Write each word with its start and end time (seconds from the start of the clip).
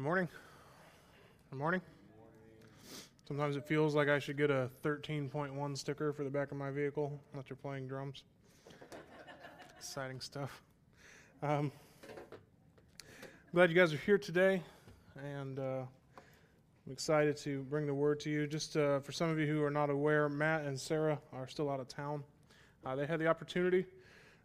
Good 0.00 0.04
morning. 0.04 0.28
Good 1.50 1.58
morning. 1.58 1.82
Sometimes 3.28 3.56
it 3.56 3.66
feels 3.66 3.94
like 3.94 4.08
I 4.08 4.18
should 4.18 4.38
get 4.38 4.50
a 4.50 4.70
13.1 4.82 5.76
sticker 5.76 6.14
for 6.14 6.24
the 6.24 6.30
back 6.30 6.50
of 6.50 6.56
my 6.56 6.70
vehicle 6.70 7.20
unless 7.34 7.50
you're 7.50 7.58
playing 7.58 7.86
drums. 7.86 8.22
Exciting 9.76 10.22
stuff. 10.22 10.62
Um, 11.42 11.70
glad 13.52 13.68
you 13.68 13.76
guys 13.76 13.92
are 13.92 13.98
here 13.98 14.16
today, 14.16 14.62
and 15.22 15.58
uh, 15.58 15.82
I'm 16.86 16.92
excited 16.92 17.36
to 17.36 17.62
bring 17.64 17.86
the 17.86 17.92
word 17.92 18.20
to 18.20 18.30
you. 18.30 18.46
Just 18.46 18.78
uh, 18.78 19.00
for 19.00 19.12
some 19.12 19.28
of 19.28 19.38
you 19.38 19.46
who 19.46 19.62
are 19.62 19.70
not 19.70 19.90
aware, 19.90 20.30
Matt 20.30 20.62
and 20.62 20.80
Sarah 20.80 21.18
are 21.34 21.46
still 21.46 21.68
out 21.68 21.78
of 21.78 21.88
town. 21.88 22.24
Uh, 22.86 22.96
they 22.96 23.04
had 23.04 23.20
the 23.20 23.26
opportunity 23.26 23.84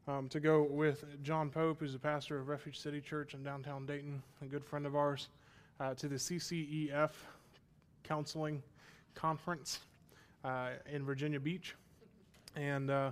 um, 0.05 0.27
to 0.27 0.41
go 0.41 0.63
with 0.63 1.05
John 1.23 1.49
Pope, 1.49 1.79
who's 1.79 1.95
a 1.95 1.99
pastor 1.99 2.37
of 2.39 2.49
Refuge 2.49 2.77
City 2.77 2.99
Church 2.99 3.33
in 3.33 3.41
downtown 3.41 3.85
Dayton, 3.85 4.21
a 4.41 4.45
good 4.47 4.65
friend 4.65 4.85
of 4.85 4.97
ours, 4.97 5.29
uh, 5.79 5.93
to 5.95 6.07
the 6.07 6.15
CCEF 6.15 7.11
Counseling 8.03 8.61
Conference 9.13 9.79
uh, 10.43 10.69
in 10.91 11.03
Virginia 11.03 11.39
Beach. 11.39 11.75
And 12.55 12.89
uh, 12.89 13.11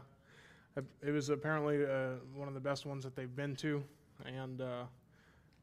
it 1.02 1.12
was 1.12 1.30
apparently 1.30 1.85
uh, 1.85 2.20
one 2.35 2.48
of 2.48 2.54
the 2.54 2.59
best 2.59 2.85
ones 2.85 3.04
that 3.04 3.16
they've 3.16 3.35
been 3.35 3.55
to, 3.57 3.84
and 4.26 4.62
uh, 4.62 4.84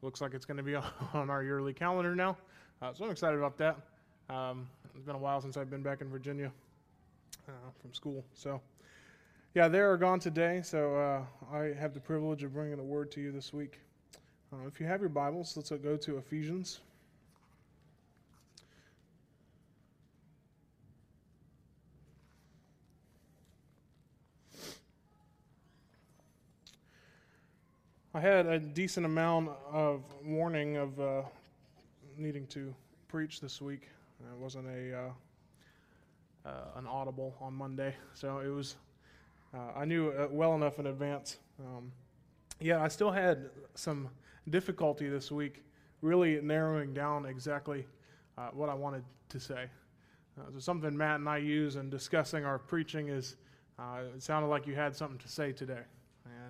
looks 0.01 0.21
like 0.21 0.33
it's 0.33 0.45
going 0.45 0.57
to 0.57 0.63
be 0.63 0.75
on 1.13 1.29
our 1.29 1.43
yearly 1.43 1.73
calendar 1.73 2.15
now. 2.15 2.37
Uh, 2.81 2.93
so 2.93 3.05
I'm 3.05 3.11
excited 3.11 3.37
about 3.37 3.57
that. 3.57 3.77
Um, 4.33 4.67
it's 4.95 5.05
been 5.05 5.15
a 5.15 5.19
while 5.19 5.41
since 5.41 5.57
I've 5.57 5.69
been 5.69 5.83
back 5.83 6.01
in 6.01 6.09
Virginia 6.09 6.51
from 7.81 7.93
school. 7.93 8.23
So 8.33 8.61
yeah, 9.55 9.67
they 9.67 9.79
are 9.79 9.97
gone 9.97 10.19
today, 10.19 10.61
so 10.63 11.25
I 11.51 11.73
have 11.77 11.93
the 11.93 11.99
privilege 11.99 12.43
of 12.43 12.53
bringing 12.53 12.77
the 12.77 12.83
word 12.83 13.11
to 13.11 13.21
you 13.21 13.31
this 13.31 13.51
week. 13.51 13.79
Uh, 14.53 14.67
if 14.67 14.79
you 14.79 14.85
have 14.85 14.99
your 14.99 15.09
Bibles, 15.09 15.55
let's 15.55 15.69
go 15.69 15.95
to 15.95 16.17
Ephesians. 16.17 16.81
I 28.13 28.19
had 28.19 28.45
a 28.45 28.59
decent 28.59 29.05
amount 29.05 29.51
of 29.71 30.03
warning 30.25 30.75
of 30.75 30.99
uh, 30.99 31.21
needing 32.17 32.45
to 32.47 32.75
preach 33.07 33.39
this 33.39 33.61
week. 33.61 33.87
It 34.19 34.37
wasn't 34.37 34.67
a 34.67 34.97
uh, 34.97 36.49
uh, 36.49 36.51
an 36.75 36.87
audible 36.87 37.33
on 37.39 37.53
Monday, 37.53 37.95
so 38.13 38.39
it 38.39 38.49
was 38.49 38.75
uh, 39.53 39.77
I 39.77 39.85
knew 39.85 40.09
uh, 40.09 40.27
well 40.29 40.55
enough 40.55 40.77
in 40.77 40.87
advance. 40.87 41.37
Um, 41.57 41.93
yeah, 42.59 42.83
I 42.83 42.89
still 42.89 43.11
had 43.11 43.49
some 43.75 44.09
difficulty 44.49 45.07
this 45.07 45.31
week 45.31 45.63
really 46.01 46.41
narrowing 46.41 46.93
down 46.93 47.25
exactly 47.25 47.87
uh, 48.37 48.49
what 48.51 48.67
I 48.67 48.73
wanted 48.73 49.05
to 49.29 49.39
say. 49.39 49.67
So 50.35 50.59
something 50.59 50.97
Matt 50.97 51.21
and 51.21 51.29
I 51.29 51.37
use 51.37 51.77
in 51.77 51.89
discussing 51.89 52.43
our 52.43 52.59
preaching 52.59 53.07
is 53.07 53.37
it 54.13 54.21
sounded 54.21 54.49
like 54.49 54.67
you 54.67 54.75
had 54.75 54.97
something 54.97 55.19
to 55.19 55.29
say 55.29 55.53
today. 55.53 55.83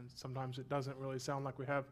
And 0.02 0.10
sometimes 0.16 0.58
it 0.58 0.68
doesn't 0.68 0.98
really 0.98 1.20
sound 1.20 1.46
like 1.46 1.60
we 1.60 1.66
have 1.68 1.86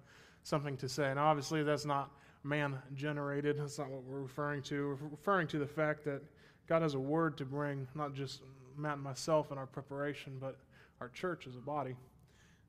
something 0.44 0.76
to 0.78 0.90
say. 0.90 1.10
And 1.10 1.20
obviously, 1.20 1.64
that's 1.64 1.86
not 1.86 2.12
man 2.44 2.78
generated. 2.96 3.58
That's 3.60 3.78
not 3.78 3.90
what 3.90 4.04
we're 4.04 4.22
referring 4.22 4.64
to. 4.64 4.98
We're 5.02 5.10
referring 5.10 5.48
to 5.50 5.60
the 5.60 5.68
fact 5.68 6.04
that 6.06 6.22
God 6.68 6.82
has 6.82 6.96
a 6.96 7.00
word 7.00 7.38
to 7.38 7.46
bring, 7.46 7.88
not 7.96 8.14
just 8.14 8.42
Matt 8.78 8.94
and 8.96 9.04
myself 9.04 9.52
in 9.52 9.58
our 9.58 9.68
preparation, 9.68 10.38
but 10.40 10.58
our 11.02 11.10
church 11.10 11.46
as 11.48 11.56
a 11.56 11.60
body. 11.60 11.96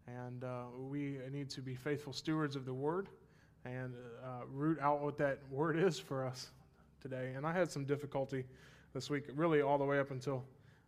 And 0.07 0.45
uh, 0.45 0.65
we 0.89 1.19
need 1.33 1.49
to 1.51 1.61
be 1.61 1.75
faithful 1.75 2.13
stewards 2.13 2.57
of 2.57 2.65
the 2.65 2.75
word 2.75 3.09
and 3.65 3.95
uh, 4.25 4.45
root 4.53 4.79
out 4.81 5.01
what 5.03 5.19
that 5.19 5.39
word 5.51 5.79
is 5.79 5.99
for 5.99 6.27
us 6.27 6.51
today. 7.01 7.33
And 7.37 7.47
I 7.47 7.53
had 7.53 7.71
some 7.71 7.85
difficulty 7.85 8.45
this 8.93 9.09
week, 9.09 9.25
really 9.35 9.63
all 9.63 9.79
the 9.79 9.85
way 9.85 9.99
up 10.01 10.11
until 10.11 10.45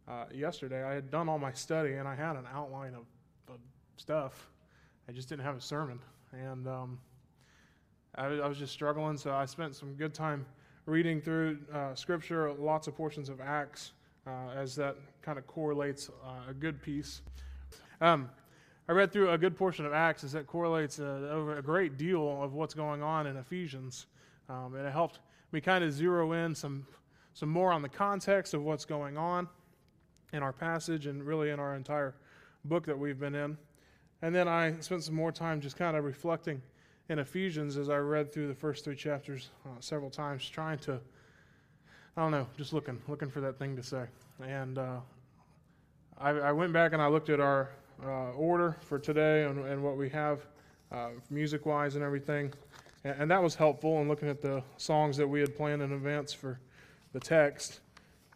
uh, 0.09 0.25
yesterday. 0.35 0.83
I 0.83 0.93
had 0.95 1.11
done 1.11 1.29
all 1.29 1.39
my 1.39 1.53
study 1.53 1.95
and 1.95 2.09
I 2.09 2.15
had 2.15 2.37
an 2.37 2.47
outline 2.53 2.95
of, 2.95 3.05
of 3.49 3.61
stuff. 3.97 4.49
I 5.09 5.13
just 5.13 5.29
didn't 5.29 5.45
have 5.45 5.57
a 5.57 5.61
sermon. 5.61 5.99
And 6.33 6.67
um, 6.67 6.99
I, 8.15 8.27
I, 8.27 8.49
was 8.49 8.59
just 8.59 8.73
struggling, 8.73 9.17
so 9.17 9.33
I 9.33 9.45
spent 9.45 9.75
some 9.75 9.95
good 9.95 10.15
time 10.15 10.47
reading 10.87 11.21
through 11.21 11.59
uh, 11.73 11.95
Scripture, 11.95 12.53
lots 12.55 12.87
of 12.87 12.97
portions 12.97 13.29
of 13.29 13.41
Acts 13.41 13.93
uh, 14.27 14.51
as 14.57 14.75
that 14.77 14.97
kind 15.21 15.39
of 15.39 15.47
correlates 15.47 16.11
uh, 16.25 16.51
a 16.51 16.55
good 16.55 16.81
piece. 16.83 17.23
Um, 18.01 18.31
I 18.89 18.93
read 18.93 19.13
through 19.13 19.31
a 19.31 19.39
good 19.39 19.57
portion 19.57 19.87
of 19.87 19.93
Acts 19.93 20.25
as 20.25 20.33
that 20.33 20.47
correlates 20.47 20.99
uh, 20.99 21.55
a 21.57 21.63
great 21.63 21.97
deal 21.97 22.43
of 22.43 22.55
what's 22.55 22.75
going 22.75 23.03
on 23.03 23.27
in 23.27 23.37
Ephesians. 23.37 24.07
Um, 24.49 24.75
and 24.75 24.87
it 24.87 24.93
helped 24.93 25.21
me 25.53 25.61
kind 25.61 25.85
of 25.85 25.93
zero 25.93 26.33
in 26.33 26.55
some, 26.55 26.87
some 27.35 27.49
more 27.49 27.73
on 27.73 27.83
the 27.83 27.89
context 27.89 28.55
of 28.55 28.63
what's 28.63 28.85
going 28.85 29.17
on 29.17 29.49
in 30.33 30.43
our 30.43 30.53
passage 30.53 31.07
and 31.07 31.23
really 31.23 31.51
in 31.51 31.61
our 31.61 31.77
entire 31.77 32.15
book 32.65 32.87
that 32.87 32.99
we've 32.99 33.21
been 33.21 33.35
in. 33.35 33.57
And 34.23 34.35
then 34.35 34.49
I 34.49 34.75
spent 34.81 35.03
some 35.03 35.15
more 35.15 35.33
time 35.33 35.61
just 35.61 35.77
kind 35.77 35.97
of 35.97 36.05
reflecting 36.05 36.63
in 37.09 37.19
Ephesians 37.19 37.77
as 37.77 37.91
I 37.91 37.99
read 37.99 38.33
through 38.33 38.49
the 38.49 38.55
first 38.55 38.85
three 38.85 38.97
chapters 38.97 39.51
uh, 39.67 39.71
several 39.81 40.11
times, 40.11 40.49
trying 40.49 40.79
to 40.81 41.01
I 42.17 42.21
don't 42.21 42.31
know, 42.31 42.47
just 42.59 42.75
looking, 42.75 43.01
looking 43.09 43.31
for 43.31 43.41
that 43.41 43.59
thing 43.59 43.75
to 43.77 43.83
say. 43.83 44.05
And 44.43 44.77
uh, 44.77 44.99
I, 46.19 46.31
I, 46.31 46.53
went 46.53 46.71
back 46.71 46.93
and 46.93 47.01
I 47.01 47.07
looked 47.07 47.31
at 47.31 47.41
our 47.41 47.71
uh, 48.05 48.33
order 48.33 48.77
for 48.83 48.99
today 48.99 49.45
and, 49.45 49.65
and 49.65 49.83
what 49.83 49.97
we 49.97 50.11
have 50.11 50.45
uh, 50.91 51.09
music 51.31 51.65
wise 51.65 51.95
and 51.95 52.05
everything. 52.05 52.53
And, 53.05 53.23
and, 53.23 53.31
that 53.31 53.43
was 53.43 53.55
helpful 53.55 54.03
in 54.03 54.09
looking 54.09 54.29
at 54.29 54.43
the 54.43 54.63
songs 54.77 55.17
that 55.17 55.27
we 55.27 55.41
had 55.41 55.57
planned 55.57 55.81
in 55.81 55.93
advance 55.93 56.35
for 56.35 56.61
the 57.15 57.21
text. 57.21 57.81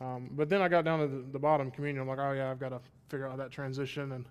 Um, 0.01 0.31
but 0.33 0.49
then 0.49 0.63
I 0.63 0.69
got 0.69 0.87
down 0.87 1.01
to 1.01 1.07
the, 1.07 1.23
the, 1.33 1.39
bottom 1.39 1.71
communion. 1.71 2.01
I'm 2.01 2.09
like, 2.09 2.19
oh, 2.19 2.33
yeah, 2.33 2.51
I've 2.51 2.61
got 2.61 2.71
to 2.71 2.81
figure 3.11 3.29
out 3.29 3.37
that 3.37 3.51
transition 3.51 4.13
and 4.13 4.25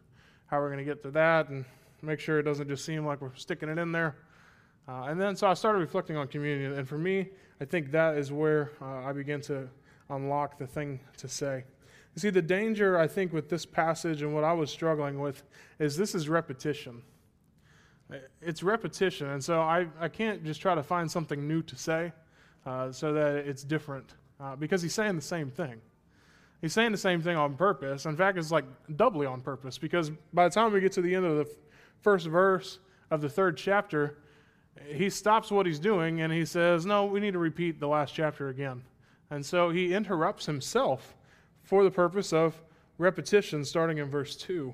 how 0.48 0.60
we're 0.60 0.70
going 0.70 0.80
to 0.80 0.86
get 0.86 1.02
to 1.04 1.12
that 1.12 1.50
and 1.50 1.66
make 2.02 2.20
sure 2.20 2.40
it 2.40 2.44
doesn't 2.44 2.68
just 2.68 2.86
seem 2.86 3.06
like 3.06 3.22
we're 3.22 3.36
sticking 3.36 3.70
it 3.70 3.78
in 3.78 3.92
there. 3.92 4.16
Uh, 4.88 5.06
and 5.06 5.20
then 5.20 5.36
so 5.36 5.48
I 5.48 5.54
started 5.54 5.80
reflecting 5.80 6.16
on 6.18 6.28
communion. 6.28 6.74
And 6.74 6.88
for 6.88 6.98
me, 6.98 7.30
I 7.60 7.66
think 7.66 7.92
that 7.92 8.18
is 8.18 8.32
where 8.32 8.72
uh, 8.82 9.04
I 9.04 9.14
begin 9.14 9.42
to 9.42 9.68
unlock 10.10 10.60
the 10.60 10.68
thing 10.68 11.00
to 11.18 11.28
say. 11.28 11.64
You 12.16 12.20
see, 12.20 12.30
the 12.30 12.42
danger, 12.42 12.98
I 12.98 13.08
think, 13.08 13.34
with 13.34 13.50
this 13.50 13.66
passage 13.66 14.22
and 14.22 14.34
what 14.34 14.44
I 14.44 14.54
was 14.54 14.72
struggling 14.72 15.20
with 15.20 15.44
is 15.80 15.98
this 15.98 16.16
is 16.16 16.30
repetition. 16.30 17.02
It's 18.42 18.64
repetition. 18.64 19.32
And 19.32 19.44
so 19.44 19.62
I, 19.62 19.88
I 20.00 20.08
can't 20.08 20.44
just 20.46 20.62
try 20.62 20.76
to 20.76 20.84
find 20.84 21.10
something 21.10 21.48
new 21.48 21.62
to 21.64 21.76
say 21.76 22.14
uh, 22.66 22.92
so 22.92 23.12
that 23.14 23.36
it's 23.36 23.64
different 23.64 24.14
uh, 24.40 24.56
because 24.56 24.82
he's 24.82 24.94
saying 24.94 25.16
the 25.16 25.22
same 25.22 25.50
thing. 25.50 25.82
He's 26.66 26.74
saying 26.74 26.94
the 26.94 26.98
same 26.98 27.22
thing 27.22 27.38
on 27.38 27.56
purpose. 27.56 28.08
In 28.08 28.18
fact, 28.18 28.40
it's 28.40 28.50
like 28.50 28.66
doubly 28.96 29.28
on 29.28 29.40
purpose 29.40 29.78
because 29.78 30.10
by 30.34 30.48
the 30.48 30.50
time 30.52 30.74
we 30.74 30.82
get 30.82 30.92
to 30.94 31.02
the 31.04 31.14
end 31.14 31.24
of 31.24 31.38
the 31.38 31.48
first 32.02 32.26
verse 32.26 32.80
of 33.12 33.22
the 33.22 33.30
third 33.30 33.56
chapter, 33.56 34.18
he 34.88 35.12
stops 35.12 35.52
what 35.52 35.68
he's 35.68 35.78
doing 35.78 36.22
and 36.22 36.34
he 36.34 36.44
says, 36.44 36.84
No, 36.84 37.06
we 37.06 37.20
need 37.20 37.34
to 37.34 37.38
repeat 37.38 37.80
the 37.80 37.88
last 37.88 38.16
chapter 38.16 38.50
again. 38.50 38.82
And 39.30 39.46
so 39.46 39.70
he 39.70 39.94
interrupts 39.94 40.48
himself 40.48 41.16
for 41.62 41.84
the 41.84 41.92
purpose 41.92 42.34
of 42.34 42.60
repetition, 42.98 43.64
starting 43.64 44.00
in 44.00 44.10
verse 44.10 44.36
2. 44.36 44.74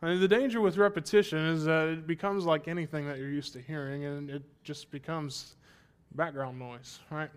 And 0.00 0.18
the 0.18 0.28
danger 0.28 0.62
with 0.62 0.78
repetition 0.78 1.40
is 1.40 1.66
that 1.66 1.88
it 1.88 2.06
becomes 2.06 2.46
like 2.46 2.68
anything 2.68 3.06
that 3.06 3.18
you're 3.18 3.28
used 3.28 3.52
to 3.52 3.60
hearing, 3.60 4.06
and 4.06 4.30
it 4.30 4.44
just 4.64 4.90
becomes 4.90 5.56
background 6.14 6.58
noise, 6.58 7.00
right? 7.10 7.28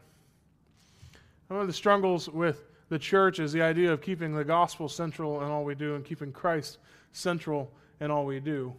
One 1.49 1.59
of 1.59 1.67
the 1.67 1.73
struggles 1.73 2.29
with 2.29 2.69
the 2.93 2.99
church 2.99 3.39
is 3.39 3.51
the 3.51 3.63
idea 3.63 3.91
of 3.91 4.01
keeping 4.03 4.35
the 4.35 4.43
gospel 4.43 4.87
central 4.87 5.41
in 5.41 5.49
all 5.49 5.63
we 5.63 5.73
do 5.73 5.95
and 5.95 6.05
keeping 6.05 6.31
Christ 6.31 6.77
central 7.11 7.71
in 7.99 8.11
all 8.11 8.23
we 8.23 8.39
do. 8.39 8.71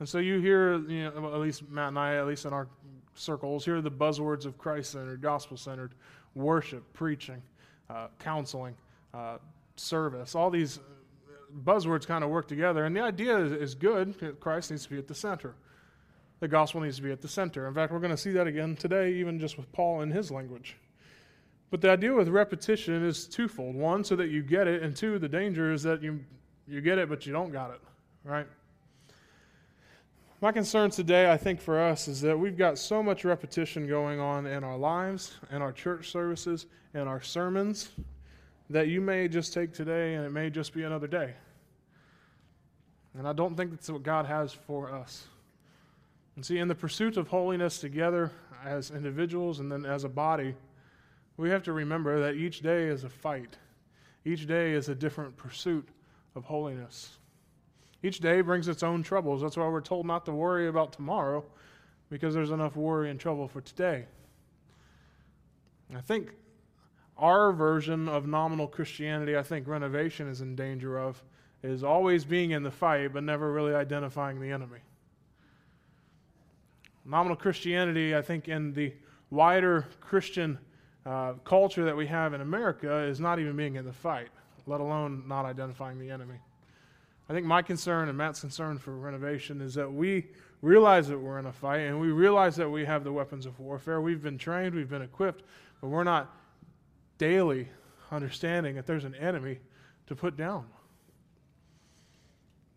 And 0.00 0.08
so 0.08 0.18
you 0.18 0.40
hear, 0.40 0.78
you 0.88 1.04
know, 1.04 1.32
at 1.32 1.38
least 1.38 1.68
Matt 1.70 1.88
and 1.88 1.98
I, 1.98 2.16
at 2.16 2.26
least 2.26 2.46
in 2.46 2.52
our 2.52 2.66
circles, 3.14 3.64
hear 3.64 3.80
the 3.80 3.90
buzzwords 3.90 4.44
of 4.44 4.58
Christ 4.58 4.90
centered, 4.90 5.22
gospel 5.22 5.56
centered, 5.56 5.94
worship, 6.34 6.82
preaching, 6.94 7.40
uh, 7.88 8.08
counseling, 8.18 8.74
uh, 9.14 9.38
service. 9.76 10.34
All 10.34 10.50
these 10.50 10.80
buzzwords 11.64 12.08
kind 12.08 12.24
of 12.24 12.30
work 12.30 12.48
together. 12.48 12.86
And 12.86 12.96
the 12.96 13.02
idea 13.02 13.38
is, 13.38 13.52
is 13.52 13.74
good. 13.76 14.40
Christ 14.40 14.72
needs 14.72 14.82
to 14.82 14.90
be 14.90 14.98
at 14.98 15.06
the 15.06 15.14
center, 15.14 15.54
the 16.40 16.48
gospel 16.48 16.80
needs 16.80 16.96
to 16.96 17.02
be 17.02 17.12
at 17.12 17.22
the 17.22 17.28
center. 17.28 17.68
In 17.68 17.74
fact, 17.74 17.92
we're 17.92 18.00
going 18.00 18.10
to 18.10 18.16
see 18.16 18.32
that 18.32 18.48
again 18.48 18.74
today, 18.74 19.12
even 19.12 19.38
just 19.38 19.56
with 19.56 19.70
Paul 19.70 20.00
in 20.00 20.10
his 20.10 20.32
language. 20.32 20.76
But 21.70 21.80
the 21.80 21.90
idea 21.90 22.12
with 22.12 22.28
repetition 22.28 23.04
is 23.04 23.26
twofold. 23.26 23.76
One, 23.76 24.02
so 24.02 24.16
that 24.16 24.28
you 24.28 24.42
get 24.42 24.66
it, 24.66 24.82
and 24.82 24.94
two, 24.94 25.18
the 25.18 25.28
danger 25.28 25.72
is 25.72 25.82
that 25.84 26.02
you, 26.02 26.20
you 26.66 26.80
get 26.80 26.98
it, 26.98 27.08
but 27.08 27.26
you 27.26 27.32
don't 27.32 27.52
got 27.52 27.70
it, 27.70 27.80
right? 28.24 28.46
My 30.40 30.50
concern 30.50 30.90
today, 30.90 31.30
I 31.30 31.36
think, 31.36 31.60
for 31.60 31.78
us 31.78 32.08
is 32.08 32.20
that 32.22 32.38
we've 32.38 32.56
got 32.56 32.78
so 32.78 33.02
much 33.02 33.24
repetition 33.24 33.86
going 33.86 34.18
on 34.18 34.46
in 34.46 34.64
our 34.64 34.76
lives, 34.76 35.38
in 35.52 35.60
our 35.60 35.70
church 35.70 36.10
services, 36.10 36.66
in 36.94 37.02
our 37.02 37.20
sermons, 37.20 37.90
that 38.70 38.88
you 38.88 39.00
may 39.00 39.28
just 39.28 39.52
take 39.52 39.72
today 39.72 40.14
and 40.14 40.24
it 40.24 40.30
may 40.30 40.48
just 40.48 40.72
be 40.72 40.84
another 40.84 41.06
day. 41.06 41.34
And 43.18 43.28
I 43.28 43.32
don't 43.32 43.56
think 43.56 43.70
that's 43.70 43.90
what 43.90 44.02
God 44.02 44.24
has 44.26 44.52
for 44.52 44.90
us. 44.90 45.26
And 46.36 46.46
see, 46.46 46.58
in 46.58 46.68
the 46.68 46.74
pursuit 46.74 47.16
of 47.16 47.28
holiness 47.28 47.78
together 47.78 48.32
as 48.64 48.90
individuals 48.90 49.60
and 49.60 49.70
then 49.70 49.84
as 49.84 50.04
a 50.04 50.08
body, 50.08 50.54
we 51.40 51.48
have 51.50 51.62
to 51.62 51.72
remember 51.72 52.20
that 52.20 52.34
each 52.34 52.60
day 52.60 52.84
is 52.84 53.02
a 53.04 53.08
fight. 53.08 53.56
Each 54.26 54.46
day 54.46 54.72
is 54.72 54.90
a 54.90 54.94
different 54.94 55.36
pursuit 55.38 55.88
of 56.34 56.44
holiness. 56.44 57.16
Each 58.02 58.20
day 58.20 58.42
brings 58.42 58.68
its 58.68 58.82
own 58.82 59.02
troubles. 59.02 59.40
That's 59.40 59.56
why 59.56 59.66
we're 59.68 59.80
told 59.80 60.06
not 60.06 60.26
to 60.26 60.32
worry 60.32 60.68
about 60.68 60.92
tomorrow, 60.92 61.44
because 62.10 62.34
there's 62.34 62.50
enough 62.50 62.76
worry 62.76 63.10
and 63.10 63.18
trouble 63.18 63.48
for 63.48 63.62
today. 63.62 64.04
I 65.96 66.02
think 66.02 66.30
our 67.16 67.52
version 67.52 68.08
of 68.08 68.26
nominal 68.26 68.66
Christianity, 68.66 69.36
I 69.36 69.42
think 69.42 69.66
renovation 69.66 70.28
is 70.28 70.42
in 70.42 70.54
danger 70.54 70.98
of, 70.98 71.22
is 71.62 71.82
always 71.82 72.24
being 72.24 72.50
in 72.50 72.62
the 72.62 72.70
fight, 72.70 73.12
but 73.14 73.24
never 73.24 73.50
really 73.50 73.74
identifying 73.74 74.40
the 74.40 74.50
enemy. 74.50 74.80
Nominal 77.04 77.36
Christianity, 77.36 78.14
I 78.14 78.20
think, 78.20 78.48
in 78.48 78.74
the 78.74 78.92
wider 79.30 79.86
Christian 80.00 80.58
uh, 81.10 81.32
culture 81.42 81.84
that 81.84 81.96
we 81.96 82.06
have 82.06 82.34
in 82.34 82.40
America, 82.40 82.98
is 82.98 83.18
not 83.18 83.40
even 83.40 83.56
being 83.56 83.74
in 83.74 83.84
the 83.84 83.92
fight, 83.92 84.28
let 84.68 84.80
alone 84.80 85.24
not 85.26 85.44
identifying 85.44 85.98
the 85.98 86.08
enemy. 86.08 86.36
I 87.28 87.32
think 87.32 87.44
my 87.46 87.62
concern 87.62 88.08
and 88.08 88.16
Matt's 88.16 88.40
concern 88.40 88.78
for 88.78 88.96
renovation 88.96 89.60
is 89.60 89.74
that 89.74 89.92
we 89.92 90.28
realize 90.62 91.08
that 91.08 91.18
we're 91.18 91.40
in 91.40 91.46
a 91.46 91.52
fight 91.52 91.80
and 91.80 92.00
we 92.00 92.12
realize 92.12 92.54
that 92.56 92.70
we 92.70 92.84
have 92.84 93.02
the 93.02 93.12
weapons 93.12 93.44
of 93.44 93.58
warfare. 93.58 94.00
We've 94.00 94.22
been 94.22 94.38
trained, 94.38 94.72
we've 94.72 94.88
been 94.88 95.02
equipped, 95.02 95.42
but 95.80 95.88
we're 95.88 96.04
not 96.04 96.32
daily 97.18 97.68
understanding 98.12 98.76
that 98.76 98.86
there's 98.86 99.04
an 99.04 99.16
enemy 99.16 99.58
to 100.06 100.14
put 100.14 100.36
down. 100.36 100.64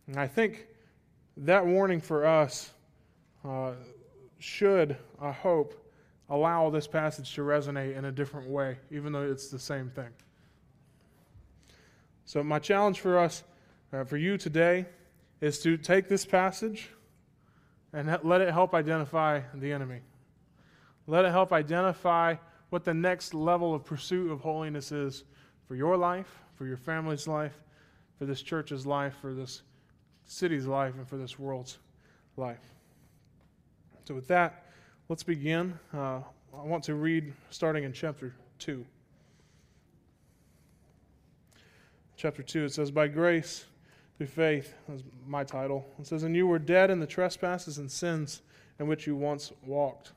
And 0.08 0.18
I 0.18 0.26
think 0.26 0.66
that 1.38 1.64
warning 1.64 2.02
for 2.02 2.26
us 2.26 2.72
uh, 3.46 3.74
should, 4.40 4.98
I 5.22 5.32
hope, 5.32 5.83
allow 6.34 6.72
this 6.72 6.88
passage 6.88 7.36
to 7.36 7.42
resonate 7.42 7.96
in 7.96 8.06
a 8.06 8.12
different 8.12 8.50
way, 8.50 8.78
even 8.90 9.14
though 9.14 9.22
it's 9.22 9.50
the 9.50 9.60
same 9.60 9.92
thing. 9.92 10.10
So, 12.26 12.44
my 12.44 12.58
challenge 12.58 13.00
for 13.00 13.20
us, 13.20 13.44
uh, 13.94 14.04
for 14.04 14.18
you 14.18 14.38
today, 14.40 14.88
is 15.42 15.60
to 15.60 15.78
take 15.78 16.10
this 16.10 16.26
passage 16.26 16.90
and 17.94 18.18
let 18.24 18.42
it 18.42 18.52
help 18.52 18.74
identify 18.74 19.42
the 19.54 19.72
enemy. 19.72 20.00
Let 21.06 21.26
it 21.26 21.32
help 21.32 21.54
identify 21.54 22.36
what 22.72 22.84
the 22.84 22.94
next 22.96 23.36
level 23.36 23.76
of 23.76 23.86
pursuit 23.86 24.32
of 24.32 24.42
holiness 24.42 24.92
is 24.92 25.26
for 25.68 25.76
your 25.76 25.98
life, 25.98 26.40
for 26.56 26.66
your 26.66 26.78
family's 26.78 27.28
life, 27.28 27.62
for 28.18 28.26
this 28.26 28.42
church's 28.42 28.88
life, 28.88 29.14
for 29.22 29.36
this 29.36 29.62
city's 30.26 30.66
life, 30.66 30.96
and 30.96 31.08
for 31.08 31.18
this 31.18 31.38
world's 31.38 31.78
life. 32.38 32.74
So, 34.06 34.16
with 34.16 34.28
that, 34.30 34.63
let's 35.14 35.22
begin. 35.22 35.78
Uh, 35.94 36.22
I 36.58 36.64
want 36.64 36.84
to 36.86 36.96
read 36.96 37.34
starting 37.52 37.84
in 37.84 37.94
chapter 37.94 38.34
2. 38.58 38.84
Chapter 42.18 42.42
2, 42.42 42.66
it 42.66 42.74
says, 42.74 42.90
By 42.90 43.08
grace, 43.10 43.66
through 44.18 44.26
faith, 44.26 44.74
that's 44.90 45.04
my 45.28 45.44
title. 45.44 45.86
It 46.00 46.08
says, 46.08 46.24
And 46.24 46.36
you 46.36 46.48
were 46.48 46.58
dead 46.58 46.90
in 46.90 47.00
the 47.00 47.06
trespasses 47.06 47.78
and 47.78 47.92
sins 47.92 48.42
in 48.80 48.88
which 48.88 49.06
you 49.06 49.16
once 49.16 49.52
walked 49.68 50.14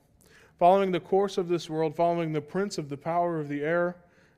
following 0.58 0.92
the 0.92 1.00
course 1.00 1.36
of 1.36 1.48
this 1.48 1.68
world, 1.68 1.94
following 1.94 2.32
the 2.32 2.40
prince 2.40 2.78
of 2.78 2.88
the 2.88 2.96
power 2.96 3.38
of 3.38 3.50
the 3.50 3.62
air, 3.62 3.96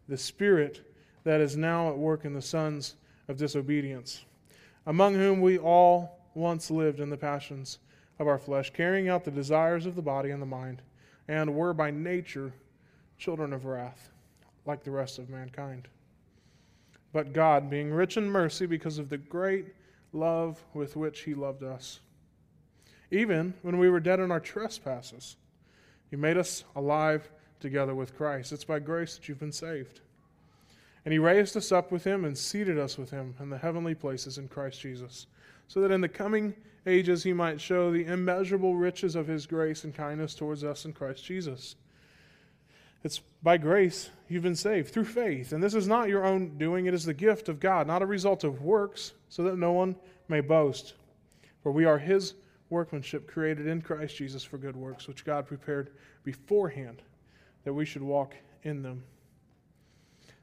the 0.09 0.19
spirit 0.19 0.93
that 1.23 1.41
is 1.41 1.57
now 1.57 1.89
at 1.89 1.97
work 1.97 2.25
in 2.25 2.35
the 2.35 2.43
sons 2.43 2.97
of 3.29 3.37
disobedience, 3.37 4.25
among 4.87 5.15
whom 5.15 5.41
we 5.41 5.57
all 5.57 6.19
once 6.35 6.69
lived 6.69 6.99
in 6.99 7.11
the 7.11 7.17
passions 7.17 7.79
of 8.19 8.29
our 8.29 8.39
flesh, 8.39 8.71
carrying 8.71 9.09
out 9.09 9.25
the 9.25 9.31
desires 9.31 9.87
of 9.87 9.95
the 9.95 10.03
body 10.03 10.31
and 10.31 10.43
the 10.43 10.47
mind, 10.47 10.83
and 11.29 11.55
were 11.55 11.73
by 11.73 11.91
nature 11.91 12.53
children 13.19 13.53
of 13.53 13.65
wrath, 13.65 14.11
like 14.67 14.83
the 14.83 14.91
rest 14.91 15.19
of 15.19 15.29
mankind. 15.29 15.89
But 17.13 17.33
God, 17.33 17.71
being 17.71 17.91
rich 17.91 18.17
in 18.17 18.29
mercy 18.29 18.67
because 18.67 18.99
of 18.99 19.09
the 19.09 19.19
great 19.19 19.67
love 20.13 20.63
with 20.75 20.97
which 20.97 21.21
He 21.21 21.35
loved 21.35 21.63
us, 21.63 22.01
even 23.11 23.55
when 23.63 23.79
we 23.79 23.89
were 23.89 24.01
dead 24.01 24.21
in 24.21 24.31
our 24.31 24.41
trespasses, 24.41 25.37
he 26.11 26.17
made 26.17 26.37
us 26.37 26.65
alive 26.75 27.31
together 27.61 27.95
with 27.95 28.17
Christ. 28.17 28.53
It's 28.53 28.65
by 28.65 28.79
grace 28.79 29.17
that 29.17 29.29
you've 29.29 29.41
been 29.41 29.53
saved. 29.53 30.01
And 31.05 31.13
He 31.13 31.19
raised 31.19 31.57
us 31.57 31.73
up 31.73 31.93
with 31.93 32.05
Him 32.05 32.25
and 32.25 32.37
seated 32.37 32.79
us 32.79 32.99
with 32.99 33.11
Him 33.11 33.35
in 33.41 33.51
the 33.51 33.59
heavenly 33.59 33.95
places 33.95 34.39
in 34.39 34.49
Christ 34.49 34.81
Jesus, 34.81 35.27
so 35.69 35.81
that 35.81 35.93
in 35.93 36.01
the 36.01 36.09
coming 36.09 36.55
ages 36.87 37.23
He 37.23 37.33
might 37.33 37.61
show 37.61 37.93
the 37.93 38.07
immeasurable 38.07 38.75
riches 38.75 39.15
of 39.15 39.29
His 39.29 39.47
grace 39.47 39.85
and 39.85 39.95
kindness 39.95 40.35
towards 40.35 40.65
us 40.65 40.85
in 40.85 40.93
Christ 40.93 41.25
Jesus. 41.25 41.77
It's 43.05 43.21
by 43.43 43.59
grace 43.59 44.11
you've 44.29 44.43
been 44.43 44.57
saved 44.57 44.93
through 44.93 45.05
faith. 45.05 45.53
And 45.53 45.63
this 45.63 45.75
is 45.75 45.87
not 45.87 46.09
your 46.09 46.25
own 46.25 46.59
doing, 46.59 46.87
it 46.87 46.95
is 46.95 47.05
the 47.05 47.15
gift 47.15 47.49
of 47.49 47.61
God, 47.61 47.87
not 47.87 48.03
a 48.03 48.07
result 48.07 48.43
of 48.43 48.63
works, 48.63 49.13
so 49.29 49.45
that 49.45 49.59
no 49.59 49.73
one 49.73 49.95
may 50.29 50.41
boast. 50.41 50.95
For 51.63 51.71
we 51.71 51.85
are 51.85 51.99
His 51.99 52.35
workmanship 52.71 53.29
created 53.29 53.67
in 53.67 53.83
Christ 53.83 54.17
Jesus 54.17 54.43
for 54.43 54.59
good 54.59 54.77
works, 54.77 55.07
which 55.07 55.25
God 55.25 55.47
prepared 55.47 55.91
beforehand 56.25 57.03
that 57.65 57.73
we 57.73 57.85
should 57.85 58.03
walk 58.03 58.35
in 58.63 58.83
them. 58.83 59.05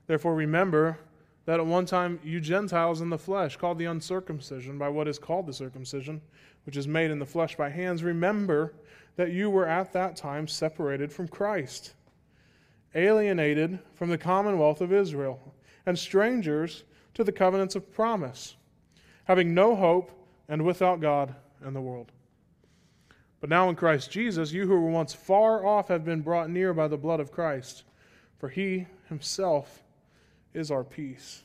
Therefore, 0.08 0.36
remember 0.36 1.00
that 1.46 1.60
at 1.60 1.66
one 1.66 1.86
time 1.86 2.20
you 2.24 2.40
Gentiles 2.40 3.02
in 3.02 3.10
the 3.10 3.18
flesh, 3.18 3.56
called 3.56 3.78
the 3.78 3.86
uncircumcision 3.86 4.78
by 4.78 4.90
what 4.90 5.08
is 5.08 5.20
called 5.20 5.46
the 5.48 5.54
circumcision, 5.54 6.22
which 6.66 6.78
is 6.78 6.88
made 6.88 7.12
in 7.12 7.20
the 7.20 7.26
flesh 7.26 7.56
by 7.56 7.70
hands, 7.70 8.04
remember 8.04 8.74
that 9.16 9.32
you 9.32 9.50
were 9.50 9.68
at 9.68 9.94
that 9.94 10.16
time 10.16 10.48
separated 10.48 11.12
from 11.12 11.28
Christ, 11.28 11.94
alienated 12.96 13.80
from 13.94 14.10
the 14.10 14.18
commonwealth 14.18 14.82
of 14.82 14.92
Israel, 14.92 15.54
and 15.86 15.98
strangers 15.98 16.84
to 17.14 17.24
the 17.24 17.32
covenants 17.32 17.76
of 17.76 17.94
promise, 17.94 18.56
having 19.26 19.54
no 19.54 19.76
hope 19.76 20.12
and 20.50 20.66
without 20.66 21.00
God 21.00 21.34
in 21.66 21.74
the 21.74 21.82
world. 21.82 22.12
But 23.40 23.50
now 23.50 23.70
in 23.70 23.76
Christ 23.76 24.10
Jesus, 24.10 24.52
you 24.52 24.66
who 24.66 24.80
were 24.80 24.90
once 24.90 25.14
far 25.14 25.66
off 25.66 25.88
have 25.90 26.04
been 26.04 26.22
brought 26.22 26.50
near 26.50 26.74
by 26.74 26.88
the 26.88 26.98
blood 26.98 27.20
of 27.20 27.32
Christ, 27.32 27.84
for 28.40 28.50
he 28.50 28.88
himself 29.08 29.84
is 30.56 30.72
our 30.72 30.84
peace, 30.84 31.44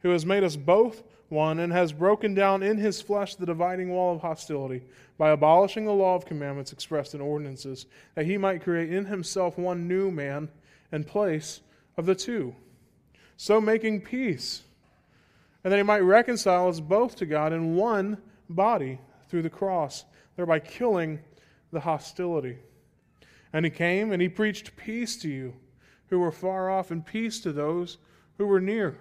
who 0.00 0.10
has 0.10 0.26
made 0.26 0.44
us 0.44 0.56
both 0.56 1.02
one 1.28 1.58
and 1.58 1.72
has 1.72 1.92
broken 1.92 2.34
down 2.34 2.62
in 2.62 2.78
his 2.78 3.02
flesh 3.02 3.34
the 3.34 3.46
dividing 3.46 3.90
wall 3.90 4.14
of 4.14 4.22
hostility 4.22 4.82
by 5.18 5.30
abolishing 5.30 5.84
the 5.84 5.92
law 5.92 6.14
of 6.14 6.24
commandments 6.24 6.72
expressed 6.72 7.14
in 7.14 7.20
ordinances, 7.20 7.86
that 8.14 8.26
he 8.26 8.38
might 8.38 8.62
create 8.62 8.92
in 8.92 9.04
himself 9.04 9.58
one 9.58 9.86
new 9.86 10.10
man 10.10 10.48
in 10.92 11.04
place 11.04 11.60
of 11.96 12.06
the 12.06 12.14
two, 12.14 12.54
so 13.36 13.60
making 13.60 14.00
peace, 14.00 14.62
and 15.64 15.72
that 15.72 15.76
he 15.76 15.82
might 15.82 15.98
reconcile 15.98 16.68
us 16.68 16.80
both 16.80 17.16
to 17.16 17.26
God 17.26 17.52
in 17.52 17.74
one 17.74 18.18
body 18.48 18.98
through 19.28 19.42
the 19.42 19.50
cross 19.50 20.04
thereby 20.38 20.60
killing 20.60 21.18
the 21.72 21.80
hostility. 21.80 22.58
And 23.52 23.64
he 23.64 23.70
came 23.70 24.12
and 24.12 24.22
he 24.22 24.28
preached 24.28 24.76
peace 24.76 25.16
to 25.18 25.28
you 25.28 25.54
who 26.10 26.18
were 26.18 26.32
far 26.32 26.70
off 26.70 26.90
and 26.90 27.04
peace 27.04 27.40
to 27.40 27.52
those 27.52 27.98
who 28.38 28.46
were 28.46 28.60
near. 28.60 28.96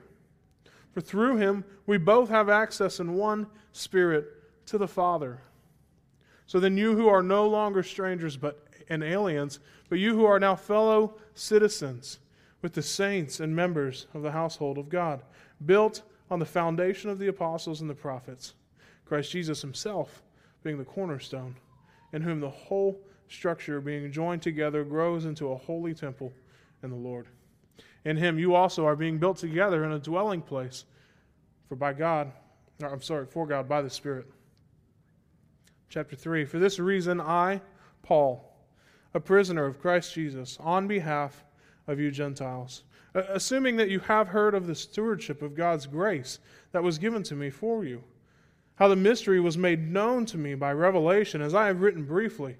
For 0.91 1.01
through 1.01 1.37
him 1.37 1.63
we 1.85 1.97
both 1.97 2.29
have 2.29 2.49
access 2.49 2.99
in 2.99 3.15
one 3.15 3.47
spirit 3.71 4.25
to 4.67 4.77
the 4.77 4.87
Father. 4.87 5.41
So 6.45 6.59
then 6.59 6.77
you 6.77 6.95
who 6.95 7.07
are 7.07 7.23
no 7.23 7.47
longer 7.47 7.83
strangers 7.83 8.37
but 8.37 8.67
and 8.89 9.03
aliens, 9.03 9.59
but 9.89 9.99
you 9.99 10.15
who 10.15 10.25
are 10.25 10.39
now 10.39 10.55
fellow 10.55 11.15
citizens 11.33 12.19
with 12.61 12.73
the 12.73 12.81
saints 12.81 13.39
and 13.39 13.55
members 13.55 14.07
of 14.13 14.21
the 14.21 14.31
household 14.31 14.77
of 14.77 14.89
God, 14.89 15.21
built 15.65 16.03
on 16.29 16.39
the 16.39 16.45
foundation 16.45 17.09
of 17.09 17.19
the 17.19 17.27
apostles 17.27 17.81
and 17.81 17.89
the 17.89 17.95
prophets, 17.95 18.53
Christ 19.05 19.31
Jesus 19.31 19.61
himself 19.61 20.21
being 20.63 20.77
the 20.77 20.85
cornerstone, 20.85 21.55
in 22.13 22.21
whom 22.21 22.39
the 22.39 22.49
whole 22.49 22.99
structure, 23.29 23.79
being 23.79 24.11
joined 24.11 24.41
together, 24.41 24.83
grows 24.83 25.25
into 25.25 25.51
a 25.51 25.57
holy 25.57 25.93
temple 25.93 26.33
in 26.83 26.89
the 26.89 26.95
Lord. 26.95 27.27
In 28.05 28.17
him 28.17 28.39
you 28.39 28.55
also 28.55 28.85
are 28.85 28.95
being 28.95 29.17
built 29.17 29.37
together 29.37 29.83
in 29.83 29.91
a 29.91 29.99
dwelling 29.99 30.41
place, 30.41 30.85
for 31.67 31.75
by 31.75 31.93
God, 31.93 32.31
or 32.81 32.89
I'm 32.89 33.01
sorry, 33.01 33.25
for 33.25 33.45
God 33.45 33.67
by 33.67 33.81
the 33.81 33.89
Spirit. 33.89 34.27
Chapter 35.89 36.15
3 36.15 36.45
For 36.45 36.59
this 36.59 36.79
reason, 36.79 37.19
I, 37.19 37.61
Paul, 38.03 38.53
a 39.13 39.19
prisoner 39.19 39.65
of 39.65 39.81
Christ 39.81 40.13
Jesus, 40.13 40.57
on 40.61 40.87
behalf 40.87 41.43
of 41.87 41.99
you 41.99 42.11
Gentiles, 42.11 42.83
assuming 43.13 43.77
that 43.77 43.89
you 43.89 43.99
have 43.99 44.27
heard 44.27 44.53
of 44.53 44.67
the 44.67 44.75
stewardship 44.75 45.41
of 45.41 45.55
God's 45.55 45.87
grace 45.87 46.39
that 46.71 46.83
was 46.83 46.97
given 46.97 47.23
to 47.23 47.35
me 47.35 47.49
for 47.49 47.83
you 47.83 48.03
how 48.77 48.87
the 48.87 48.95
mystery 48.95 49.39
was 49.39 49.57
made 49.57 49.91
known 49.91 50.25
to 50.27 50.37
me 50.37 50.53
by 50.53 50.71
revelation, 50.71 51.41
as 51.41 51.55
I 51.55 51.65
have 51.65 51.81
written 51.81 52.03
briefly. 52.03 52.57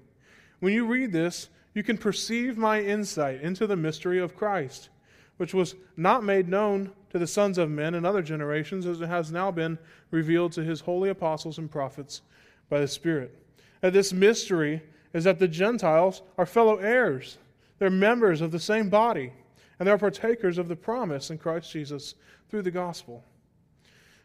When 0.58 0.72
you 0.72 0.84
read 0.84 1.12
this, 1.12 1.48
you 1.78 1.84
can 1.84 1.96
perceive 1.96 2.58
my 2.58 2.82
insight 2.82 3.40
into 3.40 3.64
the 3.64 3.76
mystery 3.76 4.18
of 4.18 4.34
Christ, 4.34 4.88
which 5.36 5.54
was 5.54 5.76
not 5.96 6.24
made 6.24 6.48
known 6.48 6.90
to 7.10 7.20
the 7.20 7.26
sons 7.28 7.56
of 7.56 7.70
men 7.70 7.94
in 7.94 8.04
other 8.04 8.20
generations, 8.20 8.84
as 8.84 9.00
it 9.00 9.06
has 9.06 9.30
now 9.30 9.52
been 9.52 9.78
revealed 10.10 10.50
to 10.54 10.64
his 10.64 10.80
holy 10.80 11.08
apostles 11.08 11.56
and 11.56 11.70
prophets 11.70 12.22
by 12.68 12.80
the 12.80 12.88
Spirit. 12.88 13.32
that 13.80 13.92
this 13.92 14.12
mystery 14.12 14.82
is 15.12 15.22
that 15.22 15.38
the 15.38 15.46
Gentiles 15.46 16.22
are 16.36 16.46
fellow 16.46 16.78
heirs. 16.78 17.38
They're 17.78 17.90
members 17.90 18.40
of 18.40 18.50
the 18.50 18.58
same 18.58 18.90
body, 18.90 19.32
and 19.78 19.86
they're 19.86 19.98
partakers 19.98 20.58
of 20.58 20.66
the 20.66 20.74
promise 20.74 21.30
in 21.30 21.38
Christ 21.38 21.70
Jesus 21.70 22.16
through 22.48 22.62
the 22.62 22.72
gospel. 22.72 23.22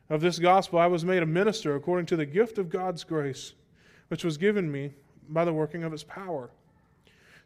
Of 0.09 0.21
this 0.21 0.39
gospel 0.39 0.79
I 0.79 0.87
was 0.87 1.05
made 1.05 1.21
a 1.21 1.27
minister 1.27 1.75
according 1.75 2.07
to 2.07 2.15
the 2.15 2.25
gift 2.25 2.57
of 2.57 2.71
God's 2.71 3.03
grace, 3.03 3.53
which 4.07 4.23
was 4.23 4.37
given 4.37 4.71
me 4.71 4.91
by 5.29 5.45
the 5.45 5.53
working 5.53 5.83
of 5.83 5.91
his 5.91 6.03
power. 6.03 6.49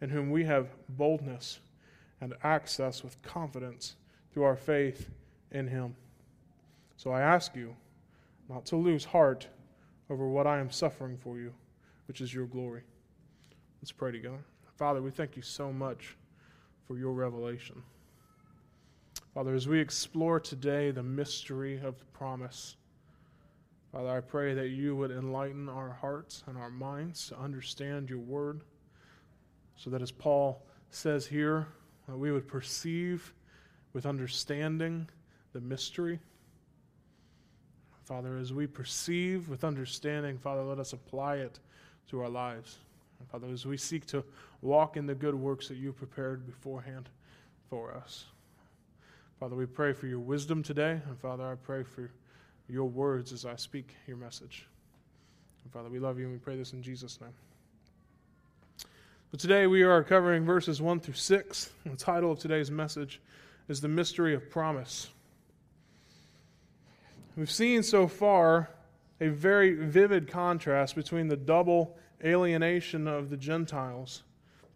in 0.00 0.10
whom 0.10 0.30
we 0.30 0.44
have 0.44 0.68
boldness 0.90 1.60
and 2.20 2.34
access 2.42 3.02
with 3.02 3.20
confidence 3.22 3.96
through 4.32 4.44
our 4.44 4.56
faith 4.56 5.10
in 5.50 5.66
Him. 5.68 5.96
So 6.96 7.10
I 7.10 7.20
ask 7.20 7.54
you 7.54 7.74
not 8.48 8.66
to 8.66 8.76
lose 8.76 9.04
heart 9.04 9.46
over 10.08 10.28
what 10.28 10.46
I 10.46 10.58
am 10.58 10.70
suffering 10.70 11.16
for 11.16 11.38
you, 11.38 11.52
which 12.06 12.20
is 12.20 12.32
your 12.32 12.46
glory. 12.46 12.82
Let's 13.80 13.92
pray 13.92 14.12
together. 14.12 14.44
Father, 14.76 15.02
we 15.02 15.10
thank 15.10 15.36
you 15.36 15.42
so 15.42 15.72
much 15.72 16.16
for 16.86 16.98
your 16.98 17.12
revelation. 17.12 17.82
Father, 19.34 19.54
as 19.54 19.68
we 19.68 19.80
explore 19.80 20.40
today 20.40 20.90
the 20.90 21.02
mystery 21.02 21.78
of 21.78 21.98
the 21.98 22.04
promise, 22.06 22.76
Father, 23.92 24.10
I 24.10 24.20
pray 24.20 24.54
that 24.54 24.68
you 24.68 24.96
would 24.96 25.10
enlighten 25.10 25.68
our 25.68 25.90
hearts 25.90 26.42
and 26.46 26.56
our 26.56 26.70
minds 26.70 27.28
to 27.28 27.38
understand 27.38 28.10
your 28.10 28.18
word, 28.18 28.62
so 29.76 29.90
that 29.90 30.02
as 30.02 30.10
Paul 30.10 30.62
says 30.90 31.26
here, 31.26 31.66
that 32.08 32.16
we 32.16 32.32
would 32.32 32.46
perceive 32.46 33.32
with 33.92 34.06
understanding 34.06 35.08
the 35.52 35.60
mystery. 35.60 36.18
Father, 38.04 38.38
as 38.38 38.52
we 38.52 38.66
perceive 38.66 39.48
with 39.48 39.64
understanding, 39.64 40.38
Father, 40.38 40.62
let 40.62 40.78
us 40.78 40.92
apply 40.92 41.36
it 41.36 41.58
to 42.10 42.20
our 42.20 42.28
lives. 42.28 42.78
And 43.18 43.28
Father, 43.28 43.48
as 43.48 43.66
we 43.66 43.76
seek 43.76 44.06
to 44.06 44.22
walk 44.62 44.96
in 44.96 45.06
the 45.06 45.14
good 45.14 45.34
works 45.34 45.68
that 45.68 45.76
you 45.76 45.92
prepared 45.92 46.46
beforehand 46.46 47.08
for 47.68 47.92
us. 47.94 48.26
Father, 49.40 49.56
we 49.56 49.66
pray 49.66 49.92
for 49.92 50.06
your 50.06 50.20
wisdom 50.20 50.62
today. 50.62 51.00
And 51.08 51.18
Father, 51.18 51.44
I 51.44 51.54
pray 51.56 51.82
for 51.82 52.10
your 52.68 52.84
words 52.84 53.32
as 53.32 53.44
I 53.44 53.56
speak 53.56 53.94
your 54.06 54.16
message. 54.16 54.66
And 55.64 55.72
Father, 55.72 55.88
we 55.88 55.98
love 55.98 56.18
you 56.18 56.24
and 56.24 56.32
we 56.32 56.38
pray 56.38 56.56
this 56.56 56.72
in 56.72 56.82
Jesus' 56.82 57.20
name. 57.20 57.45
But 59.32 59.40
today 59.40 59.66
we 59.66 59.82
are 59.82 60.04
covering 60.04 60.44
verses 60.44 60.80
1 60.80 61.00
through 61.00 61.14
6. 61.14 61.70
The 61.84 61.96
title 61.96 62.30
of 62.30 62.38
today's 62.38 62.70
message 62.70 63.20
is 63.68 63.80
The 63.80 63.88
Mystery 63.88 64.34
of 64.34 64.48
Promise. 64.48 65.08
We've 67.36 67.50
seen 67.50 67.82
so 67.82 68.06
far 68.06 68.70
a 69.20 69.28
very 69.28 69.74
vivid 69.74 70.28
contrast 70.28 70.94
between 70.94 71.26
the 71.26 71.36
double 71.36 71.98
alienation 72.24 73.08
of 73.08 73.28
the 73.28 73.36
Gentiles, 73.36 74.22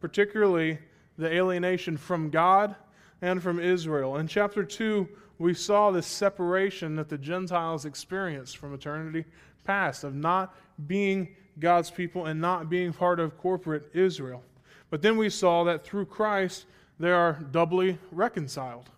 particularly 0.01 0.79
the 1.17 1.33
alienation 1.33 1.97
from 1.97 2.29
God 2.29 2.75
and 3.23 3.41
from 3.41 3.61
Israel. 3.61 4.17
In 4.17 4.27
chapter 4.27 4.65
2, 4.65 5.09
we 5.39 5.55
saw 5.55 5.93
this 5.93 6.09
separation 6.09 6.97
that 6.97 7.09
the 7.09 7.19
Gentiles 7.19 7.85
experienced 7.85 8.57
from 8.57 8.75
eternity 8.75 9.27
past 9.63 10.03
of 10.03 10.17
not 10.17 10.57
being 10.89 11.37
God's 11.59 11.91
people 11.91 12.27
and 12.27 12.41
not 12.41 12.71
being 12.71 12.93
part 12.93 13.21
of 13.21 13.37
corporate 13.39 13.91
Israel. 13.95 14.43
But 14.91 15.03
then 15.03 15.17
we 15.17 15.31
saw 15.31 15.65
that 15.65 15.85
through 15.85 16.07
Christ, 16.07 16.67
they 16.99 17.13
are 17.13 17.35
doubly 17.51 17.99
reconciled. 18.11 18.91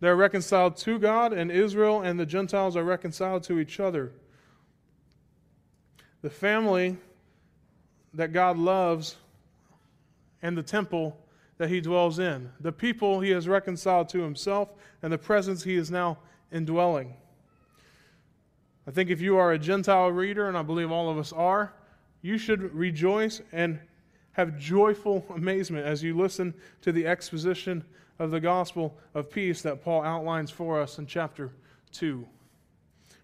They're 0.00 0.16
reconciled 0.16 0.76
to 0.78 0.98
God, 0.98 1.32
and 1.32 1.50
Israel 1.50 2.02
and 2.02 2.18
the 2.18 2.26
Gentiles 2.26 2.76
are 2.76 2.84
reconciled 2.84 3.42
to 3.44 3.58
each 3.58 3.80
other. 3.80 4.12
The 6.22 6.30
family 6.30 6.96
that 8.14 8.32
God 8.32 8.58
loves 8.58 9.16
and 10.42 10.56
the 10.56 10.62
temple 10.62 11.16
that 11.58 11.68
he 11.68 11.80
dwells 11.80 12.18
in, 12.18 12.50
the 12.60 12.72
people 12.72 13.20
he 13.20 13.30
has 13.30 13.46
reconciled 13.46 14.08
to 14.10 14.20
himself, 14.20 14.70
and 15.02 15.12
the 15.12 15.18
presence 15.18 15.62
he 15.62 15.74
is 15.74 15.90
now 15.90 16.18
indwelling. 16.50 17.14
I 18.86 18.90
think 18.90 19.10
if 19.10 19.20
you 19.20 19.36
are 19.36 19.52
a 19.52 19.58
Gentile 19.58 20.10
reader, 20.10 20.48
and 20.48 20.56
I 20.56 20.62
believe 20.62 20.90
all 20.90 21.10
of 21.10 21.18
us 21.18 21.32
are, 21.32 21.72
you 22.22 22.38
should 22.38 22.74
rejoice 22.74 23.40
and 23.52 23.78
have 24.32 24.58
joyful 24.58 25.24
amazement 25.34 25.86
as 25.86 26.02
you 26.02 26.16
listen 26.16 26.54
to 26.82 26.92
the 26.92 27.06
exposition 27.06 27.84
of 28.18 28.30
the 28.30 28.40
gospel 28.40 28.96
of 29.14 29.30
peace 29.30 29.62
that 29.62 29.82
Paul 29.82 30.02
outlines 30.02 30.50
for 30.50 30.80
us 30.80 30.98
in 30.98 31.06
chapter 31.06 31.50
2. 31.92 32.26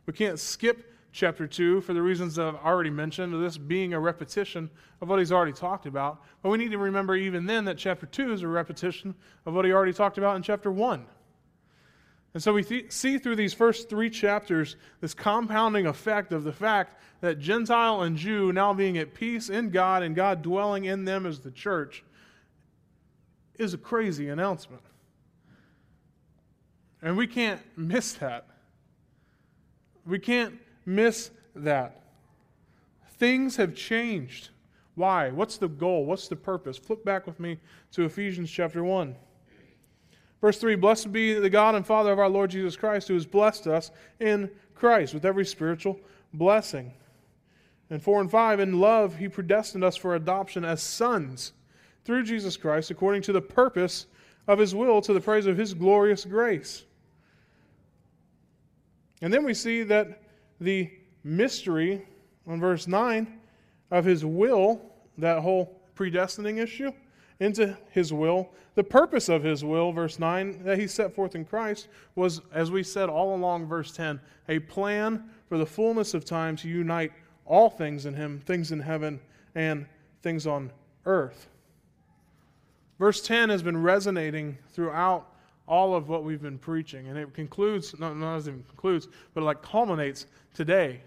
We 0.06 0.12
can't 0.12 0.38
skip 0.38 0.92
chapter 1.12 1.46
2 1.46 1.80
for 1.80 1.94
the 1.94 2.02
reasons 2.02 2.34
that 2.36 2.46
I've 2.46 2.54
already 2.56 2.90
mentioned, 2.90 3.42
this 3.42 3.58
being 3.58 3.94
a 3.94 4.00
repetition 4.00 4.70
of 5.00 5.08
what 5.08 5.18
he's 5.18 5.32
already 5.32 5.52
talked 5.52 5.86
about. 5.86 6.22
But 6.42 6.50
we 6.50 6.58
need 6.58 6.70
to 6.72 6.78
remember 6.78 7.16
even 7.16 7.46
then 7.46 7.64
that 7.64 7.78
chapter 7.78 8.06
2 8.06 8.32
is 8.32 8.42
a 8.42 8.48
repetition 8.48 9.14
of 9.46 9.54
what 9.54 9.64
he 9.64 9.72
already 9.72 9.92
talked 9.92 10.18
about 10.18 10.36
in 10.36 10.42
chapter 10.42 10.70
1. 10.70 11.06
And 12.36 12.42
so 12.42 12.52
we 12.52 12.62
th- 12.62 12.92
see 12.92 13.16
through 13.16 13.36
these 13.36 13.54
first 13.54 13.88
three 13.88 14.10
chapters 14.10 14.76
this 15.00 15.14
compounding 15.14 15.86
effect 15.86 16.34
of 16.34 16.44
the 16.44 16.52
fact 16.52 17.00
that 17.22 17.38
Gentile 17.38 18.02
and 18.02 18.14
Jew 18.14 18.52
now 18.52 18.74
being 18.74 18.98
at 18.98 19.14
peace 19.14 19.48
in 19.48 19.70
God 19.70 20.02
and 20.02 20.14
God 20.14 20.42
dwelling 20.42 20.84
in 20.84 21.06
them 21.06 21.24
as 21.24 21.40
the 21.40 21.50
church 21.50 22.04
is 23.58 23.72
a 23.72 23.78
crazy 23.78 24.28
announcement. 24.28 24.82
And 27.00 27.16
we 27.16 27.26
can't 27.26 27.62
miss 27.74 28.12
that. 28.12 28.46
We 30.04 30.18
can't 30.18 30.58
miss 30.84 31.30
that. 31.54 32.02
Things 33.12 33.56
have 33.56 33.74
changed. 33.74 34.50
Why? 34.94 35.30
What's 35.30 35.56
the 35.56 35.68
goal? 35.68 36.04
What's 36.04 36.28
the 36.28 36.36
purpose? 36.36 36.76
Flip 36.76 37.02
back 37.02 37.26
with 37.26 37.40
me 37.40 37.56
to 37.92 38.04
Ephesians 38.04 38.50
chapter 38.50 38.84
1. 38.84 39.16
Verse 40.40 40.58
3 40.58 40.76
Blessed 40.76 41.12
be 41.12 41.34
the 41.34 41.50
God 41.50 41.74
and 41.74 41.86
Father 41.86 42.12
of 42.12 42.18
our 42.18 42.28
Lord 42.28 42.50
Jesus 42.50 42.76
Christ, 42.76 43.08
who 43.08 43.14
has 43.14 43.26
blessed 43.26 43.66
us 43.66 43.90
in 44.20 44.50
Christ 44.74 45.14
with 45.14 45.24
every 45.24 45.46
spiritual 45.46 45.98
blessing. 46.32 46.92
And 47.90 48.02
4 48.02 48.20
and 48.22 48.30
5 48.30 48.60
In 48.60 48.80
love, 48.80 49.16
he 49.16 49.28
predestined 49.28 49.84
us 49.84 49.96
for 49.96 50.14
adoption 50.14 50.64
as 50.64 50.82
sons 50.82 51.52
through 52.04 52.24
Jesus 52.24 52.56
Christ 52.56 52.90
according 52.90 53.22
to 53.22 53.32
the 53.32 53.40
purpose 53.40 54.06
of 54.48 54.58
his 54.58 54.74
will 54.74 55.00
to 55.02 55.12
the 55.12 55.20
praise 55.20 55.46
of 55.46 55.56
his 55.56 55.74
glorious 55.74 56.24
grace. 56.24 56.84
And 59.22 59.32
then 59.32 59.44
we 59.44 59.54
see 59.54 59.82
that 59.84 60.22
the 60.60 60.90
mystery 61.24 62.06
on 62.46 62.60
verse 62.60 62.86
9 62.86 63.40
of 63.90 64.04
his 64.04 64.24
will, 64.24 64.80
that 65.18 65.40
whole 65.40 65.80
predestining 65.96 66.58
issue, 66.62 66.92
into 67.40 67.76
his 67.90 68.12
will. 68.12 68.50
The 68.74 68.84
purpose 68.84 69.28
of 69.28 69.42
his 69.42 69.64
will, 69.64 69.92
verse 69.92 70.18
9, 70.18 70.62
that 70.64 70.78
he 70.78 70.86
set 70.86 71.14
forth 71.14 71.34
in 71.34 71.44
Christ 71.44 71.88
was, 72.14 72.40
as 72.52 72.70
we 72.70 72.82
said 72.82 73.08
all 73.08 73.34
along, 73.34 73.66
verse 73.66 73.92
10, 73.92 74.20
a 74.48 74.58
plan 74.58 75.30
for 75.48 75.58
the 75.58 75.66
fullness 75.66 76.14
of 76.14 76.24
time 76.24 76.56
to 76.56 76.68
unite 76.68 77.12
all 77.44 77.70
things 77.70 78.06
in 78.06 78.14
him, 78.14 78.40
things 78.44 78.72
in 78.72 78.80
heaven 78.80 79.20
and 79.54 79.86
things 80.22 80.46
on 80.46 80.70
earth. 81.06 81.48
Verse 82.98 83.20
10 83.22 83.50
has 83.50 83.62
been 83.62 83.80
resonating 83.80 84.56
throughout 84.70 85.32
all 85.68 85.94
of 85.94 86.08
what 86.08 86.24
we've 86.24 86.42
been 86.42 86.58
preaching, 86.58 87.08
and 87.08 87.18
it 87.18 87.32
concludes, 87.34 87.98
not, 87.98 88.12
it 88.46 88.68
concludes, 88.68 89.08
but 89.34 89.42
like 89.42 89.62
culminates 89.62 90.26
today. 90.54 91.00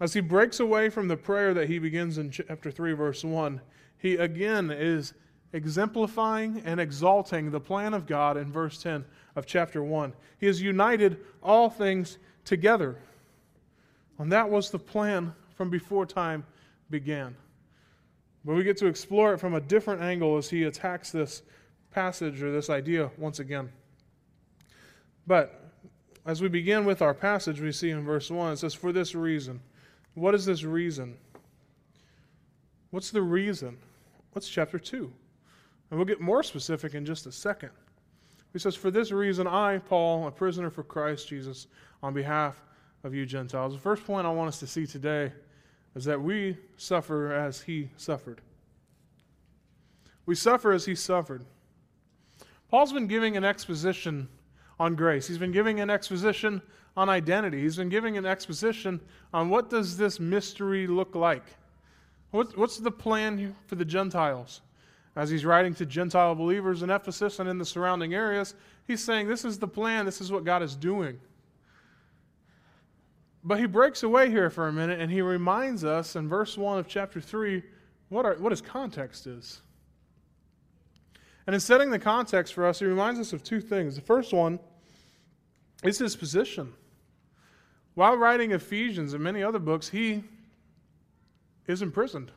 As 0.00 0.12
he 0.12 0.20
breaks 0.20 0.60
away 0.60 0.88
from 0.88 1.08
the 1.08 1.16
prayer 1.16 1.54
that 1.54 1.68
he 1.68 1.78
begins 1.78 2.18
in 2.18 2.30
chapter 2.30 2.70
3, 2.70 2.92
verse 2.92 3.24
1, 3.24 3.60
he 4.04 4.16
again 4.16 4.70
is 4.70 5.14
exemplifying 5.54 6.60
and 6.66 6.78
exalting 6.78 7.50
the 7.50 7.58
plan 7.58 7.94
of 7.94 8.06
God 8.06 8.36
in 8.36 8.52
verse 8.52 8.82
10 8.82 9.02
of 9.34 9.46
chapter 9.46 9.82
1. 9.82 10.12
He 10.38 10.44
has 10.44 10.60
united 10.60 11.20
all 11.42 11.70
things 11.70 12.18
together. 12.44 12.98
And 14.18 14.30
that 14.30 14.50
was 14.50 14.68
the 14.68 14.78
plan 14.78 15.34
from 15.56 15.70
before 15.70 16.04
time 16.04 16.44
began. 16.90 17.34
But 18.44 18.56
we 18.56 18.62
get 18.62 18.76
to 18.76 18.88
explore 18.88 19.32
it 19.32 19.38
from 19.38 19.54
a 19.54 19.60
different 19.60 20.02
angle 20.02 20.36
as 20.36 20.50
he 20.50 20.64
attacks 20.64 21.10
this 21.10 21.40
passage 21.90 22.42
or 22.42 22.52
this 22.52 22.68
idea 22.68 23.10
once 23.16 23.38
again. 23.38 23.72
But 25.26 25.72
as 26.26 26.42
we 26.42 26.48
begin 26.48 26.84
with 26.84 27.00
our 27.00 27.14
passage, 27.14 27.58
we 27.58 27.72
see 27.72 27.88
in 27.88 28.04
verse 28.04 28.30
1, 28.30 28.52
it 28.52 28.56
says, 28.58 28.74
For 28.74 28.92
this 28.92 29.14
reason. 29.14 29.62
What 30.12 30.34
is 30.34 30.44
this 30.44 30.62
reason? 30.62 31.16
What's 32.90 33.10
the 33.10 33.22
reason? 33.22 33.78
What's 34.34 34.48
chapter 34.48 34.80
2? 34.80 35.10
And 35.90 35.98
we'll 35.98 36.06
get 36.06 36.20
more 36.20 36.42
specific 36.42 36.94
in 36.94 37.06
just 37.06 37.24
a 37.26 37.32
second. 37.32 37.70
He 38.52 38.58
says, 38.58 38.74
For 38.74 38.90
this 38.90 39.12
reason, 39.12 39.46
I, 39.46 39.78
Paul, 39.78 40.26
a 40.26 40.30
prisoner 40.30 40.70
for 40.70 40.82
Christ 40.82 41.28
Jesus, 41.28 41.68
on 42.02 42.14
behalf 42.14 42.60
of 43.04 43.14
you 43.14 43.26
Gentiles. 43.26 43.74
The 43.74 43.80
first 43.80 44.04
point 44.04 44.26
I 44.26 44.30
want 44.30 44.48
us 44.48 44.58
to 44.58 44.66
see 44.66 44.86
today 44.86 45.32
is 45.94 46.04
that 46.04 46.20
we 46.20 46.56
suffer 46.76 47.32
as 47.32 47.62
he 47.62 47.90
suffered. 47.96 48.40
We 50.26 50.34
suffer 50.34 50.72
as 50.72 50.84
he 50.84 50.96
suffered. 50.96 51.44
Paul's 52.70 52.92
been 52.92 53.06
giving 53.06 53.36
an 53.36 53.44
exposition 53.44 54.28
on 54.80 54.96
grace. 54.96 55.28
He's 55.28 55.38
been 55.38 55.52
giving 55.52 55.78
an 55.78 55.90
exposition 55.90 56.60
on 56.96 57.08
identity. 57.08 57.60
He's 57.60 57.76
been 57.76 57.88
giving 57.88 58.16
an 58.16 58.26
exposition 58.26 59.00
on 59.32 59.48
what 59.48 59.70
does 59.70 59.96
this 59.96 60.18
mystery 60.18 60.88
look 60.88 61.14
like? 61.14 61.44
What's 62.34 62.78
the 62.78 62.90
plan 62.90 63.54
for 63.66 63.76
the 63.76 63.84
Gentiles? 63.84 64.60
As 65.16 65.30
he's 65.30 65.44
writing 65.44 65.74
to 65.74 65.86
Gentile 65.86 66.34
believers 66.34 66.82
in 66.82 66.90
Ephesus 66.90 67.38
and 67.38 67.48
in 67.48 67.58
the 67.58 67.64
surrounding 67.64 68.14
areas, 68.14 68.54
he's 68.86 69.02
saying, 69.02 69.28
This 69.28 69.44
is 69.44 69.58
the 69.58 69.68
plan, 69.68 70.04
this 70.04 70.20
is 70.20 70.32
what 70.32 70.44
God 70.44 70.62
is 70.62 70.74
doing. 70.74 71.20
But 73.44 73.60
he 73.60 73.66
breaks 73.66 74.02
away 74.02 74.30
here 74.30 74.50
for 74.50 74.66
a 74.66 74.72
minute 74.72 75.00
and 75.00 75.12
he 75.12 75.22
reminds 75.22 75.84
us 75.84 76.16
in 76.16 76.28
verse 76.28 76.56
1 76.56 76.78
of 76.78 76.88
chapter 76.88 77.20
3 77.20 77.62
what, 78.08 78.24
our, 78.24 78.34
what 78.34 78.50
his 78.50 78.62
context 78.62 79.26
is. 79.26 79.60
And 81.46 81.54
in 81.54 81.60
setting 81.60 81.90
the 81.90 81.98
context 81.98 82.54
for 82.54 82.66
us, 82.66 82.78
he 82.78 82.86
reminds 82.86 83.20
us 83.20 83.32
of 83.32 83.44
two 83.44 83.60
things. 83.60 83.94
The 83.94 84.00
first 84.00 84.32
one 84.32 84.58
is 85.82 85.98
his 85.98 86.16
position. 86.16 86.72
While 87.94 88.16
writing 88.16 88.52
Ephesians 88.52 89.12
and 89.12 89.22
many 89.22 89.42
other 89.42 89.58
books, 89.58 89.90
he 89.90 90.24
is 91.66 91.82
imprisoned. 91.82 92.30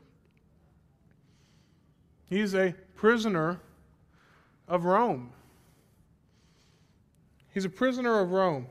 He's 2.30 2.54
a 2.54 2.74
prisoner 2.96 3.60
of 4.68 4.86
Rome. 4.86 5.32
He's 7.54 7.66
a 7.66 7.70
prisoner 7.70 8.20
of 8.20 8.32
Rome. 8.32 8.68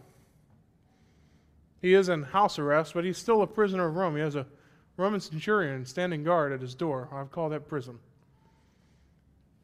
He 1.81 1.95
is 1.95 2.09
in 2.09 2.23
house 2.23 2.59
arrest, 2.59 2.95
but 2.95 3.05
he's 3.05 3.19
still 3.19 3.43
a 3.43 3.47
prisoner 3.47 3.87
of 3.87 3.97
Rome. 3.97 4.17
He 4.17 4.21
has 4.23 4.37
a 4.37 4.47
Roman 4.97 5.21
centurion 5.21 5.85
standing 5.85 6.25
guard 6.25 6.53
at 6.53 6.61
his 6.61 6.75
door. 6.75 7.09
I've 7.13 7.31
called 7.31 7.53
that 7.53 7.69
prison. 7.69 7.99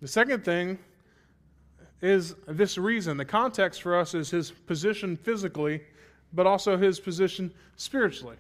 The 0.01 0.09
second 0.09 0.45
thing 0.45 0.79
is 2.01 2.35
this 2.47 2.77
reason. 2.77 3.17
The 3.17 3.25
context 3.25 3.83
for 3.83 3.97
us 3.97 4.15
is 4.15 4.31
his 4.31 4.51
position 4.51 5.17
physically, 5.17 5.83
but 6.33 6.47
also 6.47 6.77
his 6.77 6.99
position 6.99 7.53
spiritually. 7.77 8.37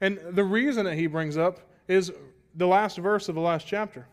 And 0.00 0.18
the 0.30 0.44
reason 0.44 0.84
that 0.86 0.94
he 0.94 1.06
brings 1.06 1.36
up 1.36 1.60
is 1.88 2.12
the 2.54 2.66
last 2.66 2.98
verse 2.98 3.28
of 3.28 3.34
the 3.34 3.40
last 3.40 3.66
chapter. 3.66 4.06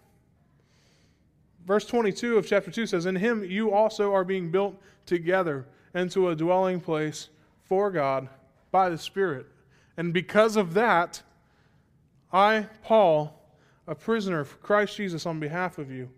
Verse 1.66 1.86
22 1.86 2.38
of 2.38 2.48
chapter 2.48 2.72
2 2.72 2.86
says, 2.86 3.06
In 3.06 3.16
him 3.16 3.44
you 3.44 3.72
also 3.72 4.14
are 4.14 4.24
being 4.24 4.52
built 4.52 4.82
together 5.06 5.66
into 5.94 6.30
a 6.30 6.36
dwelling 6.36 6.80
place 6.80 7.30
for 7.66 7.92
God 7.92 8.30
by 8.72 8.90
the 8.90 8.98
Spirit. 8.98 9.48
And 9.98 10.14
because 10.14 10.56
of 10.56 10.74
that, 10.76 11.22
I, 12.32 12.68
Paul, 12.84 13.34
a 13.88 13.96
prisoner 13.96 14.44
for 14.44 14.58
Christ 14.58 14.98
Jesus 14.98 15.26
on 15.26 15.40
behalf 15.40 15.78
of 15.78 15.92
you, 15.92 16.10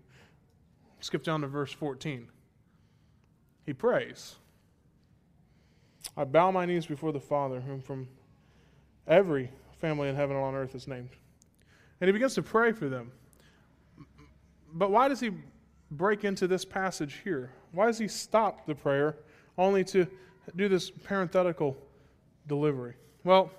skip 1.00 1.24
down 1.24 1.42
to 1.42 1.48
verse 1.48 1.72
14. 1.72 2.28
He 3.66 3.74
prays. 3.74 4.36
I 6.18 6.26
bow 6.26 6.52
my 6.52 6.66
knees 6.66 6.86
before 6.86 7.12
the 7.12 7.20
Father, 7.20 7.62
whom 7.62 7.82
from 7.82 8.08
every 9.10 9.52
family 9.82 10.08
in 10.08 10.16
heaven 10.16 10.36
and 10.36 10.46
on 10.46 10.56
earth 10.56 10.76
is 10.76 10.88
named. 10.88 11.10
And 12.00 12.08
he 12.08 12.12
begins 12.14 12.36
to 12.36 12.44
pray 12.44 12.72
for 12.72 12.88
them. 12.88 13.12
But 14.74 14.92
why 14.92 15.08
does 15.08 15.20
he 15.20 15.32
break 15.92 16.24
into 16.24 16.48
this 16.48 16.64
passage 16.64 17.20
here? 17.24 17.52
Why 17.72 17.88
does 17.88 17.98
he 17.98 18.08
stop 18.08 18.66
the 18.66 18.76
prayer 18.76 19.18
only 19.58 19.84
to 19.86 20.08
do 20.56 20.70
this 20.70 20.90
parenthetical 20.90 21.76
delivery? 22.48 22.94
Well, 23.24 23.52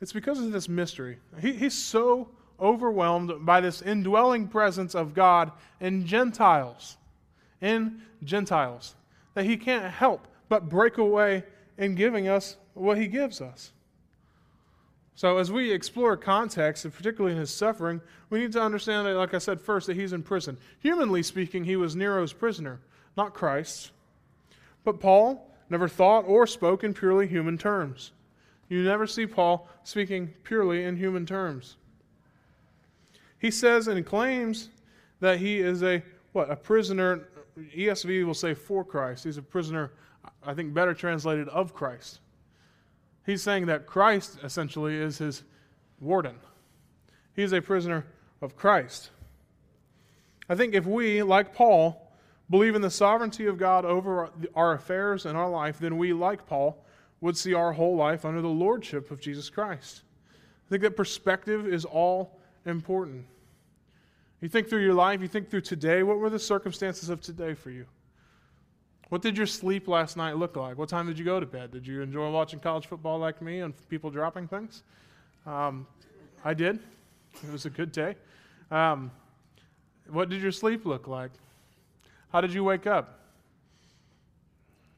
it's 0.00 0.12
because 0.12 0.40
of 0.40 0.52
this 0.52 0.68
mystery. 0.68 1.18
He, 1.40 1.52
he's 1.52 1.78
so 1.78 2.28
overwhelmed 2.60 3.46
by 3.46 3.60
this 3.60 3.82
indwelling 3.82 4.48
presence 4.48 4.94
of 4.94 5.14
God 5.14 5.52
in 5.80 6.06
Gentiles, 6.06 6.96
in 7.60 8.02
Gentiles, 8.24 8.94
that 9.34 9.44
he 9.44 9.56
can't 9.56 9.92
help 9.92 10.26
but 10.48 10.68
break 10.68 10.98
away 10.98 11.44
in 11.78 11.94
giving 11.94 12.28
us 12.28 12.56
what 12.74 12.98
he 12.98 13.06
gives 13.06 13.40
us. 13.40 13.72
So, 15.14 15.38
as 15.38 15.52
we 15.52 15.70
explore 15.70 16.16
context, 16.16 16.84
and 16.84 16.94
particularly 16.94 17.34
in 17.34 17.40
his 17.40 17.52
suffering, 17.52 18.00
we 18.30 18.40
need 18.40 18.52
to 18.52 18.62
understand 18.62 19.06
that, 19.06 19.14
like 19.14 19.34
I 19.34 19.38
said 19.38 19.60
first, 19.60 19.86
that 19.86 19.96
he's 19.96 20.12
in 20.12 20.22
prison. 20.22 20.56
Humanly 20.80 21.22
speaking, 21.22 21.64
he 21.64 21.76
was 21.76 21.94
Nero's 21.94 22.32
prisoner, 22.32 22.80
not 23.16 23.34
Christ's. 23.34 23.90
But 24.84 25.00
Paul 25.00 25.50
never 25.68 25.86
thought 25.86 26.24
or 26.26 26.46
spoke 26.46 26.82
in 26.82 26.94
purely 26.94 27.26
human 27.26 27.58
terms. 27.58 28.12
You 28.68 28.82
never 28.82 29.06
see 29.06 29.26
Paul 29.26 29.68
speaking 29.84 30.32
purely 30.44 30.84
in 30.84 30.96
human 30.96 31.26
terms. 31.26 31.76
He 33.38 33.50
says 33.50 33.88
and 33.88 34.04
claims 34.06 34.70
that 35.20 35.38
he 35.38 35.58
is 35.58 35.82
a 35.82 36.02
what 36.32 36.50
a 36.50 36.56
prisoner. 36.56 37.28
ESV 37.76 38.24
will 38.24 38.32
say 38.32 38.54
for 38.54 38.82
Christ. 38.82 39.24
He's 39.24 39.36
a 39.36 39.42
prisoner, 39.42 39.92
I 40.42 40.54
think 40.54 40.72
better 40.72 40.94
translated 40.94 41.48
of 41.50 41.74
Christ. 41.74 42.20
He's 43.24 43.42
saying 43.42 43.66
that 43.66 43.86
Christ 43.86 44.38
essentially 44.42 44.96
is 44.96 45.18
his 45.18 45.44
warden. 46.00 46.36
He's 47.34 47.52
a 47.52 47.62
prisoner 47.62 48.06
of 48.40 48.56
Christ. 48.56 49.10
I 50.48 50.54
think 50.54 50.74
if 50.74 50.84
we, 50.84 51.22
like 51.22 51.54
Paul, 51.54 52.12
believe 52.50 52.74
in 52.74 52.82
the 52.82 52.90
sovereignty 52.90 53.46
of 53.46 53.56
God 53.56 53.84
over 53.84 54.30
our 54.54 54.72
affairs 54.72 55.24
and 55.24 55.38
our 55.38 55.48
life, 55.48 55.78
then 55.78 55.96
we, 55.96 56.12
like 56.12 56.46
Paul, 56.46 56.84
would 57.20 57.36
see 57.36 57.54
our 57.54 57.72
whole 57.72 57.96
life 57.96 58.24
under 58.24 58.42
the 58.42 58.48
lordship 58.48 59.10
of 59.10 59.20
Jesus 59.20 59.48
Christ. 59.48 60.02
I 60.66 60.68
think 60.68 60.82
that 60.82 60.96
perspective 60.96 61.66
is 61.66 61.84
all 61.84 62.40
important. 62.66 63.24
You 64.40 64.48
think 64.48 64.68
through 64.68 64.82
your 64.82 64.94
life, 64.94 65.22
you 65.22 65.28
think 65.28 65.48
through 65.48 65.60
today, 65.60 66.02
what 66.02 66.18
were 66.18 66.30
the 66.30 66.38
circumstances 66.38 67.08
of 67.08 67.20
today 67.20 67.54
for 67.54 67.70
you? 67.70 67.86
What 69.12 69.20
did 69.20 69.36
your 69.36 69.46
sleep 69.46 69.88
last 69.88 70.16
night 70.16 70.38
look 70.38 70.56
like? 70.56 70.78
What 70.78 70.88
time 70.88 71.06
did 71.06 71.18
you 71.18 71.24
go 71.26 71.38
to 71.38 71.44
bed? 71.44 71.70
Did 71.70 71.86
you 71.86 72.00
enjoy 72.00 72.30
watching 72.30 72.58
college 72.58 72.86
football 72.86 73.18
like 73.18 73.42
me 73.42 73.60
and 73.60 73.74
people 73.90 74.10
dropping 74.10 74.48
things? 74.48 74.84
Um, 75.44 75.86
I 76.46 76.54
did. 76.54 76.78
It 77.44 77.52
was 77.52 77.66
a 77.66 77.68
good 77.68 77.92
day. 77.92 78.14
Um, 78.70 79.10
what 80.08 80.30
did 80.30 80.40
your 80.40 80.50
sleep 80.50 80.86
look 80.86 81.08
like? 81.08 81.30
How 82.32 82.40
did 82.40 82.54
you 82.54 82.64
wake 82.64 82.86
up? 82.86 83.18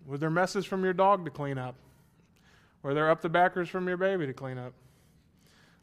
Was 0.07 0.20
there 0.20 0.31
messes 0.31 0.64
from 0.64 0.85
your 0.85 0.92
dog 0.92 1.24
to 1.24 1.31
clean 1.33 1.59
up? 1.59 1.74
Were 2.85 2.94
there 2.94 3.11
up 3.11 3.20
the 3.20 3.29
backers 3.29 3.68
from 3.68 3.88
your 3.88 3.96
baby 3.96 4.29
to 4.29 4.33
clean 4.33 4.59
up? 4.59 4.74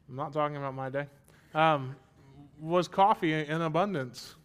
I'm 0.07 0.15
not 0.15 0.31
talking 0.31 0.55
about 0.55 0.73
my 0.73 0.89
day. 0.89 1.07
Um, 1.53 1.97
was 2.61 2.87
coffee 2.87 3.33
in 3.33 3.61
abundance? 3.61 4.35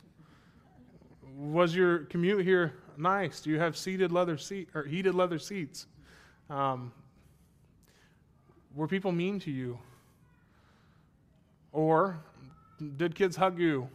Was 1.39 1.73
your 1.73 1.99
commute 1.99 2.45
here 2.45 2.75
nice? 2.99 3.41
Do 3.41 3.51
you 3.51 3.59
have 3.59 3.77
seated 3.77 4.13
leather 4.13 4.37
seat 4.39 4.69
or 4.75 4.85
heated 4.85 5.15
leather 5.15 5.39
seats? 5.39 5.87
Um, 6.51 6.93
were 8.75 8.87
people 8.87 9.13
mean 9.13 9.41
to 9.41 9.51
you? 9.51 9.79
Or 11.73 12.19
did 12.97 13.15
kids 13.15 13.37
hug 13.37 13.59
you? 13.59 13.89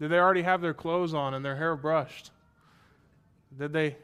Did 0.00 0.10
they 0.10 0.18
already 0.18 0.42
have 0.42 0.60
their 0.60 0.74
clothes 0.74 1.14
on 1.14 1.34
and 1.34 1.44
their 1.44 1.56
hair 1.56 1.76
brushed? 1.76 2.30
Did 3.58 3.72
they 3.72 3.96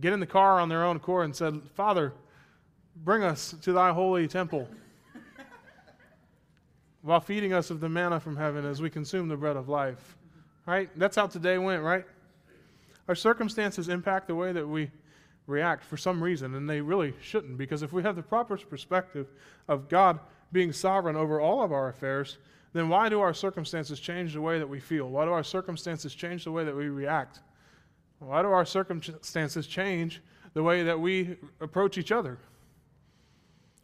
get 0.00 0.12
in 0.12 0.20
the 0.20 0.26
car 0.26 0.60
on 0.60 0.68
their 0.68 0.84
own 0.84 0.96
accord 0.96 1.24
and 1.24 1.34
said, 1.34 1.60
Father, 1.74 2.12
bring 3.04 3.22
us 3.22 3.54
to 3.62 3.72
thy 3.72 3.92
holy 3.92 4.28
temple? 4.28 4.68
While 7.02 7.20
feeding 7.20 7.52
us 7.52 7.70
of 7.70 7.78
the 7.78 7.88
manna 7.88 8.18
from 8.18 8.36
heaven 8.36 8.66
as 8.66 8.82
we 8.82 8.90
consume 8.90 9.28
the 9.28 9.36
bread 9.36 9.56
of 9.56 9.68
life. 9.68 10.16
Right? 10.66 10.90
That's 10.96 11.14
how 11.14 11.28
today 11.28 11.56
went, 11.56 11.82
right? 11.82 12.04
Our 13.08 13.14
circumstances 13.14 13.88
impact 13.88 14.26
the 14.26 14.34
way 14.34 14.52
that 14.52 14.66
we 14.66 14.90
react 15.46 15.84
for 15.84 15.96
some 15.96 16.22
reason, 16.22 16.54
and 16.54 16.68
they 16.68 16.80
really 16.80 17.14
shouldn't, 17.20 17.56
because 17.56 17.82
if 17.82 17.92
we 17.92 18.02
have 18.02 18.16
the 18.16 18.22
proper 18.22 18.56
perspective 18.56 19.28
of 19.68 19.88
God 19.88 20.18
being 20.52 20.72
sovereign 20.72 21.16
over 21.16 21.40
all 21.40 21.62
of 21.62 21.72
our 21.72 21.88
affairs, 21.88 22.38
then 22.72 22.88
why 22.88 23.08
do 23.08 23.20
our 23.20 23.32
circumstances 23.32 24.00
change 24.00 24.34
the 24.34 24.40
way 24.40 24.58
that 24.58 24.68
we 24.68 24.80
feel? 24.80 25.08
Why 25.08 25.24
do 25.24 25.32
our 25.32 25.44
circumstances 25.44 26.14
change 26.14 26.44
the 26.44 26.52
way 26.52 26.64
that 26.64 26.74
we 26.74 26.88
react? 26.88 27.40
Why 28.18 28.42
do 28.42 28.48
our 28.48 28.64
circumstances 28.64 29.66
change 29.66 30.20
the 30.54 30.62
way 30.62 30.82
that 30.82 30.98
we 30.98 31.36
approach 31.60 31.96
each 31.98 32.12
other? 32.12 32.38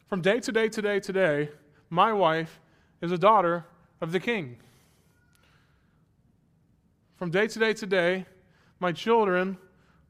From 0.08 0.20
day 0.20 0.40
to 0.40 0.52
day 0.52 0.68
to 0.68 0.82
day 0.82 1.00
to 1.00 1.12
day, 1.12 1.50
my 1.90 2.12
wife 2.12 2.60
is 3.00 3.12
a 3.12 3.18
daughter 3.18 3.64
of 4.00 4.12
the 4.12 4.20
king. 4.20 4.56
From 7.16 7.30
day 7.30 7.46
to 7.46 7.58
day 7.58 7.72
to 7.72 7.86
day, 7.86 8.26
my 8.82 8.92
children 8.92 9.56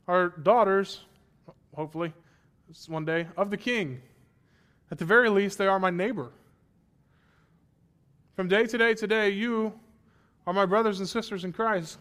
are 0.09 0.31
daughters, 0.31 1.05
hopefully, 1.77 2.13
one 2.89 3.05
day, 3.05 3.29
of 3.37 3.51
the 3.51 3.57
king. 3.57 4.01
At 4.91 4.99
the 4.99 5.05
very 5.05 5.29
least, 5.29 5.59
they 5.59 5.67
are 5.67 5.79
my 5.79 5.91
neighbor. 5.91 6.33
From 8.35 8.49
day 8.49 8.65
to 8.67 8.79
day 8.79 8.95
to 8.95 9.07
day, 9.07 9.29
you 9.29 9.75
are 10.47 10.55
my 10.55 10.65
brothers 10.65 11.01
and 11.01 11.09
sisters 11.09 11.45
in 11.45 11.53
Christ, 11.53 11.99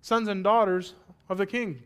sons 0.00 0.26
and 0.28 0.42
daughters 0.42 0.94
of 1.28 1.36
the 1.36 1.46
King. 1.46 1.82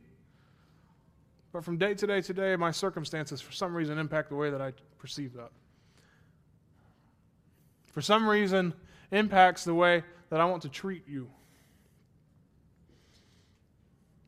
But 1.52 1.64
from 1.64 1.76
day 1.76 1.94
to 1.94 2.06
day 2.06 2.20
to 2.20 2.32
day, 2.32 2.54
my 2.54 2.70
circumstances, 2.70 3.40
for 3.40 3.52
some 3.52 3.74
reason, 3.74 3.98
impact 3.98 4.28
the 4.28 4.36
way 4.36 4.48
that 4.48 4.62
I 4.62 4.72
perceive 4.96 5.34
that. 5.34 5.50
For 7.92 8.00
some 8.00 8.28
reason, 8.28 8.74
impacts 9.10 9.64
the 9.64 9.74
way 9.74 10.04
that 10.30 10.40
I 10.40 10.44
want 10.44 10.62
to 10.62 10.68
treat 10.68 11.06
you. 11.08 11.28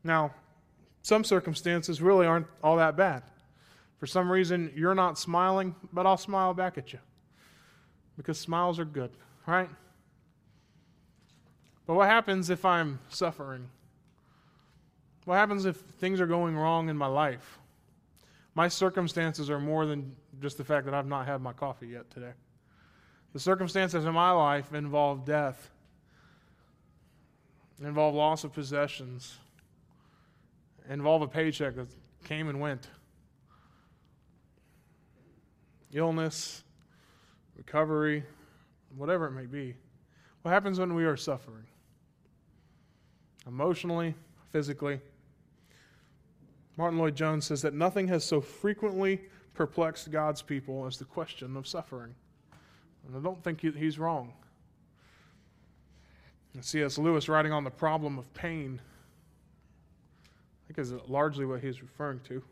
Now, 0.07 0.33
some 1.01 1.25
circumstances 1.25 2.01
really 2.01 2.25
aren't 2.25 2.47
all 2.63 2.77
that 2.77 2.95
bad. 2.95 3.23
For 3.99 4.07
some 4.07 4.31
reason, 4.31 4.71
you're 4.73 4.95
not 4.95 5.19
smiling, 5.19 5.75
but 5.91 6.05
I'll 6.05 6.17
smile 6.17 6.53
back 6.53 6.77
at 6.77 6.93
you 6.93 6.99
because 8.15 8.39
smiles 8.39 8.79
are 8.79 8.85
good, 8.85 9.11
right? 9.45 9.69
But 11.85 11.95
what 11.95 12.07
happens 12.07 12.49
if 12.49 12.63
I'm 12.63 12.99
suffering? 13.09 13.69
What 15.25 15.35
happens 15.35 15.65
if 15.65 15.75
things 15.75 16.21
are 16.21 16.27
going 16.27 16.55
wrong 16.55 16.87
in 16.87 16.95
my 16.95 17.07
life? 17.07 17.59
My 18.55 18.69
circumstances 18.69 19.49
are 19.49 19.59
more 19.59 19.85
than 19.85 20.15
just 20.41 20.57
the 20.57 20.63
fact 20.63 20.85
that 20.85 20.93
I've 20.93 21.05
not 21.05 21.27
had 21.27 21.41
my 21.41 21.51
coffee 21.51 21.87
yet 21.87 22.09
today. 22.11 22.31
The 23.33 23.39
circumstances 23.41 24.05
in 24.05 24.13
my 24.13 24.31
life 24.31 24.73
involve 24.73 25.25
death, 25.25 25.69
involve 27.83 28.15
loss 28.15 28.45
of 28.45 28.53
possessions, 28.53 29.37
involve 30.89 31.21
a 31.21 31.27
paycheck 31.27 31.75
that 31.75 31.87
came 32.23 32.49
and 32.49 32.59
went, 32.59 32.87
illness, 35.93 36.63
recovery, 37.55 38.23
whatever 38.95 39.27
it 39.27 39.31
may 39.31 39.45
be. 39.45 39.75
What 40.41 40.51
happens 40.51 40.79
when 40.79 40.93
we 40.93 41.05
are 41.05 41.17
suffering? 41.17 41.65
Emotionally, 43.45 44.15
physically. 44.51 44.99
Martyn 46.77 46.99
Lloyd-Jones 46.99 47.45
says 47.45 47.61
that 47.63 47.73
nothing 47.73 48.07
has 48.07 48.23
so 48.23 48.39
frequently 48.39 49.21
perplexed 49.53 50.11
God's 50.11 50.41
people 50.41 50.85
as 50.85 50.97
the 50.97 51.05
question 51.05 51.57
of 51.57 51.67
suffering. 51.67 52.13
And 53.07 53.15
I 53.15 53.19
don't 53.19 53.43
think 53.43 53.61
he's 53.61 53.97
wrong. 53.97 54.33
C.S. 56.59 56.97
Lewis, 56.97 57.29
writing 57.29 57.51
on 57.51 57.63
the 57.63 57.69
problem 57.69 58.17
of 58.17 58.33
pain, 58.33 58.81
think 60.77 60.87
is 60.87 61.09
largely 61.09 61.45
what 61.45 61.61
he's 61.61 61.81
referring 61.81 62.19
to. 62.21 62.43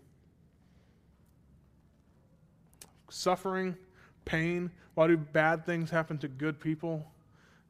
Suffering, 3.10 3.76
pain, 4.26 4.72
why 4.96 5.08
do 5.08 5.18
bad 5.18 5.66
things 5.66 5.90
happen 5.90 6.18
to 6.20 6.28
good 6.28 6.60
people? 6.60 7.06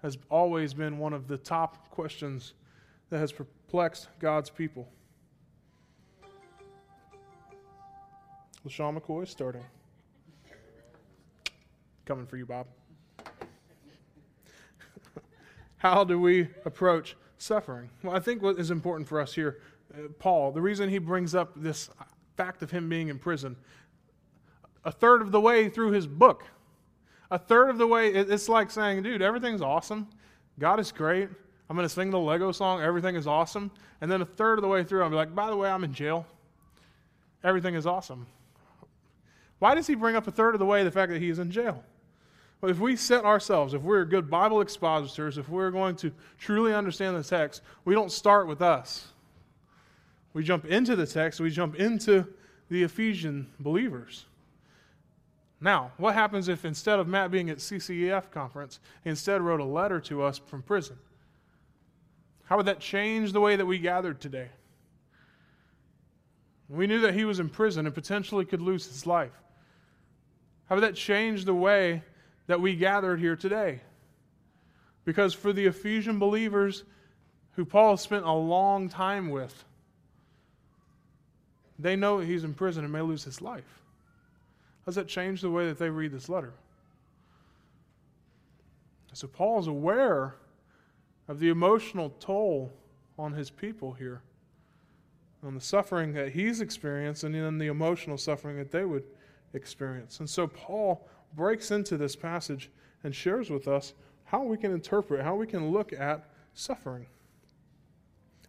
Has 0.02 0.18
always 0.30 0.74
been 0.74 0.98
one 0.98 1.14
of 1.14 1.28
the 1.28 1.38
top 1.38 1.90
questions 1.90 2.54
that 3.10 3.20
has 3.20 3.32
perplexed 3.32 4.08
God's 4.20 4.50
people. 4.50 4.88
LeSean 8.68 8.98
McCoy 8.98 9.24
is 9.24 9.30
starting. 9.30 9.64
Coming 12.06 12.26
for 12.26 12.38
you, 12.38 12.46
Bob. 12.46 12.68
How 15.78 16.04
do 16.04 16.20
we 16.20 16.50
approach 16.66 17.16
suffering? 17.38 17.90
Well, 18.04 18.16
I 18.16 18.20
think 18.20 18.42
what 18.42 18.60
is 18.60 18.72
important 18.72 19.08
for 19.08 19.20
us 19.20 19.34
here, 19.34 19.60
Uh, 19.96 20.08
Paul, 20.20 20.52
the 20.52 20.62
reason 20.62 20.90
he 20.90 20.98
brings 20.98 21.36
up 21.36 21.54
this 21.56 21.90
fact 22.36 22.62
of 22.62 22.72
him 22.72 22.90
being 22.90 23.08
in 23.08 23.18
prison, 23.18 23.56
a 24.84 24.92
third 24.92 25.22
of 25.22 25.32
the 25.32 25.40
way 25.40 25.70
through 25.70 25.92
his 25.92 26.06
book, 26.06 26.44
a 27.32 27.40
third 27.40 27.70
of 27.70 27.78
the 27.78 27.88
way, 27.88 28.10
it's 28.10 28.50
like 28.50 28.70
saying, 28.70 29.04
dude, 29.04 29.22
everything's 29.22 29.62
awesome. 29.62 30.08
God 30.60 30.80
is 30.80 30.92
great. 30.92 31.30
I'm 31.70 31.76
going 31.76 31.88
to 31.88 31.94
sing 31.94 32.12
the 32.12 32.20
Lego 32.20 32.52
song, 32.52 32.82
everything 32.82 33.16
is 33.16 33.26
awesome. 33.26 33.72
And 34.02 34.12
then 34.12 34.22
a 34.22 34.26
third 34.26 34.60
of 34.60 34.62
the 34.62 34.68
way 34.68 34.84
through, 34.84 35.08
be 35.10 35.16
like, 35.16 35.34
by 35.34 35.50
the 35.50 35.56
way, 35.56 35.70
I'm 35.70 35.84
in 35.84 35.94
jail. 35.94 36.26
Everything 37.44 37.76
is 37.76 37.88
awesome. 37.88 38.28
Why 39.60 39.74
does 39.74 39.88
he 39.88 39.96
bring 39.96 40.16
up 40.16 40.28
a 40.28 40.32
third 40.32 40.54
of 40.54 40.60
the 40.60 40.66
way 40.66 40.84
the 40.84 40.92
fact 40.92 41.12
that 41.12 41.22
he's 41.22 41.40
in 41.40 41.50
jail? 41.50 41.84
Well, 42.62 42.72
if 42.72 42.80
we 42.80 42.96
set 42.96 43.26
ourselves, 43.26 43.74
if 43.74 43.82
we're 43.82 44.06
good 44.06 44.30
Bible 44.30 44.62
expositors, 44.62 45.38
if 45.38 45.50
we're 45.50 45.72
going 45.72 45.96
to 45.98 46.12
truly 46.38 46.74
understand 46.74 47.16
the 47.16 47.24
text, 47.24 47.62
we 47.84 47.94
don't 47.94 48.12
start 48.12 48.48
with 48.48 48.62
us. 48.62 49.08
We 50.36 50.44
jump 50.44 50.66
into 50.66 50.98
the 50.98 51.08
text, 51.08 51.40
we 51.40 51.50
jump 51.50 51.76
into 51.76 52.28
the 52.68 52.84
Ephesian 52.84 53.48
believers. 53.58 54.26
Now, 55.62 55.94
what 55.96 56.14
happens 56.14 56.50
if 56.50 56.66
instead 56.66 57.00
of 57.00 57.08
Matt 57.08 57.32
being 57.32 57.50
at 57.50 57.60
CCEF 57.60 58.32
conference, 58.32 58.82
he 59.02 59.10
instead 59.10 59.42
wrote 59.42 59.62
a 59.62 59.66
letter 59.66 60.02
to 60.02 60.24
us 60.24 60.38
from 60.38 60.62
prison? 60.62 60.98
How 62.44 62.58
would 62.58 62.66
that 62.66 62.82
change 62.82 63.32
the 63.32 63.40
way 63.40 63.56
that 63.56 63.66
we 63.66 63.80
gathered 63.80 64.20
today? 64.20 64.50
We 66.68 66.86
knew 66.86 67.00
that 67.00 67.14
he 67.14 67.24
was 67.24 67.40
in 67.40 67.48
prison 67.48 67.86
and 67.86 67.96
potentially 67.96 68.44
could 68.44 68.62
lose 68.62 68.86
his 68.86 69.08
life. 69.08 69.32
How 70.66 70.76
would 70.76 70.84
that 70.84 70.96
change 70.96 71.46
the 71.46 71.56
way 71.56 72.04
that 72.48 72.60
we 72.60 72.76
gathered 72.76 73.22
here 73.22 73.38
today? 73.38 73.80
Because 75.06 75.34
for 75.34 75.54
the 75.54 75.68
Ephesian 75.68 76.20
believers 76.20 76.84
who 77.52 77.64
Paul 77.64 77.96
spent 77.96 78.26
a 78.26 78.34
long 78.34 78.90
time 78.90 79.30
with, 79.30 79.64
they 81.78 81.96
know 81.96 82.20
he's 82.20 82.44
in 82.44 82.54
prison 82.54 82.84
and 82.84 82.94
may 82.94 83.02
lose 83.02 83.24
his 83.24 83.42
life. 83.42 83.82
How 84.82 84.92
does 84.92 84.96
that 84.96 85.08
change 85.08 85.42
the 85.42 85.50
way 85.50 85.66
that 85.68 85.80
they 85.80 85.90
read 85.90 86.12
this 86.12 86.30
letter? 86.30 86.54
So 89.14 89.28
Paul 89.28 89.60
is 89.60 89.68
aware 89.68 90.36
of 91.30 91.40
the 91.40 91.48
emotional 91.48 92.10
toll 92.20 92.72
on 93.18 93.32
his 93.32 93.50
people 93.50 93.94
here, 93.94 94.22
on 95.42 95.56
the 95.56 95.62
suffering 95.62 96.14
that 96.14 96.34
he's 96.34 96.60
experienced, 96.60 97.24
and 97.24 97.34
then 97.34 97.58
the 97.58 97.68
emotional 97.68 98.18
suffering 98.18 98.58
that 98.58 98.72
they 98.72 98.84
would 98.84 99.06
experience. 99.54 100.20
And 100.20 100.30
so 100.30 100.48
Paul 100.48 101.08
breaks 101.34 101.72
into 101.72 101.98
this 101.98 102.16
passage 102.16 102.70
and 103.06 103.16
shares 103.16 103.50
with 103.50 103.70
us 103.70 103.94
how 104.26 104.44
we 104.44 104.58
can 104.58 104.74
interpret, 104.74 105.24
how 105.24 105.36
we 105.36 105.48
can 105.48 105.72
look 105.72 105.94
at 105.94 106.30
suffering, 106.54 107.06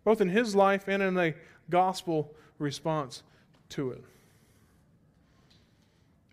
both 0.02 0.20
in 0.20 0.28
his 0.28 0.56
life 0.56 0.88
and 0.88 1.02
in 1.02 1.16
a 1.16 1.34
gospel 1.70 2.32
response 2.58 3.22
to 3.70 3.90
it. 3.90 4.02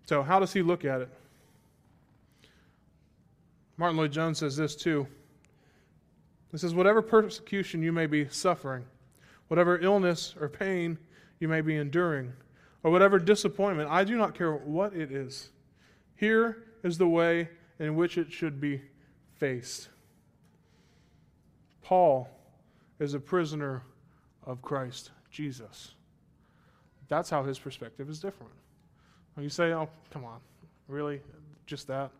So, 0.06 0.22
how 0.22 0.38
does 0.38 0.52
he 0.52 0.62
look 0.62 0.84
at 0.84 1.00
it? 1.00 1.08
Martyn 3.76 3.96
Lloyd-Jones 3.96 4.38
says 4.38 4.56
this 4.56 4.76
too. 4.76 5.06
He 6.52 6.58
says, 6.58 6.74
Whatever 6.74 7.02
persecution 7.02 7.82
you 7.82 7.92
may 7.92 8.06
be 8.06 8.28
suffering, 8.28 8.84
whatever 9.48 9.78
illness 9.78 10.34
or 10.40 10.48
pain 10.48 10.98
you 11.40 11.48
may 11.48 11.60
be 11.60 11.76
enduring, 11.76 12.32
or 12.82 12.90
whatever 12.90 13.18
disappointment, 13.18 13.90
I 13.90 14.04
do 14.04 14.16
not 14.16 14.34
care 14.34 14.52
what 14.52 14.94
it 14.94 15.10
is. 15.10 15.50
Here 16.16 16.64
is 16.82 16.98
the 16.98 17.08
way 17.08 17.48
in 17.78 17.96
which 17.96 18.18
it 18.18 18.30
should 18.30 18.60
be 18.60 18.82
faced. 19.36 19.88
Paul 21.82 22.28
is 23.00 23.14
a 23.14 23.20
prisoner 23.20 23.82
of 24.46 24.62
Christ 24.62 25.10
Jesus. 25.34 25.94
That's 27.08 27.28
how 27.28 27.42
his 27.42 27.58
perspective 27.58 28.08
is 28.08 28.20
different. 28.20 28.52
When 29.34 29.42
you 29.42 29.50
say, 29.50 29.72
oh, 29.72 29.88
come 30.10 30.24
on, 30.24 30.38
really? 30.86 31.20
Just 31.66 31.88
that? 31.88 32.10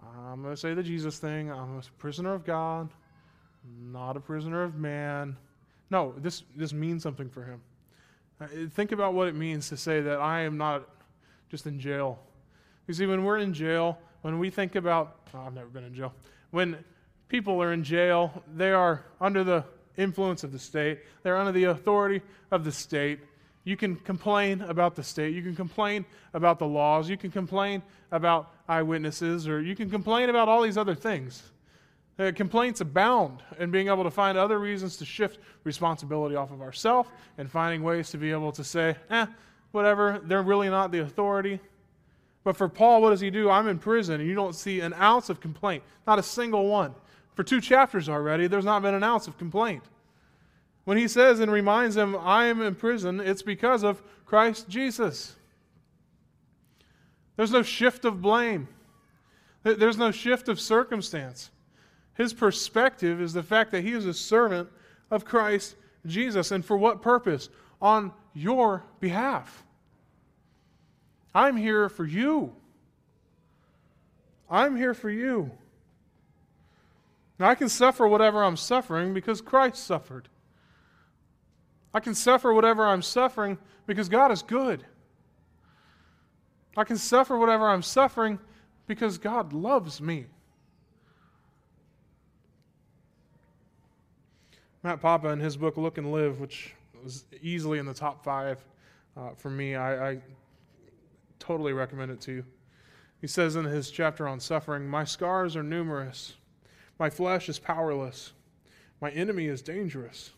I'm 0.00 0.42
going 0.42 0.54
to 0.54 0.60
say 0.60 0.74
the 0.74 0.82
Jesus 0.82 1.18
thing. 1.18 1.50
I'm 1.50 1.78
a 1.78 1.82
prisoner 1.98 2.34
of 2.34 2.44
God, 2.44 2.88
not 3.80 4.16
a 4.16 4.20
prisoner 4.20 4.64
of 4.64 4.74
man. 4.74 5.36
No, 5.90 6.12
this, 6.18 6.42
this 6.56 6.72
means 6.72 7.04
something 7.04 7.28
for 7.28 7.44
him. 7.44 7.60
Uh, 8.40 8.46
think 8.72 8.92
about 8.92 9.14
what 9.14 9.28
it 9.28 9.34
means 9.34 9.68
to 9.68 9.76
say 9.76 10.00
that 10.00 10.18
I 10.20 10.40
am 10.40 10.58
not 10.58 10.88
just 11.48 11.66
in 11.66 11.78
jail. 11.78 12.18
You 12.88 12.94
see, 12.94 13.06
when 13.06 13.24
we're 13.24 13.38
in 13.38 13.54
jail, 13.54 13.96
when 14.22 14.40
we 14.40 14.50
think 14.50 14.74
about, 14.74 15.28
oh, 15.34 15.38
I've 15.38 15.54
never 15.54 15.68
been 15.68 15.84
in 15.84 15.94
jail, 15.94 16.12
when 16.50 16.78
people 17.28 17.62
are 17.62 17.72
in 17.72 17.84
jail, 17.84 18.42
they 18.56 18.72
are 18.72 19.04
under 19.20 19.44
the 19.44 19.64
influence 19.98 20.44
of 20.44 20.52
the 20.52 20.58
state, 20.58 21.00
they're 21.22 21.36
under 21.36 21.52
the 21.52 21.64
authority 21.64 22.22
of 22.50 22.64
the 22.64 22.72
state. 22.72 23.20
You 23.64 23.76
can 23.76 23.96
complain 23.96 24.62
about 24.62 24.94
the 24.94 25.02
state, 25.02 25.34
you 25.34 25.42
can 25.42 25.54
complain 25.54 26.06
about 26.32 26.58
the 26.58 26.66
laws, 26.66 27.10
you 27.10 27.18
can 27.18 27.30
complain 27.30 27.82
about 28.12 28.54
eyewitnesses, 28.68 29.46
or 29.46 29.60
you 29.60 29.76
can 29.76 29.90
complain 29.90 30.30
about 30.30 30.48
all 30.48 30.62
these 30.62 30.78
other 30.78 30.94
things. 30.94 31.42
Uh, 32.18 32.32
complaints 32.34 32.80
abound 32.80 33.42
in 33.60 33.70
being 33.70 33.88
able 33.88 34.02
to 34.02 34.10
find 34.10 34.36
other 34.36 34.58
reasons 34.58 34.96
to 34.96 35.04
shift 35.04 35.38
responsibility 35.62 36.34
off 36.34 36.50
of 36.50 36.60
ourselves 36.60 37.08
and 37.36 37.48
finding 37.48 37.82
ways 37.82 38.10
to 38.10 38.16
be 38.16 38.32
able 38.32 38.50
to 38.50 38.64
say, 38.64 38.96
eh, 39.10 39.26
whatever, 39.70 40.20
they're 40.24 40.42
really 40.42 40.68
not 40.68 40.90
the 40.90 41.00
authority. 41.00 41.60
But 42.42 42.56
for 42.56 42.68
Paul, 42.68 43.02
what 43.02 43.10
does 43.10 43.20
he 43.20 43.30
do? 43.30 43.50
I'm 43.50 43.68
in 43.68 43.78
prison, 43.78 44.20
and 44.20 44.28
you 44.28 44.34
don't 44.34 44.54
see 44.54 44.80
an 44.80 44.94
ounce 44.94 45.28
of 45.28 45.40
complaint, 45.40 45.84
not 46.06 46.18
a 46.18 46.22
single 46.22 46.66
one. 46.66 46.94
For 47.38 47.44
two 47.44 47.60
chapters 47.60 48.08
already, 48.08 48.48
there's 48.48 48.64
not 48.64 48.82
been 48.82 48.94
an 48.94 49.04
ounce 49.04 49.28
of 49.28 49.38
complaint. 49.38 49.84
When 50.82 50.98
he 50.98 51.06
says 51.06 51.38
and 51.38 51.52
reminds 51.52 51.94
them, 51.94 52.16
I 52.20 52.46
am 52.46 52.60
in 52.60 52.74
prison, 52.74 53.20
it's 53.20 53.42
because 53.42 53.84
of 53.84 54.02
Christ 54.26 54.68
Jesus. 54.68 55.36
There's 57.36 57.52
no 57.52 57.62
shift 57.62 58.04
of 58.04 58.20
blame. 58.20 58.66
There's 59.62 59.96
no 59.96 60.10
shift 60.10 60.48
of 60.48 60.58
circumstance. 60.58 61.52
His 62.14 62.32
perspective 62.32 63.20
is 63.20 63.34
the 63.34 63.44
fact 63.44 63.70
that 63.70 63.82
he 63.82 63.92
is 63.92 64.06
a 64.06 64.14
servant 64.14 64.68
of 65.12 65.24
Christ 65.24 65.76
Jesus. 66.06 66.50
And 66.50 66.64
for 66.64 66.76
what 66.76 67.02
purpose? 67.02 67.50
On 67.80 68.10
your 68.34 68.82
behalf. 68.98 69.62
I'm 71.32 71.56
here 71.56 71.88
for 71.88 72.04
you. 72.04 72.52
I'm 74.50 74.74
here 74.74 74.92
for 74.92 75.08
you. 75.08 75.52
Now, 77.38 77.48
I 77.48 77.54
can 77.54 77.68
suffer 77.68 78.06
whatever 78.08 78.42
I'm 78.42 78.56
suffering 78.56 79.14
because 79.14 79.40
Christ 79.40 79.86
suffered. 79.86 80.28
I 81.94 82.00
can 82.00 82.14
suffer 82.14 82.52
whatever 82.52 82.86
I'm 82.86 83.02
suffering 83.02 83.58
because 83.86 84.08
God 84.08 84.32
is 84.32 84.42
good. 84.42 84.84
I 86.76 86.84
can 86.84 86.96
suffer 86.96 87.38
whatever 87.38 87.68
I'm 87.68 87.82
suffering 87.82 88.38
because 88.86 89.18
God 89.18 89.52
loves 89.52 90.00
me. 90.00 90.26
Matt 94.82 95.00
Papa, 95.00 95.28
in 95.28 95.40
his 95.40 95.56
book 95.56 95.76
Look 95.76 95.98
and 95.98 96.12
Live, 96.12 96.40
which 96.40 96.74
was 97.02 97.24
easily 97.42 97.78
in 97.78 97.86
the 97.86 97.94
top 97.94 98.22
five 98.22 98.64
uh, 99.16 99.30
for 99.36 99.50
me, 99.50 99.74
I, 99.74 100.10
I 100.10 100.18
totally 101.38 101.72
recommend 101.72 102.12
it 102.12 102.20
to 102.22 102.32
you. 102.32 102.44
He 103.20 103.26
says 103.26 103.56
in 103.56 103.64
his 103.64 103.90
chapter 103.90 104.28
on 104.28 104.38
suffering, 104.38 104.86
My 104.86 105.02
scars 105.04 105.56
are 105.56 105.62
numerous, 105.62 106.34
my 106.98 107.10
flesh 107.10 107.48
is 107.48 107.58
powerless, 107.58 108.32
my 109.00 109.10
enemy 109.10 109.46
is 109.46 109.62
dangerous. 109.62 110.30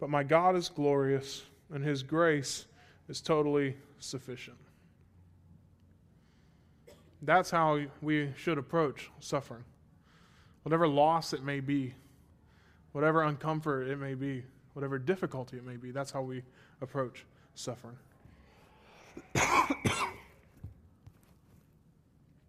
But 0.00 0.08
my 0.08 0.22
God 0.22 0.56
is 0.56 0.70
glorious, 0.70 1.44
and 1.72 1.84
his 1.84 2.02
grace 2.02 2.64
is 3.08 3.20
totally 3.20 3.76
sufficient. 3.98 4.56
That's 7.22 7.50
how 7.50 7.80
we 8.00 8.32
should 8.36 8.56
approach 8.56 9.10
suffering. 9.20 9.64
Whatever 10.62 10.88
loss 10.88 11.34
it 11.34 11.42
may 11.44 11.60
be, 11.60 11.92
whatever 12.92 13.20
uncomfort 13.20 13.90
it 13.90 13.96
may 13.96 14.14
be, 14.14 14.42
whatever 14.72 14.98
difficulty 14.98 15.58
it 15.58 15.66
may 15.66 15.76
be, 15.76 15.90
that's 15.90 16.10
how 16.10 16.22
we 16.22 16.42
approach 16.80 17.26
suffering. 17.54 17.98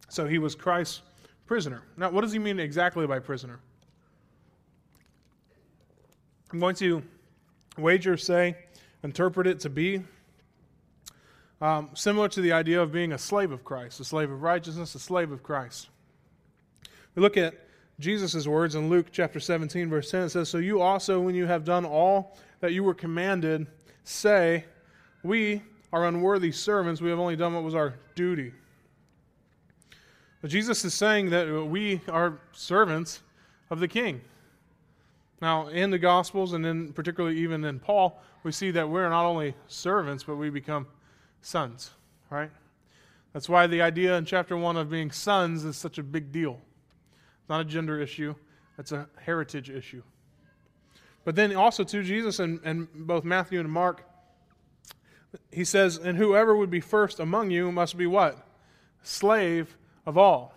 so 0.07 0.25
he 0.25 0.38
was 0.38 0.55
Christ's 0.55 1.01
prisoner. 1.51 1.81
Now, 1.97 2.09
what 2.09 2.21
does 2.21 2.31
he 2.31 2.39
mean 2.39 2.61
exactly 2.61 3.05
by 3.05 3.19
prisoner? 3.19 3.59
I'm 6.49 6.61
going 6.61 6.75
to 6.75 7.03
wager, 7.77 8.15
say, 8.15 8.55
interpret 9.03 9.47
it 9.47 9.59
to 9.59 9.69
be 9.69 10.01
um, 11.59 11.89
similar 11.93 12.29
to 12.29 12.39
the 12.39 12.53
idea 12.53 12.81
of 12.81 12.93
being 12.93 13.11
a 13.11 13.17
slave 13.17 13.51
of 13.51 13.65
Christ, 13.65 13.99
a 13.99 14.05
slave 14.05 14.31
of 14.31 14.41
righteousness, 14.41 14.95
a 14.95 14.99
slave 14.99 15.33
of 15.33 15.43
Christ. 15.43 15.89
We 17.15 17.21
look 17.21 17.35
at 17.35 17.53
Jesus' 17.99 18.47
words 18.47 18.75
in 18.75 18.87
Luke 18.87 19.07
chapter 19.11 19.41
17, 19.41 19.89
verse 19.89 20.09
10. 20.09 20.21
It 20.21 20.29
says, 20.29 20.47
So 20.47 20.57
you 20.57 20.79
also, 20.79 21.19
when 21.19 21.35
you 21.35 21.47
have 21.47 21.65
done 21.65 21.83
all 21.83 22.37
that 22.61 22.71
you 22.71 22.81
were 22.81 22.93
commanded, 22.93 23.67
say, 24.05 24.63
We 25.21 25.63
are 25.91 26.07
unworthy 26.07 26.53
servants. 26.53 27.01
We 27.01 27.09
have 27.09 27.19
only 27.19 27.35
done 27.35 27.53
what 27.53 27.63
was 27.63 27.75
our 27.75 27.95
duty. 28.15 28.53
But 30.41 30.49
Jesus 30.49 30.84
is 30.84 30.93
saying 30.93 31.30
that 31.30 31.67
we 31.67 32.01
are 32.08 32.39
servants 32.51 33.21
of 33.69 33.80
the 33.80 33.88
King. 33.88 34.21
Now, 35.41 35.67
in 35.67 35.91
the 35.91 35.99
Gospels, 35.99 36.54
and 36.54 36.65
in 36.65 36.93
particularly 36.93 37.38
even 37.39 37.63
in 37.63 37.80
Paul, 37.80 38.21
we 38.43 38.51
see 38.51 38.71
that 38.71 38.89
we're 38.89 39.10
not 39.10 39.25
only 39.25 39.56
servants, 39.67 40.23
but 40.23 40.36
we 40.36 40.49
become 40.49 40.88
sons, 41.41 41.91
right? 42.30 42.49
That's 43.34 43.47
why 43.47 43.67
the 43.67 43.82
idea 43.82 44.17
in 44.17 44.25
chapter 44.25 44.58
1 44.58 44.77
of 44.77 44.89
being 44.89 45.12
sons 45.12 45.63
is 45.63 45.77
such 45.77 45.97
a 45.97 46.04
big 46.04 46.32
deal. 46.32 46.60
It's 47.39 47.49
not 47.49 47.62
a 47.62 47.65
gender 47.65 47.99
issue, 47.99 48.36
it's 48.77 48.91
a 48.91 49.08
heritage 49.19 49.69
issue. 49.69 50.04
But 51.23 51.36
then 51.36 51.56
also, 51.56 51.84
to 51.84 52.04
Jesus 52.04 52.39
and, 52.39 52.60
and 52.63 52.88
both 52.93 53.23
Matthew 53.23 53.60
and 53.60 53.71
Mark, 53.71 54.04
he 55.51 55.63
says, 55.63 55.97
And 55.97 56.17
whoever 56.17 56.56
would 56.56 56.71
be 56.71 56.80
first 56.80 57.19
among 57.19 57.51
you 57.51 57.71
must 57.71 57.95
be 57.95 58.08
what? 58.08 58.47
Slave 59.04 59.77
of 60.05 60.17
all. 60.17 60.53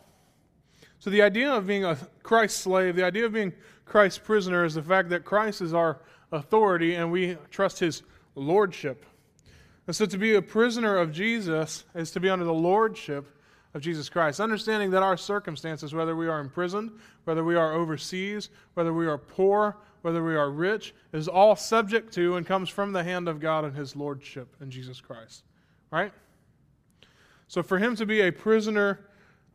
So 0.98 1.10
the 1.10 1.22
idea 1.22 1.52
of 1.52 1.66
being 1.66 1.84
a 1.84 1.96
Christ 2.22 2.58
slave, 2.58 2.96
the 2.96 3.04
idea 3.04 3.26
of 3.26 3.32
being 3.32 3.52
Christ's 3.84 4.18
prisoner, 4.18 4.64
is 4.64 4.74
the 4.74 4.82
fact 4.82 5.10
that 5.10 5.24
Christ 5.24 5.60
is 5.60 5.74
our 5.74 6.00
authority 6.32 6.94
and 6.94 7.12
we 7.12 7.36
trust 7.50 7.78
his 7.78 8.02
lordship. 8.34 9.04
And 9.86 9.94
so 9.94 10.06
to 10.06 10.16
be 10.16 10.34
a 10.34 10.42
prisoner 10.42 10.96
of 10.96 11.12
Jesus 11.12 11.84
is 11.94 12.10
to 12.12 12.20
be 12.20 12.30
under 12.30 12.44
the 12.44 12.54
lordship 12.54 13.26
of 13.74 13.82
Jesus 13.82 14.08
Christ. 14.08 14.40
Understanding 14.40 14.90
that 14.92 15.02
our 15.02 15.16
circumstances, 15.16 15.92
whether 15.92 16.16
we 16.16 16.28
are 16.28 16.40
imprisoned, 16.40 16.92
whether 17.24 17.44
we 17.44 17.56
are 17.56 17.74
overseas, 17.74 18.48
whether 18.74 18.94
we 18.94 19.06
are 19.06 19.18
poor, 19.18 19.76
whether 20.02 20.24
we 20.24 20.36
are 20.36 20.50
rich, 20.50 20.94
is 21.12 21.28
all 21.28 21.56
subject 21.56 22.14
to 22.14 22.36
and 22.36 22.46
comes 22.46 22.68
from 22.68 22.92
the 22.92 23.02
hand 23.02 23.28
of 23.28 23.40
God 23.40 23.64
and 23.64 23.76
his 23.76 23.96
lordship 23.96 24.54
in 24.60 24.70
Jesus 24.70 25.00
Christ. 25.00 25.44
Right? 25.90 26.12
So 27.48 27.62
for 27.62 27.78
him 27.78 27.96
to 27.96 28.06
be 28.06 28.22
a 28.22 28.32
prisoner 28.32 29.00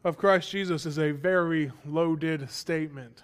of 0.03 0.17
Christ 0.17 0.51
Jesus 0.51 0.85
is 0.85 0.97
a 0.97 1.11
very 1.11 1.71
loaded 1.85 2.49
statement. 2.49 3.23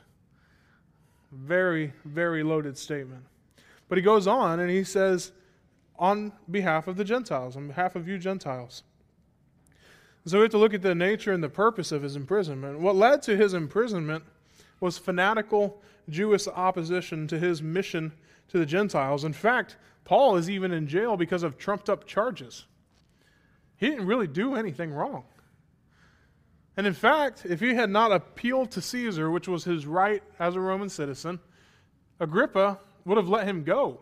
Very, 1.32 1.94
very 2.04 2.44
loaded 2.44 2.78
statement. 2.78 3.24
But 3.88 3.98
he 3.98 4.02
goes 4.02 4.28
on 4.28 4.60
and 4.60 4.70
he 4.70 4.84
says, 4.84 5.32
on 5.98 6.34
behalf 6.50 6.88
of 6.88 6.98
the 6.98 7.04
Gentiles, 7.04 7.56
on 7.56 7.68
behalf 7.68 7.96
of 7.96 8.08
you 8.08 8.18
Gentiles. 8.18 8.84
So 10.26 10.38
we 10.38 10.44
have 10.44 10.52
to 10.52 10.58
look 10.58 10.74
at 10.74 10.82
the 10.82 10.96
nature 10.96 11.32
and 11.32 11.44
the 11.44 11.50
purpose 11.50 11.92
of 11.92 12.02
his 12.02 12.16
imprisonment. 12.16 12.80
What 12.80 12.96
led 12.96 13.22
to 13.24 13.38
his 13.38 13.54
imprisonment 13.54 14.24
was 14.80 14.98
fanatical 14.98 15.82
Jewish 16.10 16.48
opposition 16.48 17.28
to 17.28 17.40
his 17.40 17.62
mission 17.62 18.12
to 18.50 18.58
the 18.58 18.66
Gentiles. 18.66 19.24
In 19.24 19.34
fact, 19.34 19.78
Paul 20.04 20.36
is 20.36 20.50
even 20.50 20.72
in 20.72 20.88
jail 20.88 21.16
because 21.16 21.44
of 21.44 21.58
trumped 21.58 21.90
up 21.90 22.06
charges. 22.06 22.66
He 23.78 23.90
didn't 23.90 24.08
really 24.08 24.28
do 24.28 24.56
anything 24.56 24.92
wrong. 24.92 25.26
And 26.78 26.86
in 26.86 26.94
fact, 26.94 27.46
if 27.46 27.60
he 27.60 27.74
had 27.74 27.90
not 27.90 28.12
appealed 28.12 28.72
to 28.72 28.82
Caesar, 28.82 29.32
which 29.32 29.48
was 29.48 29.64
his 29.64 29.86
right 29.86 30.22
as 30.40 30.56
a 30.56 30.60
Roman 30.60 30.90
citizen, 30.90 31.40
Agrippa 32.20 32.80
would 33.06 33.18
have 33.18 33.30
let 33.30 33.48
him 33.48 33.64
go. 33.64 34.00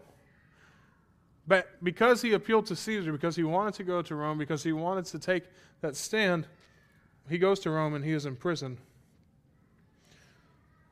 But 1.45 1.83
because 1.83 2.21
he 2.21 2.33
appealed 2.33 2.65
to 2.67 2.75
Caesar, 2.75 3.11
because 3.11 3.35
he 3.35 3.43
wanted 3.43 3.73
to 3.75 3.83
go 3.83 4.01
to 4.01 4.15
Rome, 4.15 4.37
because 4.37 4.63
he 4.63 4.71
wanted 4.71 5.05
to 5.05 5.19
take 5.19 5.43
that 5.81 5.95
stand, 5.95 6.47
he 7.29 7.37
goes 7.37 7.59
to 7.61 7.69
Rome 7.69 7.93
and 7.93 8.03
he 8.03 8.11
is 8.11 8.25
imprisoned. 8.25 8.79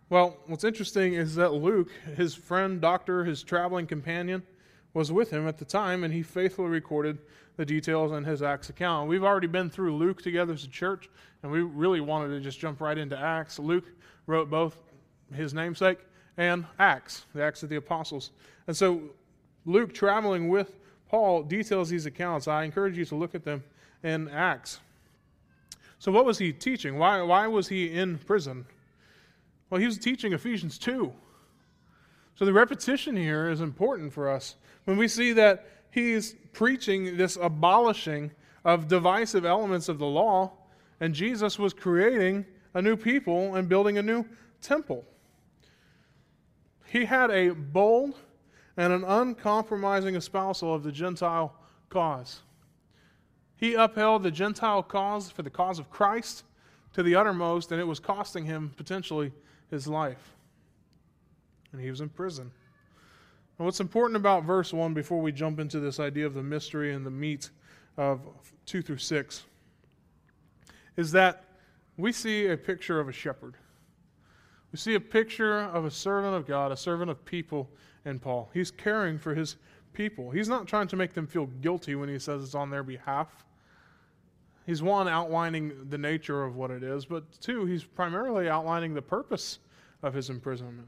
Well, 0.09 0.37
what's 0.47 0.65
interesting 0.65 1.13
is 1.13 1.35
that 1.35 1.53
Luke, 1.53 1.89
his 2.17 2.35
friend, 2.35 2.81
doctor, 2.81 3.23
his 3.23 3.43
traveling 3.43 3.87
companion, 3.87 4.43
was 4.93 5.11
with 5.11 5.31
him 5.31 5.47
at 5.47 5.57
the 5.57 5.65
time, 5.65 6.03
and 6.03 6.13
he 6.13 6.21
faithfully 6.21 6.69
recorded 6.69 7.17
the 7.57 7.65
details 7.65 8.11
in 8.11 8.23
his 8.23 8.41
Acts 8.41 8.69
account. 8.69 9.09
We've 9.09 9.23
already 9.23 9.47
been 9.47 9.69
through 9.69 9.95
Luke 9.95 10.21
together 10.21 10.53
as 10.53 10.63
a 10.63 10.69
church, 10.69 11.09
and 11.43 11.51
we 11.51 11.61
really 11.61 12.01
wanted 12.01 12.29
to 12.29 12.39
just 12.39 12.59
jump 12.59 12.81
right 12.81 12.97
into 12.97 13.17
Acts. 13.17 13.59
Luke 13.59 13.85
wrote 14.27 14.49
both 14.49 14.77
his 15.33 15.53
namesake 15.53 15.99
and 16.37 16.65
Acts, 16.79 17.25
the 17.33 17.43
Acts 17.43 17.63
of 17.63 17.69
the 17.69 17.77
Apostles. 17.77 18.31
And 18.67 18.75
so 18.75 19.01
Luke, 19.65 19.93
traveling 19.93 20.49
with 20.49 20.77
Paul, 21.07 21.43
details 21.43 21.89
these 21.89 22.05
accounts. 22.05 22.47
I 22.47 22.63
encourage 22.63 22.97
you 22.97 23.05
to 23.05 23.15
look 23.15 23.35
at 23.35 23.43
them 23.43 23.63
in 24.03 24.29
Acts. 24.29 24.79
So, 25.99 26.11
what 26.11 26.25
was 26.25 26.39
he 26.39 26.51
teaching? 26.51 26.97
Why, 26.97 27.21
why 27.21 27.45
was 27.47 27.67
he 27.67 27.93
in 27.93 28.17
prison? 28.17 28.65
Well, 29.69 29.79
he 29.79 29.85
was 29.85 29.99
teaching 29.99 30.33
Ephesians 30.33 30.79
2. 30.79 31.13
So, 32.41 32.45
the 32.45 32.53
repetition 32.53 33.15
here 33.15 33.51
is 33.51 33.61
important 33.61 34.13
for 34.13 34.27
us. 34.27 34.55
When 34.85 34.97
we 34.97 35.07
see 35.07 35.31
that 35.33 35.67
he's 35.91 36.33
preaching 36.53 37.15
this 37.15 37.37
abolishing 37.39 38.31
of 38.65 38.87
divisive 38.87 39.45
elements 39.45 39.87
of 39.87 39.99
the 39.99 40.07
law, 40.07 40.53
and 40.99 41.13
Jesus 41.13 41.59
was 41.59 41.71
creating 41.71 42.47
a 42.73 42.81
new 42.81 42.97
people 42.97 43.53
and 43.53 43.69
building 43.69 43.99
a 43.99 44.01
new 44.01 44.25
temple. 44.59 45.05
He 46.87 47.05
had 47.05 47.29
a 47.29 47.49
bold 47.49 48.15
and 48.75 48.91
an 48.91 49.03
uncompromising 49.03 50.15
espousal 50.15 50.73
of 50.73 50.81
the 50.81 50.91
Gentile 50.91 51.53
cause. 51.91 52.41
He 53.55 53.75
upheld 53.75 54.23
the 54.23 54.31
Gentile 54.31 54.81
cause 54.81 55.29
for 55.29 55.43
the 55.43 55.51
cause 55.51 55.77
of 55.77 55.91
Christ 55.91 56.43
to 56.93 57.03
the 57.03 57.13
uttermost, 57.13 57.71
and 57.71 57.79
it 57.79 57.85
was 57.85 57.99
costing 57.99 58.45
him 58.45 58.71
potentially 58.75 59.31
his 59.69 59.87
life. 59.87 60.33
And 61.71 61.81
he 61.81 61.89
was 61.89 62.01
in 62.01 62.09
prison. 62.09 62.51
And 63.57 63.65
what's 63.65 63.79
important 63.79 64.17
about 64.17 64.43
verse 64.43 64.73
1 64.73 64.93
before 64.93 65.21
we 65.21 65.31
jump 65.31 65.59
into 65.59 65.79
this 65.79 65.99
idea 65.99 66.25
of 66.25 66.33
the 66.33 66.43
mystery 66.43 66.93
and 66.93 67.05
the 67.05 67.11
meat 67.11 67.49
of 67.97 68.21
2 68.65 68.81
through 68.81 68.97
6 68.97 69.43
is 70.97 71.11
that 71.11 71.45
we 71.97 72.11
see 72.11 72.47
a 72.47 72.57
picture 72.57 72.99
of 72.99 73.07
a 73.07 73.11
shepherd. 73.11 73.55
We 74.71 74.77
see 74.77 74.95
a 74.95 74.99
picture 74.99 75.59
of 75.59 75.85
a 75.85 75.91
servant 75.91 76.35
of 76.35 76.47
God, 76.47 76.71
a 76.71 76.77
servant 76.77 77.11
of 77.11 77.23
people 77.25 77.69
in 78.05 78.19
Paul. 78.19 78.49
He's 78.53 78.71
caring 78.71 79.19
for 79.19 79.35
his 79.35 79.57
people. 79.93 80.31
He's 80.31 80.47
not 80.47 80.67
trying 80.67 80.87
to 80.87 80.95
make 80.95 81.13
them 81.13 81.27
feel 81.27 81.47
guilty 81.61 81.95
when 81.95 82.09
he 82.09 82.17
says 82.17 82.43
it's 82.43 82.55
on 82.55 82.69
their 82.69 82.83
behalf. 82.83 83.45
he's 84.65 84.81
one, 84.81 85.07
outlining 85.07 85.89
the 85.89 85.97
nature 85.97 86.43
of 86.43 86.55
what 86.55 86.71
it 86.71 86.83
is, 86.83 87.05
but 87.05 87.23
two, 87.41 87.65
he's 87.65 87.83
primarily 87.83 88.49
outlining 88.49 88.93
the 88.93 89.01
purpose 89.01 89.59
of 90.01 90.13
his 90.13 90.29
imprisonment. 90.29 90.87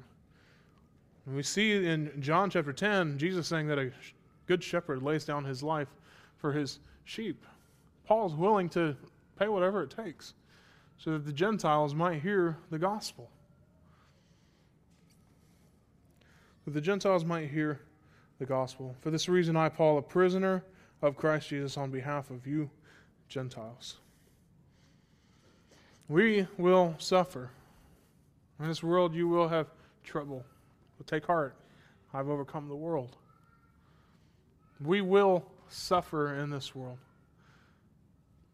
And 1.25 1.35
we 1.35 1.43
see 1.43 1.85
in 1.85 2.11
John 2.19 2.49
chapter 2.49 2.73
10, 2.73 3.17
Jesus 3.17 3.47
saying 3.47 3.67
that 3.67 3.79
a 3.79 3.91
good 4.45 4.63
shepherd 4.63 5.01
lays 5.01 5.25
down 5.25 5.45
his 5.45 5.63
life 5.63 5.87
for 6.37 6.51
his 6.51 6.79
sheep. 7.05 7.45
Paul's 8.05 8.35
willing 8.35 8.69
to 8.69 8.95
pay 9.39 9.47
whatever 9.47 9.83
it 9.83 9.89
takes 9.89 10.33
so 10.97 11.11
that 11.11 11.25
the 11.25 11.33
Gentiles 11.33 11.95
might 11.95 12.21
hear 12.21 12.57
the 12.69 12.77
gospel. 12.77 13.29
That 16.65 16.71
the 16.71 16.81
Gentiles 16.81 17.25
might 17.25 17.49
hear 17.49 17.81
the 18.39 18.45
gospel. 18.45 18.95
For 19.01 19.09
this 19.09 19.27
reason, 19.29 19.55
I, 19.55 19.69
Paul, 19.69 19.97
a 19.97 20.01
prisoner 20.01 20.63
of 21.01 21.15
Christ 21.17 21.49
Jesus, 21.49 21.77
on 21.77 21.91
behalf 21.91 22.29
of 22.29 22.45
you, 22.47 22.69
Gentiles. 23.27 23.97
We 26.07 26.47
will 26.57 26.95
suffer. 26.97 27.49
In 28.59 28.67
this 28.67 28.83
world, 28.83 29.13
you 29.13 29.27
will 29.27 29.47
have 29.47 29.67
trouble. 30.03 30.45
But 31.03 31.15
take 31.15 31.25
heart, 31.25 31.55
I've 32.13 32.29
overcome 32.29 32.69
the 32.69 32.75
world. 32.75 33.17
We 34.79 35.01
will 35.01 35.45
suffer 35.67 36.35
in 36.35 36.49
this 36.49 36.73
world, 36.73 36.97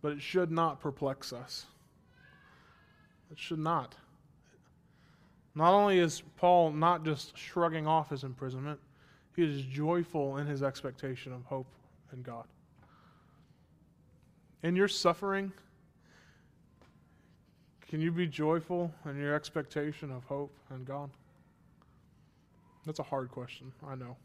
but 0.01 0.13
it 0.13 0.21
should 0.21 0.51
not 0.51 0.79
perplex 0.79 1.31
us. 1.31 1.67
It 3.31 3.38
should 3.38 3.59
not. 3.59 3.95
Not 5.53 5.73
only 5.73 5.99
is 5.99 6.23
Paul 6.38 6.71
not 6.71 7.05
just 7.05 7.38
shrugging 7.38 7.85
off 7.85 8.09
his 8.09 8.23
imprisonment, 8.23 8.79
he 9.35 9.43
is 9.43 9.63
joyful 9.63 10.38
in 10.38 10.47
his 10.47 10.63
expectation 10.63 11.31
of 11.33 11.45
hope 11.45 11.67
in 12.13 12.23
God. 12.23 12.45
In 14.63 14.75
your 14.75 14.88
suffering, 14.88 15.51
can 17.88 18.01
you 18.01 18.12
be 18.12 18.25
joyful 18.25 18.91
in 19.05 19.17
your 19.17 19.35
expectation 19.35 20.12
of 20.12 20.23
hope 20.23 20.51
in 20.71 20.83
God? 20.83 21.12
That's 22.89 22.97
a 22.97 23.04
hard 23.04 23.30
question, 23.30 23.71
I 23.88 23.93
know. 23.93 24.17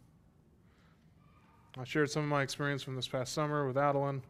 I 1.77 1.85
shared 1.85 2.11
some 2.11 2.23
of 2.23 2.31
my 2.31 2.41
experience 2.41 2.83
from 2.83 2.97
this 2.97 3.07
past 3.07 3.35
summer 3.35 3.67
with 3.67 3.77
Adeline. 3.77 4.23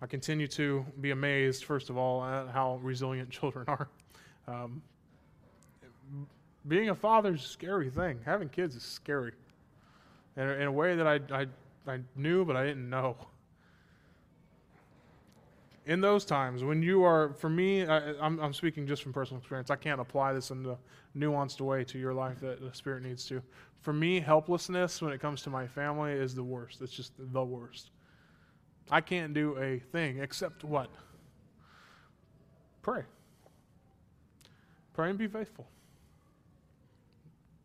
I 0.00 0.06
continue 0.06 0.46
to 0.46 0.86
be 1.00 1.10
amazed, 1.10 1.64
first 1.64 1.90
of 1.90 1.96
all, 1.96 2.22
at 2.24 2.50
how 2.50 2.78
resilient 2.84 3.30
children 3.40 3.64
are. 3.66 3.88
Um, 4.46 4.80
being 6.68 6.90
a 6.90 6.94
father 6.94 7.34
is 7.34 7.44
a 7.44 7.48
scary 7.48 7.90
thing. 7.90 8.20
Having 8.24 8.50
kids 8.50 8.76
is 8.76 8.84
scary. 8.84 9.32
In 10.36 10.48
a, 10.48 10.52
in 10.52 10.62
a 10.68 10.72
way 10.72 10.94
that 10.94 11.08
I, 11.08 11.18
I, 11.32 11.46
I 11.92 11.98
knew, 12.14 12.44
but 12.44 12.54
I 12.54 12.64
didn't 12.64 12.88
know. 12.88 13.16
In 15.84 16.00
those 16.00 16.24
times, 16.24 16.62
when 16.62 16.80
you 16.80 17.02
are, 17.02 17.34
for 17.38 17.50
me, 17.50 17.84
I, 17.84 18.14
I'm, 18.20 18.38
I'm 18.38 18.52
speaking 18.52 18.86
just 18.86 19.02
from 19.02 19.12
personal 19.12 19.40
experience. 19.40 19.68
I 19.68 19.76
can't 19.76 20.00
apply 20.00 20.32
this 20.32 20.50
in 20.50 20.62
the 20.62 20.76
nuanced 21.16 21.60
way 21.60 21.82
to 21.84 21.98
your 21.98 22.14
life 22.14 22.40
that 22.40 22.60
the 22.60 22.72
Spirit 22.72 23.02
needs 23.02 23.26
to. 23.26 23.42
For 23.80 23.92
me, 23.92 24.20
helplessness 24.20 25.02
when 25.02 25.12
it 25.12 25.20
comes 25.20 25.42
to 25.42 25.50
my 25.50 25.66
family 25.66 26.12
is 26.12 26.36
the 26.36 26.44
worst. 26.44 26.80
It's 26.82 26.92
just 26.92 27.12
the 27.18 27.42
worst. 27.42 27.90
I 28.90 29.00
can't 29.00 29.34
do 29.34 29.56
a 29.58 29.80
thing 29.90 30.20
except 30.20 30.62
what? 30.62 30.88
Pray. 32.82 33.02
Pray 34.94 35.10
and 35.10 35.18
be 35.18 35.26
faithful. 35.26 35.66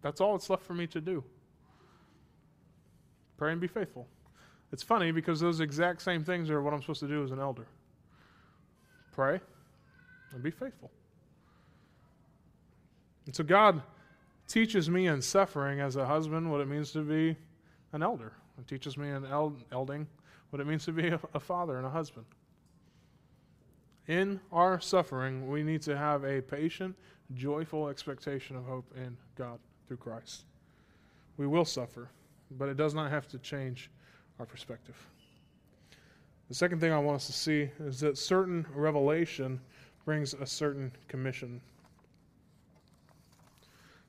That's 0.01 0.21
all 0.21 0.33
that's 0.33 0.49
left 0.49 0.63
for 0.63 0.73
me 0.73 0.87
to 0.87 1.01
do. 1.01 1.23
Pray 3.37 3.51
and 3.51 3.61
be 3.61 3.67
faithful. 3.67 4.07
It's 4.71 4.83
funny 4.83 5.11
because 5.11 5.39
those 5.39 5.59
exact 5.59 6.01
same 6.01 6.23
things 6.23 6.49
are 6.49 6.61
what 6.61 6.73
I'm 6.73 6.81
supposed 6.81 7.01
to 7.01 7.07
do 7.07 7.23
as 7.23 7.31
an 7.31 7.39
elder. 7.39 7.67
Pray 9.17 9.41
and 10.31 10.43
be 10.43 10.51
faithful. 10.51 10.91
And 13.25 13.35
so 13.35 13.43
God 13.43 13.81
teaches 14.47 14.91
me 14.91 15.07
in 15.07 15.23
suffering 15.23 15.79
as 15.79 15.95
a 15.95 16.05
husband 16.05 16.51
what 16.51 16.61
it 16.61 16.67
means 16.67 16.91
to 16.91 16.99
be 16.99 17.35
an 17.93 18.03
elder. 18.03 18.31
It 18.59 18.67
teaches 18.67 18.95
me 18.95 19.09
in 19.09 19.25
elding 19.71 20.05
what 20.51 20.61
it 20.61 20.67
means 20.67 20.85
to 20.85 20.91
be 20.91 21.07
a, 21.07 21.19
a 21.33 21.39
father 21.39 21.77
and 21.77 21.85
a 21.87 21.89
husband. 21.89 22.27
In 24.05 24.39
our 24.51 24.79
suffering, 24.79 25.49
we 25.49 25.63
need 25.63 25.81
to 25.81 25.97
have 25.97 26.23
a 26.23 26.39
patient, 26.39 26.95
joyful 27.33 27.89
expectation 27.89 28.55
of 28.55 28.65
hope 28.65 28.85
in 28.95 29.17
God 29.35 29.57
through 29.87 29.97
Christ. 29.97 30.43
We 31.37 31.47
will 31.47 31.65
suffer, 31.65 32.11
but 32.51 32.69
it 32.69 32.77
does 32.77 32.93
not 32.93 33.09
have 33.09 33.27
to 33.29 33.39
change 33.39 33.89
our 34.39 34.45
perspective. 34.45 34.95
The 36.47 36.55
second 36.55 36.79
thing 36.79 36.91
I 36.91 36.99
want 36.99 37.17
us 37.17 37.27
to 37.27 37.33
see 37.33 37.69
is 37.79 37.99
that 37.99 38.17
certain 38.17 38.65
revelation 38.73 39.59
brings 40.05 40.33
a 40.33 40.45
certain 40.45 40.91
commission. 41.09 41.59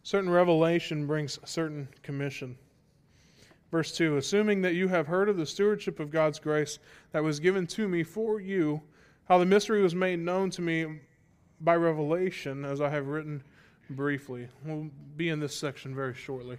Certain 0.05 0.31
revelation 0.31 1.07
brings 1.07 1.39
certain 1.45 1.89
commission. 2.03 2.57
Verse 3.73 3.95
2 3.97 4.17
Assuming 4.17 4.63
that 4.63 4.75
you 4.75 4.87
have 4.89 5.07
heard 5.07 5.29
of 5.29 5.37
the 5.37 5.45
stewardship 5.45 5.99
of 5.99 6.11
God's 6.11 6.39
grace 6.39 6.79
that 7.13 7.23
was 7.23 7.41
given 7.41 7.67
to 7.69 7.89
me 7.89 8.05
for 8.05 8.41
you, 8.41 8.81
how 9.29 9.39
the 9.39 9.45
mystery 9.45 9.83
was 9.83 9.95
made 9.95 10.21
known 10.21 10.49
to 10.51 10.63
me 10.63 11.01
by 11.61 11.75
revelation, 11.75 12.65
as 12.65 12.81
I 12.81 12.89
have 12.89 13.09
written 13.09 13.43
briefly. 13.91 14.49
We'll 14.65 14.91
be 15.17 15.29
in 15.29 15.41
this 15.41 15.57
section 15.57 15.95
very 15.95 16.15
shortly. 16.15 16.59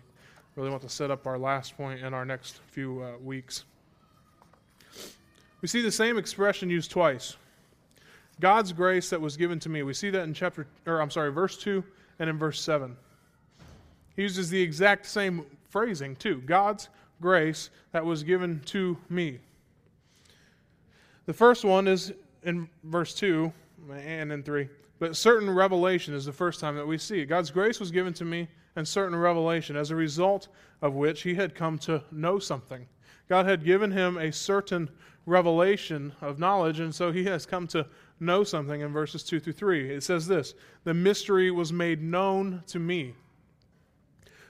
Really 0.56 0.70
want 0.70 0.82
to 0.82 0.90
set 0.90 1.10
up 1.10 1.26
our 1.26 1.40
last 1.40 1.78
point 1.78 2.02
in 2.02 2.14
our 2.14 2.26
next 2.26 2.60
few 2.68 3.02
uh, 3.02 3.18
weeks. 3.18 3.64
We 5.62 5.68
see 5.68 5.82
the 5.82 5.92
same 5.92 6.18
expression 6.18 6.70
used 6.70 6.92
twice. 6.92 7.36
God's 8.40 8.72
grace 8.72 9.10
that 9.10 9.20
was 9.20 9.36
given 9.36 9.60
to 9.60 9.70
me. 9.70 9.84
We 9.84 9.94
see 9.94 10.10
that 10.12 10.24
in 10.24 10.34
chapter, 10.34 10.66
or 10.86 11.02
I'm 11.02 11.12
sorry, 11.12 11.32
verse 11.32 11.58
2 11.58 11.84
and 12.20 12.30
in 12.30 12.38
verse 12.38 12.62
7. 12.62 12.96
He 14.16 14.22
uses 14.22 14.50
the 14.50 14.62
exact 14.62 15.06
same 15.06 15.46
phrasing, 15.70 16.16
too. 16.16 16.42
God's 16.46 16.90
grace 17.22 17.70
that 17.92 18.06
was 18.06 18.24
given 18.24 18.62
to 18.66 18.98
me. 19.10 19.40
The 21.26 21.34
first 21.34 21.66
one 21.66 21.88
is 21.88 22.14
in 22.44 22.70
verse 22.84 23.14
2 23.14 23.52
and 23.92 24.32
in 24.32 24.44
3. 24.44 24.70
But 25.00 25.16
certain 25.16 25.50
revelation 25.50 26.14
is 26.14 26.26
the 26.26 26.34
first 26.34 26.60
time 26.60 26.76
that 26.76 26.88
we 26.88 26.98
see. 26.98 27.26
God's 27.26 27.52
grace 27.52 27.80
was 27.80 27.92
given 27.92 28.14
to 28.16 28.26
me 28.26 28.48
and 28.76 28.88
certain 28.88 29.16
revelation, 29.16 29.76
as 29.76 29.92
a 29.92 29.96
result 29.96 30.48
of 30.82 30.94
which 30.94 31.22
he 31.24 31.36
had 31.36 31.56
come 31.56 31.78
to 31.80 32.02
know 32.12 32.40
something. 32.40 32.88
God 33.28 33.46
had 33.46 33.64
given 33.64 33.92
him 33.92 34.18
a 34.18 34.32
certain 34.32 34.90
revelation 35.30 36.14
of 36.22 36.40
knowledge, 36.40 36.80
and 36.80 36.94
so 36.94 37.12
he 37.12 37.24
has 37.26 37.46
come 37.46 37.68
to 37.68 37.86
know 38.20 38.44
something 38.44 38.82
in 38.82 38.92
verses 38.92 39.24
2 39.24 39.40
through 39.40 39.54
3. 39.54 39.92
It 39.92 40.04
says 40.04 40.28
this 40.28 40.54
The 40.84 40.94
mystery 40.94 41.52
was 41.52 41.72
made 41.72 42.02
known 42.02 42.64
to 42.68 42.80
me 42.80 43.14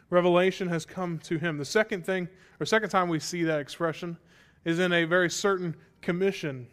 revelation 0.10 0.68
has 0.70 0.86
come 0.86 1.20
to 1.20 1.38
him. 1.38 1.58
The 1.58 1.66
second 1.66 2.06
thing, 2.06 2.28
or 2.60 2.66
second 2.66 2.90
time 2.90 3.10
we 3.10 3.20
see 3.20 3.44
that 3.44 3.60
expression, 3.60 4.18
is 4.66 4.80
in 4.80 4.92
a 4.92 5.06
very 5.06 5.30
certain 5.30 5.76
commission, 6.02 6.68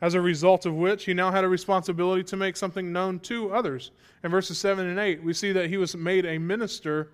as 0.00 0.14
a 0.14 0.20
result 0.20 0.64
of 0.64 0.74
which 0.74 1.04
he 1.04 1.14
now 1.14 1.30
had 1.30 1.44
a 1.44 1.48
responsibility 1.48 2.22
to 2.24 2.36
make 2.36 2.56
something 2.56 2.92
known 2.92 3.18
to 3.20 3.52
others. 3.52 3.90
In 4.22 4.30
verses 4.30 4.58
7 4.58 4.86
and 4.86 4.98
8, 4.98 5.22
we 5.22 5.32
see 5.32 5.52
that 5.52 5.68
he 5.68 5.76
was 5.76 5.96
made 5.96 6.24
a 6.24 6.38
minister 6.38 7.10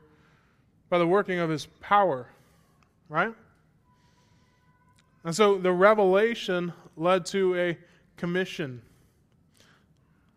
by 0.90 0.99
the 0.99 1.07
working 1.07 1.38
of 1.38 1.49
his 1.49 1.67
power, 1.81 2.29
right? 3.09 3.35
And 5.24 5.34
so 5.34 5.58
the 5.58 5.72
revelation 5.72 6.72
led 6.96 7.24
to 7.26 7.56
a 7.56 7.78
commission. 8.16 8.82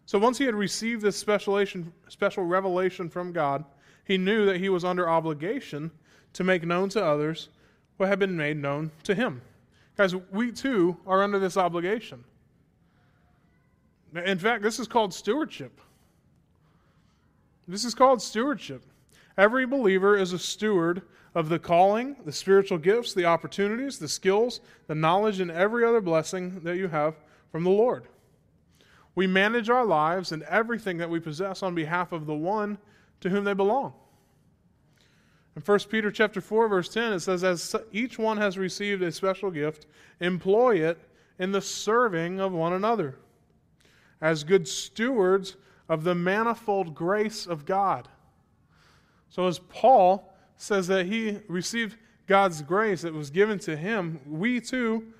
So 0.05 0.17
once 0.17 0.37
he 0.37 0.45
had 0.45 0.55
received 0.55 1.01
this 1.01 1.17
special 1.17 2.43
revelation 2.43 3.09
from 3.09 3.33
God, 3.33 3.65
he 4.05 4.17
knew 4.17 4.45
that 4.45 4.57
he 4.57 4.69
was 4.69 4.85
under 4.85 5.09
obligation 5.09 5.91
to 6.33 6.43
make 6.45 6.63
known 6.63 6.87
to 6.89 7.03
others 7.03 7.49
what 7.97 8.07
had 8.07 8.19
been 8.19 8.37
made 8.37 8.57
known 8.57 8.91
to 9.03 9.13
him. 9.13 9.41
Guys, 9.97 10.15
we 10.31 10.51
too 10.51 10.95
are 11.05 11.21
under 11.21 11.39
this 11.39 11.57
obligation. 11.57 12.23
In 14.15 14.39
fact, 14.39 14.63
this 14.63 14.79
is 14.79 14.87
called 14.87 15.13
stewardship. 15.13 15.81
This 17.67 17.83
is 17.83 17.93
called 17.93 18.21
stewardship. 18.21 18.83
Every 19.37 19.65
believer 19.65 20.15
is 20.15 20.31
a 20.31 20.39
steward 20.39 21.01
of 21.35 21.49
the 21.49 21.59
calling, 21.59 22.15
the 22.25 22.31
spiritual 22.31 22.77
gifts, 22.77 23.13
the 23.13 23.25
opportunities, 23.25 23.99
the 23.99 24.07
skills, 24.07 24.59
the 24.87 24.95
knowledge, 24.95 25.39
and 25.39 25.51
every 25.51 25.85
other 25.85 26.01
blessing 26.01 26.59
that 26.61 26.77
you 26.77 26.87
have 26.87 27.15
from 27.51 27.63
the 27.63 27.69
Lord. 27.69 28.07
We 29.15 29.27
manage 29.27 29.69
our 29.69 29.85
lives 29.85 30.31
and 30.31 30.43
everything 30.43 30.97
that 30.97 31.09
we 31.09 31.19
possess 31.19 31.63
on 31.63 31.75
behalf 31.75 32.11
of 32.11 32.25
the 32.25 32.35
one 32.35 32.77
to 33.21 33.29
whom 33.29 33.43
they 33.43 33.53
belong. 33.53 33.93
In 35.55 35.63
1 35.63 35.79
Peter 35.89 36.11
chapter 36.11 36.39
4 36.39 36.67
verse 36.67 36.87
10 36.89 37.13
it 37.13 37.19
says 37.21 37.43
as 37.43 37.75
each 37.91 38.19
one 38.19 38.37
has 38.37 38.59
received 38.59 39.01
a 39.01 39.11
special 39.11 39.49
gift 39.49 39.87
employ 40.19 40.75
it 40.75 40.99
in 41.39 41.51
the 41.51 41.61
serving 41.61 42.39
of 42.39 42.51
one 42.51 42.73
another 42.73 43.15
as 44.21 44.43
good 44.43 44.67
stewards 44.67 45.55
of 45.89 46.03
the 46.03 46.13
manifold 46.13 46.93
grace 46.93 47.47
of 47.47 47.65
God. 47.65 48.07
So 49.29 49.47
as 49.47 49.57
Paul 49.57 50.31
says 50.57 50.87
that 50.87 51.05
he 51.05 51.39
received 51.47 51.97
God's 52.27 52.61
grace 52.61 53.01
that 53.03 53.13
was 53.13 53.29
given 53.29 53.57
to 53.59 53.77
him, 53.77 54.19
we 54.27 54.59
too 54.59 55.13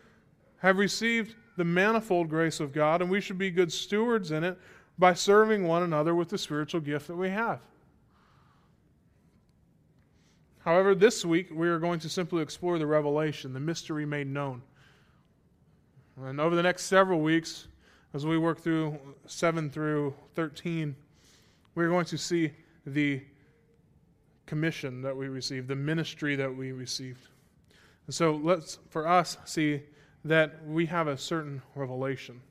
have 0.58 0.78
received 0.78 1.36
the 1.56 1.64
manifold 1.64 2.30
grace 2.30 2.60
of 2.60 2.74
God, 2.74 3.02
and 3.02 3.10
we 3.10 3.22
should 3.22 3.38
be 3.38 3.50
good 3.50 3.72
stewards 3.72 4.32
in 4.32 4.44
it 4.44 4.58
by 5.00 5.14
serving 5.14 5.68
one 5.68 5.84
another 5.84 6.16
with 6.16 6.30
the 6.30 6.38
spiritual 6.38 6.82
gift 6.82 7.08
that 7.08 7.16
we 7.16 7.30
have. 7.30 7.60
However, 10.60 10.94
this 10.94 11.24
week 11.24 11.48
we 11.52 11.70
are 11.70 11.80
going 11.80 12.00
to 12.02 12.10
simply 12.10 12.44
explore 12.44 12.78
the 12.78 12.88
revelation, 12.88 13.54
the 13.54 13.60
mystery 13.60 14.06
made 14.06 14.28
known. 14.28 14.62
And 16.22 16.42
over 16.42 16.56
the 16.56 16.64
next 16.64 16.86
several 16.86 17.22
weeks, 17.22 17.68
as 18.14 18.26
we 18.26 18.38
work 18.38 18.60
through 18.60 19.00
7 19.28 19.70
through 19.70 20.14
13, 20.36 20.96
we're 21.76 21.90
going 21.90 22.06
to 22.06 22.18
see 22.18 22.52
the 22.86 23.22
commission 24.48 25.02
that 25.04 25.16
we 25.16 25.28
received, 25.28 25.68
the 25.68 25.76
ministry 25.76 26.36
that 26.36 26.56
we 26.56 26.72
received. 26.72 27.28
And 28.08 28.16
so 28.16 28.32
let's, 28.32 28.80
for 28.90 29.08
us, 29.08 29.38
see 29.46 29.82
that 30.26 30.66
we 30.66 30.88
have 30.88 31.08
a 31.08 31.18
certain 31.18 31.62
revelation. 31.76 32.42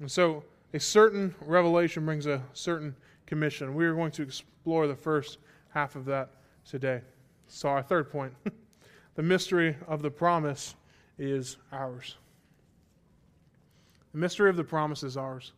And 0.00 0.10
so 0.10 0.44
a 0.74 0.80
certain 0.80 1.34
revelation 1.40 2.04
brings 2.04 2.26
a 2.26 2.42
certain 2.52 2.94
commission. 3.26 3.74
We 3.74 3.86
are 3.86 3.94
going 3.94 4.10
to 4.12 4.22
explore 4.22 4.86
the 4.86 4.96
first 4.96 5.38
half 5.70 5.96
of 5.96 6.04
that 6.06 6.30
today. 6.64 7.00
So, 7.48 7.68
our 7.68 7.82
third 7.82 8.10
point 8.10 8.34
the 9.14 9.22
mystery 9.22 9.76
of 9.86 10.02
the 10.02 10.10
promise 10.10 10.74
is 11.18 11.56
ours. 11.72 12.16
The 14.12 14.18
mystery 14.18 14.50
of 14.50 14.56
the 14.56 14.64
promise 14.64 15.02
is 15.02 15.16
ours. 15.16 15.52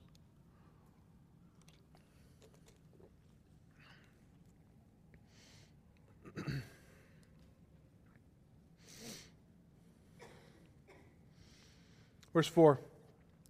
Verse 12.38 12.46
4 12.46 12.78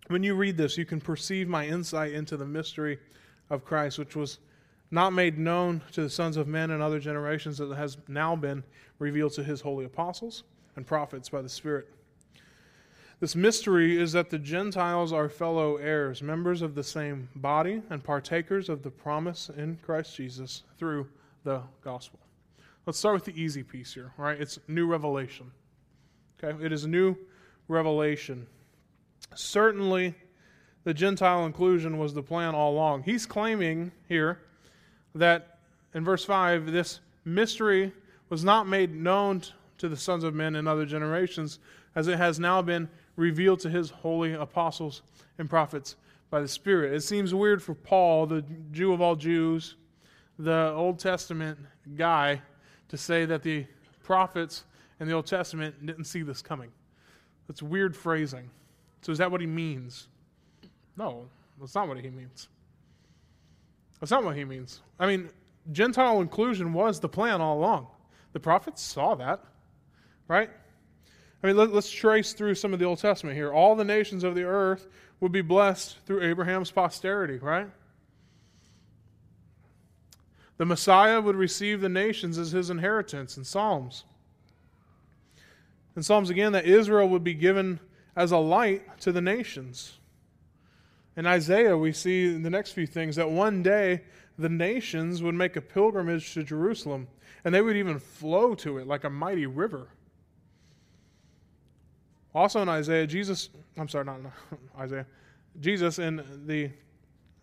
When 0.06 0.22
you 0.22 0.34
read 0.34 0.56
this, 0.56 0.78
you 0.78 0.86
can 0.86 0.98
perceive 0.98 1.46
my 1.46 1.66
insight 1.66 2.14
into 2.14 2.38
the 2.38 2.46
mystery 2.46 2.98
of 3.50 3.62
Christ, 3.62 3.98
which 3.98 4.16
was 4.16 4.38
not 4.90 5.12
made 5.12 5.36
known 5.36 5.82
to 5.92 6.00
the 6.00 6.08
sons 6.08 6.38
of 6.38 6.48
men 6.48 6.70
in 6.70 6.80
other 6.80 6.98
generations, 6.98 7.58
that 7.58 7.70
has 7.76 7.98
now 8.08 8.34
been 8.34 8.64
revealed 8.98 9.34
to 9.34 9.44
his 9.44 9.60
holy 9.60 9.84
apostles 9.84 10.44
and 10.74 10.86
prophets 10.86 11.28
by 11.28 11.42
the 11.42 11.50
Spirit. 11.50 11.92
This 13.20 13.36
mystery 13.36 14.00
is 14.00 14.12
that 14.12 14.30
the 14.30 14.38
Gentiles 14.38 15.12
are 15.12 15.28
fellow 15.28 15.76
heirs, 15.76 16.22
members 16.22 16.62
of 16.62 16.74
the 16.74 16.82
same 16.82 17.28
body, 17.36 17.82
and 17.90 18.02
partakers 18.02 18.70
of 18.70 18.82
the 18.82 18.90
promise 18.90 19.50
in 19.54 19.78
Christ 19.82 20.16
Jesus 20.16 20.62
through 20.78 21.06
the 21.44 21.60
gospel. 21.84 22.20
Let's 22.86 22.98
start 22.98 23.16
with 23.16 23.26
the 23.26 23.38
easy 23.38 23.62
piece 23.62 23.92
here, 23.92 24.14
right? 24.16 24.40
It's 24.40 24.58
new 24.66 24.86
revelation. 24.86 25.50
Okay? 26.42 26.64
It 26.64 26.72
is 26.72 26.86
new 26.86 27.14
revelation. 27.68 28.46
Certainly, 29.34 30.14
the 30.84 30.94
Gentile 30.94 31.44
inclusion 31.44 31.98
was 31.98 32.14
the 32.14 32.22
plan 32.22 32.54
all 32.54 32.72
along. 32.72 33.02
He's 33.02 33.26
claiming 33.26 33.92
here 34.08 34.40
that 35.14 35.58
in 35.94 36.04
verse 36.04 36.24
5, 36.24 36.72
this 36.72 37.00
mystery 37.24 37.92
was 38.28 38.44
not 38.44 38.66
made 38.66 38.94
known 38.94 39.42
to 39.78 39.88
the 39.88 39.96
sons 39.96 40.24
of 40.24 40.34
men 40.34 40.56
in 40.56 40.66
other 40.66 40.84
generations, 40.84 41.58
as 41.94 42.08
it 42.08 42.18
has 42.18 42.38
now 42.38 42.62
been 42.62 42.88
revealed 43.16 43.60
to 43.60 43.70
his 43.70 43.90
holy 43.90 44.32
apostles 44.32 45.02
and 45.38 45.48
prophets 45.48 45.96
by 46.30 46.40
the 46.40 46.48
Spirit. 46.48 46.92
It 46.92 47.00
seems 47.02 47.34
weird 47.34 47.62
for 47.62 47.74
Paul, 47.74 48.26
the 48.26 48.44
Jew 48.72 48.92
of 48.92 49.00
all 49.00 49.16
Jews, 49.16 49.76
the 50.38 50.72
Old 50.74 50.98
Testament 50.98 51.58
guy, 51.96 52.42
to 52.88 52.96
say 52.96 53.24
that 53.24 53.42
the 53.42 53.66
prophets 54.02 54.64
in 55.00 55.08
the 55.08 55.14
Old 55.14 55.26
Testament 55.26 55.84
didn't 55.84 56.04
see 56.04 56.22
this 56.22 56.42
coming. 56.42 56.70
That's 57.46 57.62
weird 57.62 57.96
phrasing. 57.96 58.50
So, 59.02 59.12
is 59.12 59.18
that 59.18 59.30
what 59.30 59.40
he 59.40 59.46
means? 59.46 60.08
No, 60.96 61.28
that's 61.60 61.74
not 61.74 61.88
what 61.88 61.98
he 61.98 62.10
means. 62.10 62.48
That's 64.00 64.10
not 64.10 64.24
what 64.24 64.36
he 64.36 64.44
means. 64.44 64.80
I 64.98 65.06
mean, 65.06 65.30
Gentile 65.72 66.20
inclusion 66.20 66.72
was 66.72 67.00
the 67.00 67.08
plan 67.08 67.40
all 67.40 67.58
along. 67.58 67.88
The 68.32 68.40
prophets 68.40 68.82
saw 68.82 69.14
that, 69.16 69.44
right? 70.28 70.50
I 71.42 71.46
mean, 71.46 71.56
let, 71.56 71.70
us 71.70 71.88
trace 71.88 72.32
through 72.32 72.56
some 72.56 72.72
of 72.72 72.78
the 72.78 72.84
Old 72.84 72.98
Testament 72.98 73.36
here. 73.36 73.52
All 73.52 73.76
the 73.76 73.84
nations 73.84 74.24
of 74.24 74.34
the 74.34 74.42
earth 74.42 74.86
would 75.20 75.32
be 75.32 75.40
blessed 75.40 75.98
through 76.06 76.22
Abraham's 76.22 76.70
posterity, 76.70 77.38
right? 77.38 77.68
The 80.56 80.64
Messiah 80.64 81.20
would 81.20 81.36
receive 81.36 81.80
the 81.80 81.88
nations 81.88 82.38
as 82.38 82.50
his 82.50 82.70
inheritance 82.70 83.36
in 83.36 83.44
Psalms. 83.44 84.04
In 85.94 86.02
Psalms 86.02 86.30
again, 86.30 86.52
that 86.52 86.64
Israel 86.64 87.08
would 87.08 87.24
be 87.24 87.34
given 87.34 87.78
as 88.18 88.32
a 88.32 88.36
light 88.36 88.82
to 88.98 89.12
the 89.12 89.20
nations. 89.20 89.92
In 91.16 91.24
Isaiah, 91.24 91.78
we 91.78 91.92
see 91.92 92.26
in 92.26 92.42
the 92.42 92.50
next 92.50 92.72
few 92.72 92.84
things 92.84 93.14
that 93.14 93.30
one 93.30 93.62
day 93.62 94.02
the 94.36 94.48
nations 94.48 95.22
would 95.22 95.36
make 95.36 95.54
a 95.54 95.60
pilgrimage 95.60 96.34
to 96.34 96.42
Jerusalem, 96.42 97.06
and 97.44 97.54
they 97.54 97.62
would 97.62 97.76
even 97.76 98.00
flow 98.00 98.56
to 98.56 98.78
it 98.78 98.88
like 98.88 99.04
a 99.04 99.10
mighty 99.10 99.46
river. 99.46 99.86
Also 102.34 102.60
in 102.60 102.68
Isaiah, 102.68 103.06
Jesus, 103.06 103.50
I'm 103.76 103.88
sorry, 103.88 104.06
not 104.06 104.18
Isaiah, 104.78 105.06
Jesus 105.60 106.00
in 106.00 106.24
the 106.44 106.70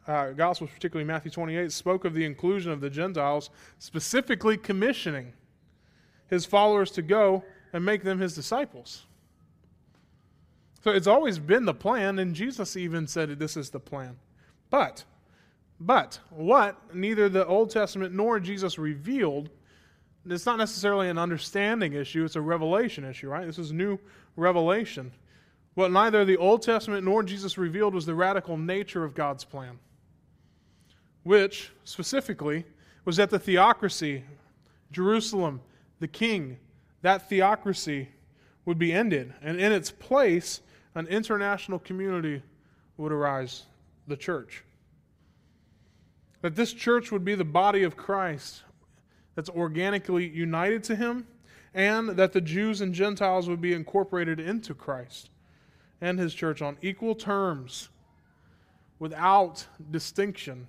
uh, 0.08 0.32
Gospels, 0.32 0.72
particularly 0.74 1.08
Matthew 1.08 1.32
28, 1.32 1.72
spoke 1.72 2.04
of 2.04 2.14
the 2.14 2.26
inclusion 2.26 2.74
of 2.74 2.82
the 2.82 2.90
Gentiles, 2.90 3.50
specifically 3.80 4.58
commissioning 4.58 5.32
his 6.30 6.46
followers 6.46 6.92
to 6.92 7.02
go 7.02 7.46
and 7.72 7.84
make 7.84 8.04
them 8.04 8.20
his 8.20 8.36
disciples. 8.36 9.06
So 10.86 10.92
it's 10.92 11.08
always 11.08 11.40
been 11.40 11.66
the 11.66 11.74
plan, 11.74 12.20
and 12.20 12.36
Jesus 12.36 12.78
even 12.78 13.08
said 13.08 13.40
this 13.40 13.58
is 13.58 13.72
the 13.72 13.80
plan. 13.80 14.18
But, 14.70 15.04
but, 15.80 16.20
what 16.30 16.94
neither 16.94 17.28
the 17.28 17.44
Old 17.48 17.72
Testament 17.72 18.14
nor 18.14 18.40
Jesus 18.40 18.78
revealed, 18.78 19.50
it's 20.28 20.46
not 20.46 20.60
necessarily 20.60 21.10
an 21.10 21.18
understanding 21.18 21.94
issue, 21.94 22.24
it's 22.24 22.36
a 22.36 22.42
revelation 22.42 23.04
issue, 23.04 23.30
right? 23.30 23.48
This 23.48 23.58
is 23.58 23.72
new 23.72 23.98
revelation. 24.36 25.12
What 25.74 25.92
neither 25.92 26.24
the 26.24 26.38
Old 26.38 26.62
Testament 26.62 27.04
nor 27.04 27.24
Jesus 27.24 27.58
revealed 27.58 27.96
was 27.96 28.06
the 28.06 28.14
radical 28.14 28.56
nature 28.56 29.04
of 29.04 29.16
God's 29.16 29.44
plan, 29.44 29.80
which 31.24 31.72
specifically 31.84 32.64
was 33.06 33.18
that 33.18 33.32
the 33.32 33.40
theocracy, 33.40 34.24
Jerusalem, 34.92 35.62
the 36.00 36.08
king, 36.08 36.60
that 37.02 37.28
theocracy 37.28 38.10
would 38.66 38.78
be 38.78 38.94
ended, 38.94 39.34
and 39.42 39.60
in 39.60 39.72
its 39.72 39.90
place, 39.90 40.62
an 40.96 41.08
international 41.08 41.80
community 41.80 42.42
would 42.98 43.12
arise, 43.12 43.64
the 44.08 44.18
church. 44.18 44.64
That 46.42 46.56
this 46.56 46.74
church 46.74 47.12
would 47.12 47.26
be 47.26 47.36
the 47.36 47.44
body 47.44 47.84
of 47.84 47.98
Christ 47.98 48.64
that's 49.36 49.50
organically 49.50 50.28
united 50.28 50.84
to 50.86 50.96
him, 50.96 51.28
and 51.74 52.10
that 52.10 52.32
the 52.32 52.40
Jews 52.40 52.80
and 52.80 52.94
Gentiles 52.94 53.50
would 53.50 53.60
be 53.60 53.74
incorporated 53.74 54.40
into 54.40 54.74
Christ 54.74 55.30
and 56.00 56.18
his 56.18 56.34
church 56.34 56.62
on 56.62 56.78
equal 56.82 57.16
terms 57.16 57.90
without 59.00 59.66
distinction. 59.92 60.68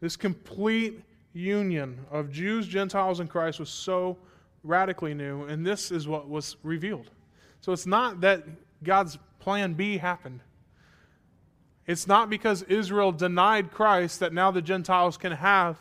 This 0.00 0.16
complete 0.16 1.02
union 1.34 1.98
of 2.10 2.30
Jews, 2.30 2.66
Gentiles, 2.66 3.20
and 3.20 3.28
Christ 3.28 3.60
was 3.60 3.68
so 3.68 4.16
radically 4.62 5.12
new, 5.12 5.44
and 5.44 5.66
this 5.66 5.90
is 5.90 6.08
what 6.08 6.28
was 6.28 6.56
revealed. 6.62 7.10
So 7.66 7.72
it's 7.72 7.84
not 7.84 8.20
that 8.20 8.44
God's 8.84 9.18
plan 9.40 9.74
B 9.74 9.98
happened. 9.98 10.38
It's 11.84 12.06
not 12.06 12.30
because 12.30 12.62
Israel 12.62 13.10
denied 13.10 13.72
Christ 13.72 14.20
that 14.20 14.32
now 14.32 14.52
the 14.52 14.62
Gentiles 14.62 15.16
can 15.16 15.32
have 15.32 15.76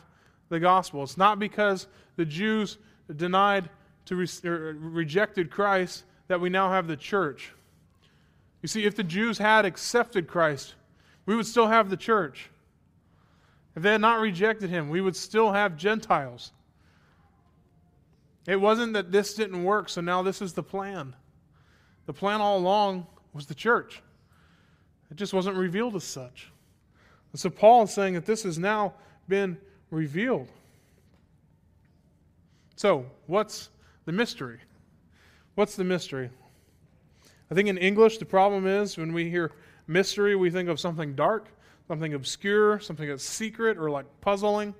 the 0.49 0.59
gospel. 0.59 1.03
It's 1.03 1.15
not 1.15 1.37
because 1.37 1.85
the 2.15 2.25
Jews 2.25 2.79
denied 3.15 3.69
to 4.05 4.15
re- 4.15 4.27
rejected 4.41 5.51
Christ 5.51 6.05
that 6.27 6.41
we 6.41 6.49
now 6.49 6.71
have 6.71 6.87
the 6.87 6.97
church. 6.97 7.53
You 8.63 8.67
see, 8.67 8.85
if 8.85 8.95
the 8.95 9.03
Jews 9.03 9.37
had 9.37 9.63
accepted 9.63 10.27
Christ, 10.27 10.73
we 11.27 11.35
would 11.35 11.45
still 11.45 11.67
have 11.67 11.91
the 11.91 11.97
church. 11.97 12.49
If 13.75 13.83
they 13.83 13.91
had 13.91 14.01
not 14.01 14.21
rejected 14.21 14.71
him, 14.71 14.89
we 14.89 15.01
would 15.01 15.15
still 15.15 15.51
have 15.51 15.77
Gentiles. 15.77 16.51
It 18.47 18.59
wasn't 18.59 18.93
that 18.93 19.11
this 19.11 19.35
didn't 19.35 19.63
work, 19.63 19.87
so 19.87 20.01
now 20.01 20.23
this 20.23 20.41
is 20.41 20.53
the 20.53 20.63
plan. 20.63 21.15
The 22.05 22.13
plan 22.13 22.41
all 22.41 22.57
along 22.57 23.07
was 23.33 23.45
the 23.45 23.55
church. 23.55 24.01
It 25.11 25.17
just 25.17 25.33
wasn't 25.33 25.57
revealed 25.57 25.95
as 25.95 26.03
such. 26.03 26.51
And 27.31 27.39
so 27.39 27.49
Paul 27.49 27.83
is 27.83 27.93
saying 27.93 28.13
that 28.13 28.25
this 28.25 28.43
has 28.43 28.57
now 28.57 28.93
been 29.27 29.57
revealed. 29.91 30.47
So, 32.75 33.05
what's 33.27 33.69
the 34.05 34.11
mystery? 34.11 34.59
What's 35.55 35.75
the 35.75 35.83
mystery? 35.83 36.29
I 37.49 37.55
think 37.55 37.69
in 37.69 37.77
English, 37.77 38.17
the 38.17 38.25
problem 38.25 38.67
is 38.67 38.97
when 38.97 39.13
we 39.13 39.29
hear 39.29 39.51
mystery, 39.87 40.35
we 40.35 40.49
think 40.49 40.67
of 40.67 40.79
something 40.79 41.15
dark, 41.15 41.47
something 41.87 42.13
obscure, 42.13 42.79
something 42.79 43.07
that's 43.07 43.23
secret 43.23 43.77
or 43.77 43.89
like 43.89 44.05
puzzling. 44.21 44.73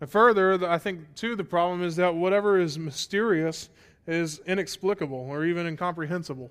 And 0.00 0.08
further, 0.08 0.68
I 0.68 0.78
think, 0.78 1.14
too, 1.14 1.36
the 1.36 1.44
problem 1.44 1.82
is 1.82 1.96
that 1.96 2.14
whatever 2.14 2.58
is 2.60 2.78
mysterious 2.78 3.68
is 4.06 4.40
inexplicable 4.46 5.26
or 5.28 5.44
even 5.44 5.66
incomprehensible. 5.66 6.50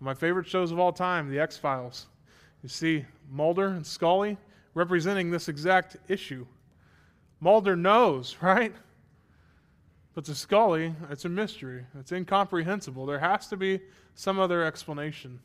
My 0.00 0.14
favorite 0.14 0.46
shows 0.46 0.72
of 0.72 0.78
all 0.78 0.92
time, 0.92 1.30
The 1.30 1.38
X 1.38 1.56
Files. 1.56 2.06
You 2.62 2.68
see 2.68 3.04
Mulder 3.30 3.68
and 3.68 3.86
Scully 3.86 4.36
representing 4.74 5.30
this 5.30 5.48
exact 5.48 5.96
issue. 6.08 6.46
Mulder 7.40 7.76
knows, 7.76 8.36
right? 8.42 8.74
But 10.14 10.24
to 10.24 10.34
Scully, 10.34 10.94
it's 11.10 11.24
a 11.24 11.28
mystery. 11.28 11.84
It's 11.98 12.12
incomprehensible. 12.12 13.06
There 13.06 13.18
has 13.18 13.46
to 13.48 13.56
be 13.56 13.80
some 14.14 14.40
other 14.40 14.64
explanation. 14.64 15.38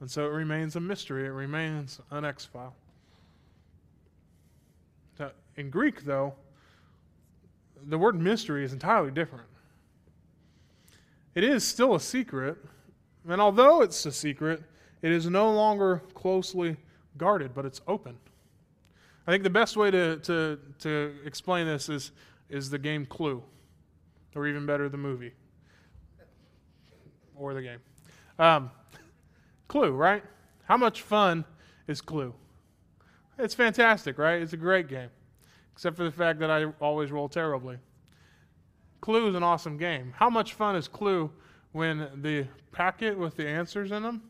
And 0.00 0.10
so 0.10 0.26
it 0.26 0.30
remains 0.30 0.76
a 0.76 0.80
mystery. 0.80 1.26
It 1.26 1.30
remains 1.30 2.00
an 2.10 2.24
X 2.24 2.44
file. 2.44 2.74
In 5.56 5.70
Greek, 5.70 6.04
though, 6.04 6.34
the 7.86 7.96
word 7.96 8.20
mystery 8.20 8.62
is 8.62 8.74
entirely 8.74 9.10
different. 9.10 9.46
It 11.36 11.44
is 11.44 11.64
still 11.64 11.94
a 11.94 12.00
secret, 12.00 12.56
and 13.28 13.42
although 13.42 13.82
it's 13.82 14.06
a 14.06 14.10
secret, 14.10 14.62
it 15.02 15.12
is 15.12 15.28
no 15.28 15.52
longer 15.52 16.02
closely 16.14 16.78
guarded, 17.18 17.54
but 17.54 17.66
it's 17.66 17.82
open. 17.86 18.16
I 19.26 19.32
think 19.32 19.42
the 19.42 19.50
best 19.50 19.76
way 19.76 19.90
to, 19.90 20.16
to, 20.16 20.58
to 20.78 21.14
explain 21.26 21.66
this 21.66 21.90
is, 21.90 22.12
is 22.48 22.70
the 22.70 22.78
game 22.78 23.04
Clue, 23.04 23.42
or 24.34 24.46
even 24.46 24.64
better, 24.64 24.88
the 24.88 24.96
movie, 24.96 25.32
or 27.34 27.52
the 27.52 27.60
game. 27.60 27.80
Um, 28.38 28.70
Clue, 29.68 29.92
right? 29.92 30.24
How 30.64 30.78
much 30.78 31.02
fun 31.02 31.44
is 31.86 32.00
Clue? 32.00 32.32
It's 33.38 33.54
fantastic, 33.54 34.16
right? 34.16 34.40
It's 34.40 34.54
a 34.54 34.56
great 34.56 34.88
game, 34.88 35.10
except 35.74 35.98
for 35.98 36.04
the 36.04 36.10
fact 36.10 36.38
that 36.38 36.50
I 36.50 36.64
always 36.80 37.12
roll 37.12 37.28
terribly. 37.28 37.76
Clue 39.06 39.28
is 39.28 39.36
an 39.36 39.44
awesome 39.44 39.76
game. 39.76 40.12
How 40.16 40.28
much 40.28 40.54
fun 40.54 40.74
is 40.74 40.88
Clue 40.88 41.30
when 41.70 42.08
the 42.22 42.44
packet 42.72 43.16
with 43.16 43.36
the 43.36 43.46
answers 43.46 43.92
in 43.92 44.02
them 44.02 44.20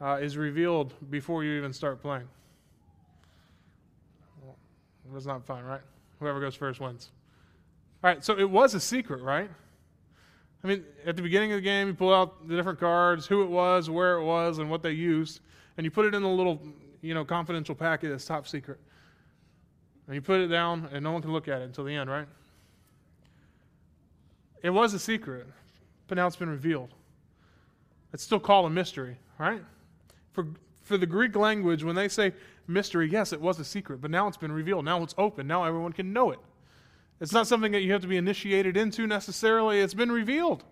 uh, 0.00 0.16
is 0.22 0.38
revealed 0.38 0.94
before 1.10 1.44
you 1.44 1.58
even 1.58 1.70
start 1.70 2.00
playing? 2.00 2.26
It 4.42 5.12
was 5.12 5.26
not 5.26 5.44
fun, 5.44 5.64
right? 5.64 5.82
Whoever 6.18 6.40
goes 6.40 6.54
first 6.54 6.80
wins. 6.80 7.10
All 8.02 8.08
right, 8.08 8.24
so 8.24 8.38
it 8.38 8.48
was 8.48 8.72
a 8.72 8.80
secret, 8.80 9.20
right? 9.20 9.50
I 10.62 10.66
mean, 10.66 10.82
at 11.04 11.14
the 11.16 11.22
beginning 11.22 11.52
of 11.52 11.58
the 11.58 11.60
game, 11.60 11.88
you 11.88 11.92
pull 11.92 12.14
out 12.14 12.48
the 12.48 12.56
different 12.56 12.80
cards, 12.80 13.26
who 13.26 13.42
it 13.42 13.50
was, 13.50 13.90
where 13.90 14.16
it 14.16 14.24
was, 14.24 14.60
and 14.60 14.70
what 14.70 14.82
they 14.82 14.92
used, 14.92 15.40
and 15.76 15.84
you 15.84 15.90
put 15.90 16.06
it 16.06 16.14
in 16.14 16.22
a 16.22 16.32
little, 16.32 16.58
you 17.02 17.12
know, 17.12 17.22
confidential 17.22 17.74
packet 17.74 18.08
that's 18.08 18.24
top 18.24 18.48
secret. 18.48 18.80
And 20.06 20.14
you 20.14 20.22
put 20.22 20.40
it 20.40 20.48
down, 20.48 20.88
and 20.90 21.04
no 21.04 21.12
one 21.12 21.20
can 21.20 21.34
look 21.34 21.48
at 21.48 21.60
it 21.60 21.64
until 21.64 21.84
the 21.84 21.94
end, 21.94 22.08
right? 22.08 22.26
It 24.64 24.70
was 24.70 24.94
a 24.94 24.98
secret, 24.98 25.46
but 26.08 26.16
now 26.16 26.26
it's 26.26 26.36
been 26.36 26.48
revealed. 26.48 26.88
It's 28.14 28.22
still 28.22 28.40
called 28.40 28.64
a 28.64 28.70
mystery, 28.70 29.18
right? 29.38 29.62
For, 30.32 30.46
for 30.80 30.96
the 30.96 31.04
Greek 31.04 31.36
language, 31.36 31.84
when 31.84 31.94
they 31.94 32.08
say 32.08 32.32
mystery, 32.66 33.10
yes, 33.10 33.34
it 33.34 33.40
was 33.42 33.60
a 33.60 33.64
secret, 33.64 34.00
but 34.00 34.10
now 34.10 34.26
it's 34.26 34.38
been 34.38 34.50
revealed. 34.50 34.86
Now 34.86 35.02
it's 35.02 35.14
open. 35.18 35.46
Now 35.46 35.64
everyone 35.64 35.92
can 35.92 36.14
know 36.14 36.30
it. 36.30 36.38
It's 37.20 37.32
not 37.32 37.46
something 37.46 37.72
that 37.72 37.82
you 37.82 37.92
have 37.92 38.00
to 38.00 38.08
be 38.08 38.16
initiated 38.16 38.74
into 38.74 39.06
necessarily. 39.06 39.80
It's 39.80 39.92
been 39.92 40.10
revealed. 40.10 40.64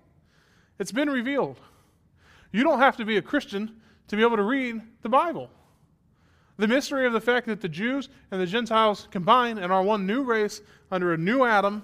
It's 0.79 0.91
been 0.91 1.11
revealed. 1.11 1.61
You 2.51 2.63
don't 2.63 2.79
have 2.79 2.97
to 2.97 3.05
be 3.05 3.19
a 3.19 3.23
Christian 3.23 3.79
to 4.09 4.17
be 4.17 4.23
able 4.23 4.39
to 4.39 4.43
read 4.43 4.81
the 5.03 5.11
Bible. 5.11 5.51
The 6.57 6.67
mystery 6.67 7.07
of 7.07 7.13
the 7.13 7.21
fact 7.21 7.47
that 7.47 7.61
the 7.61 7.69
Jews 7.69 8.09
and 8.31 8.41
the 8.41 8.47
Gentiles 8.47 9.07
combine 9.11 9.59
and 9.59 9.71
are 9.71 9.83
one 9.83 10.07
new 10.07 10.23
race 10.23 10.63
under 10.91 11.13
a 11.13 11.19
new 11.19 11.45
Adam 11.45 11.83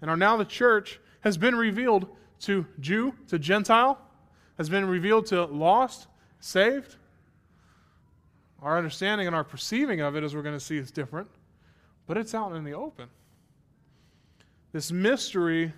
and 0.00 0.10
are 0.10 0.16
now 0.16 0.36
the 0.36 0.44
church 0.44 0.99
has 1.20 1.36
been 1.36 1.54
revealed 1.54 2.08
to 2.40 2.66
Jew, 2.80 3.14
to 3.28 3.38
Gentile, 3.38 3.98
has 4.56 4.68
been 4.68 4.86
revealed 4.86 5.26
to 5.26 5.44
lost, 5.44 6.06
saved, 6.40 6.96
our 8.62 8.76
understanding 8.76 9.26
and 9.26 9.34
our 9.34 9.44
perceiving 9.44 10.00
of 10.00 10.16
it, 10.16 10.24
as 10.24 10.34
we're 10.34 10.42
going 10.42 10.56
to 10.56 10.64
see, 10.64 10.76
is 10.76 10.90
different, 10.90 11.28
but 12.06 12.16
it's 12.16 12.34
out 12.34 12.54
in 12.54 12.64
the 12.64 12.74
open. 12.74 13.08
This 14.72 14.92
mystery 14.92 15.72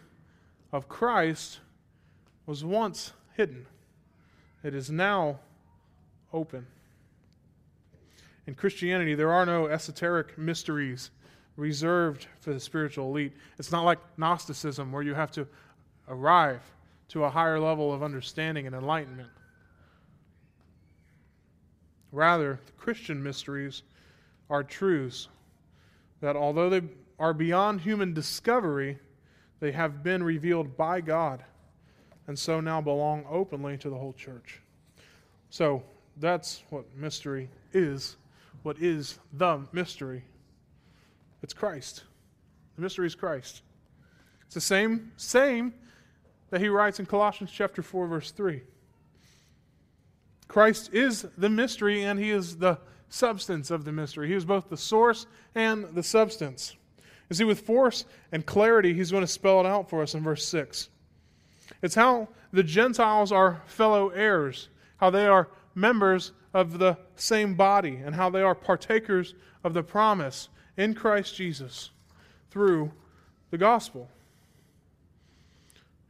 of 0.73 0.89
Christ 0.89 1.61
was 2.47 2.65
once 2.65 3.13
hidden, 3.37 3.67
it 4.63 4.75
is 4.75 4.91
now 4.91 5.39
open. 6.33 6.67
In 8.47 8.55
Christianity, 8.55 9.15
there 9.15 9.33
are 9.33 9.47
no 9.47 9.67
esoteric 9.67 10.37
mysteries 10.37 11.11
reserved 11.57 12.27
for 12.41 12.53
the 12.53 12.61
spiritual 12.61 13.09
elite. 13.09 13.33
It's 13.59 13.73
not 13.73 13.85
like 13.85 13.99
Gnosticism, 14.17 14.93
where 14.93 15.03
you 15.03 15.15
have 15.15 15.31
to 15.33 15.47
arrive 16.09 16.63
to 17.09 17.25
a 17.25 17.31
higher 17.31 17.61
level 17.61 17.93
of 17.93 18.03
understanding 18.03 18.67
and 18.67 18.75
enlightenment. 18.75 19.31
Rather, 22.11 22.59
the 22.67 22.73
Christian 22.73 23.23
mysteries 23.23 23.83
are 24.51 24.63
truths 24.63 25.29
that, 26.21 26.37
although 26.37 26.69
they 26.71 26.83
are 27.19 27.33
beyond 27.33 27.81
human 27.81 28.13
discovery, 28.13 28.99
they 29.61 29.73
have 29.73 30.03
been 30.03 30.23
revealed 30.23 30.77
by 30.77 31.01
God 31.01 31.45
and 32.27 32.39
so 32.39 32.61
now 32.61 32.81
belong 32.81 33.25
openly 33.29 33.77
to 33.79 33.91
the 33.91 33.97
whole 33.97 34.13
church. 34.13 34.61
So 35.51 35.83
that's 36.19 36.63
what 36.71 36.85
mystery 36.97 37.49
is. 37.73 38.17
What 38.63 38.79
is 38.79 39.19
the 39.33 39.61
mystery? 39.73 40.25
It's 41.43 41.53
Christ. 41.53 42.05
The 42.77 42.83
mystery 42.83 43.07
is 43.07 43.15
Christ. 43.15 43.63
It's 44.47 44.55
the 44.55 44.61
same, 44.61 45.13
same 45.17 45.75
that 46.51 46.61
he 46.61 46.69
writes 46.69 47.01
in 47.01 47.07
Colossians 47.07 47.51
chapter 47.51 47.83
4, 47.83 48.07
verse 48.07 48.31
3. 48.31 48.63
Christ 50.47 50.91
is 50.93 51.27
the 51.39 51.49
mystery 51.49 52.05
and 52.05 52.19
he 52.19 52.31
is 52.31 52.59
the 52.59 52.79
substance 53.09 53.71
of 53.71 53.85
the 53.85 53.93
mystery. 53.93 54.29
He 54.29 54.35
is 54.35 54.45
both 54.45 54.69
the 54.69 54.77
source 54.77 55.27
and 55.55 55.85
the 55.95 56.03
substance. 56.03 56.77
You 57.31 57.37
see, 57.37 57.45
with 57.45 57.61
force 57.61 58.05
and 58.33 58.45
clarity, 58.45 58.93
he's 58.93 59.11
going 59.11 59.23
to 59.23 59.27
spell 59.27 59.61
it 59.61 59.67
out 59.67 59.89
for 59.89 60.03
us 60.03 60.15
in 60.15 60.23
verse 60.23 60.45
6. 60.45 60.91
It's 61.81 61.95
how 61.95 62.29
the 62.53 62.63
Gentiles 62.63 63.33
are 63.33 63.63
fellow 63.67 64.11
heirs, 64.11 64.69
how 64.99 65.09
they 65.09 65.27
are 65.27 65.49
members 65.75 66.33
of 66.53 66.79
the 66.79 66.99
same 67.17 67.55
body, 67.55 67.97
and 68.05 68.15
how 68.15 68.29
they 68.29 68.43
are 68.43 68.55
partakers 68.55 69.35
of 69.65 69.73
the 69.73 69.83
promise 69.83 70.51
in 70.77 70.95
Christ 70.95 71.35
Jesus 71.35 71.91
through 72.51 72.93
the 73.51 73.59
gospel. 73.59 74.09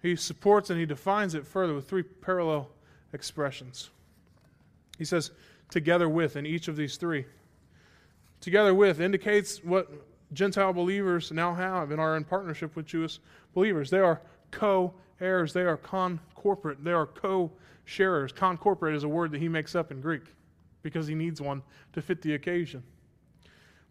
He 0.00 0.16
supports 0.16 0.70
and 0.70 0.78
he 0.78 0.86
defines 0.86 1.34
it 1.34 1.46
further 1.46 1.74
with 1.74 1.88
three 1.88 2.02
parallel 2.02 2.68
expressions. 3.12 3.90
He 4.98 5.04
says, 5.04 5.30
together 5.70 6.08
with 6.08 6.36
in 6.36 6.46
each 6.46 6.68
of 6.68 6.76
these 6.76 6.96
three. 6.96 7.24
Together 8.40 8.74
with 8.74 9.00
indicates 9.00 9.62
what 9.62 9.88
Gentile 10.32 10.72
believers 10.72 11.30
now 11.30 11.54
have 11.54 11.90
and 11.90 12.00
are 12.00 12.16
in 12.16 12.24
partnership 12.24 12.74
with 12.74 12.86
Jewish 12.86 13.20
believers. 13.54 13.90
They 13.90 14.00
are 14.00 14.20
co 14.50 14.92
heirs, 15.20 15.52
they 15.52 15.62
are 15.62 15.76
con 15.76 16.18
corporate, 16.34 16.82
they 16.82 16.92
are 16.92 17.06
co 17.06 17.52
sharers. 17.84 18.32
Con 18.32 18.56
corporate 18.56 18.94
is 18.94 19.04
a 19.04 19.08
word 19.08 19.30
that 19.32 19.40
he 19.40 19.48
makes 19.48 19.74
up 19.74 19.90
in 19.92 20.00
Greek 20.00 20.22
because 20.82 21.06
he 21.06 21.14
needs 21.14 21.40
one 21.40 21.62
to 21.92 22.02
fit 22.02 22.22
the 22.22 22.34
occasion. 22.34 22.82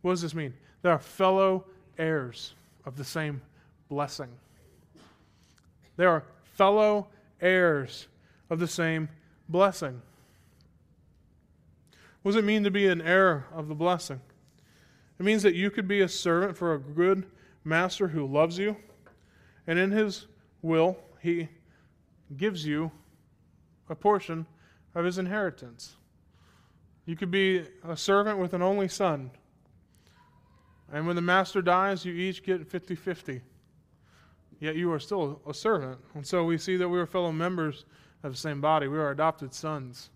What 0.02 0.12
does 0.12 0.22
this 0.22 0.34
mean? 0.34 0.54
They 0.82 0.90
are 0.90 1.00
fellow 1.00 1.66
heirs 1.98 2.54
of 2.86 2.98
the 2.98 3.04
same 3.04 3.42
blessing. 3.90 4.30
They 5.98 6.06
are 6.06 6.24
fellow 6.54 7.08
heirs 7.40 8.08
of 8.50 8.60
the 8.60 8.68
same 8.68 9.10
blessing. 9.50 10.02
What 12.22 12.32
does 12.34 12.44
it 12.44 12.46
mean 12.46 12.64
to 12.64 12.72
be 12.72 12.88
an 12.88 13.02
heir 13.02 13.46
of 13.54 13.68
the 13.68 13.76
blessing? 13.76 14.22
It 15.20 15.24
means 15.24 15.44
that 15.44 15.56
you 15.56 15.70
could 15.70 15.88
be 15.88 16.02
a 16.02 16.08
servant 16.08 16.58
for 16.58 16.74
a 16.74 16.80
good 16.80 17.26
master 17.64 18.08
who 18.08 18.26
loves 18.26 18.58
you, 18.58 18.76
and 19.68 19.78
in 19.78 19.92
his 19.92 20.28
will, 20.62 20.98
he 21.20 21.50
gives 22.38 22.66
you 22.66 22.92
a 23.90 23.96
portion 23.96 24.46
of 24.96 25.06
his 25.06 25.18
inheritance. 25.18 25.96
You 27.06 27.16
could 27.16 27.32
be 27.32 27.66
a 27.84 27.98
servant 27.98 28.40
with 28.40 28.54
an 28.54 28.62
only 28.62 28.88
son, 28.88 29.32
and 30.92 31.08
when 31.08 31.16
the 31.16 31.22
master 31.22 31.62
dies, 31.62 32.04
you 32.04 32.14
each 32.14 32.44
get 32.44 32.68
50 32.68 32.96
50. 32.96 33.42
Yet 34.60 34.76
you 34.76 34.92
are 34.92 35.00
still 35.00 35.42
a 35.48 35.54
servant. 35.54 36.00
And 36.14 36.26
so 36.26 36.44
we 36.44 36.58
see 36.58 36.78
that 36.78 36.88
we 36.88 37.00
are 37.00 37.06
fellow 37.06 37.32
members 37.32 37.86
of 38.24 38.32
the 38.32 38.38
same 38.38 38.62
body. 38.62 38.88
We 38.88 39.00
are 39.00 39.10
adopted 39.10 39.54
sons. 39.54 40.12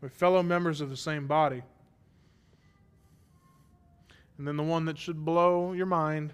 We're 0.00 0.08
fellow 0.08 0.42
members 0.42 0.80
of 0.80 0.90
the 0.90 0.96
same 0.96 1.26
body. 1.26 1.62
And 4.38 4.46
then 4.46 4.56
the 4.56 4.62
one 4.62 4.84
that 4.84 4.98
should 4.98 5.24
blow 5.24 5.72
your 5.72 5.86
mind 5.86 6.32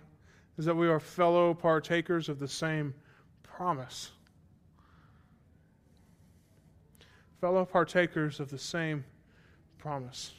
is 0.58 0.64
that 0.64 0.74
we 0.74 0.88
are 0.88 1.00
fellow 1.00 1.54
partakers 1.54 2.28
of 2.28 2.38
the 2.38 2.48
same 2.48 2.94
promise. 3.42 4.10
Fellow 7.40 7.64
partakers 7.64 8.40
of 8.40 8.50
the 8.50 8.58
same 8.58 9.04
promise. 9.78 10.32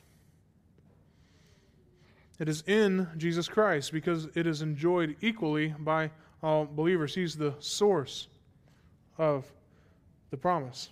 It 2.39 2.47
is 2.47 2.63
in 2.67 3.07
Jesus 3.17 3.47
Christ 3.47 3.91
because 3.91 4.29
it 4.33 4.47
is 4.47 4.61
enjoyed 4.61 5.17
equally 5.21 5.75
by 5.77 6.11
all 6.41 6.65
believers. 6.65 7.13
He's 7.13 7.35
the 7.35 7.53
source 7.59 8.27
of 9.17 9.45
the 10.31 10.37
promise. 10.37 10.89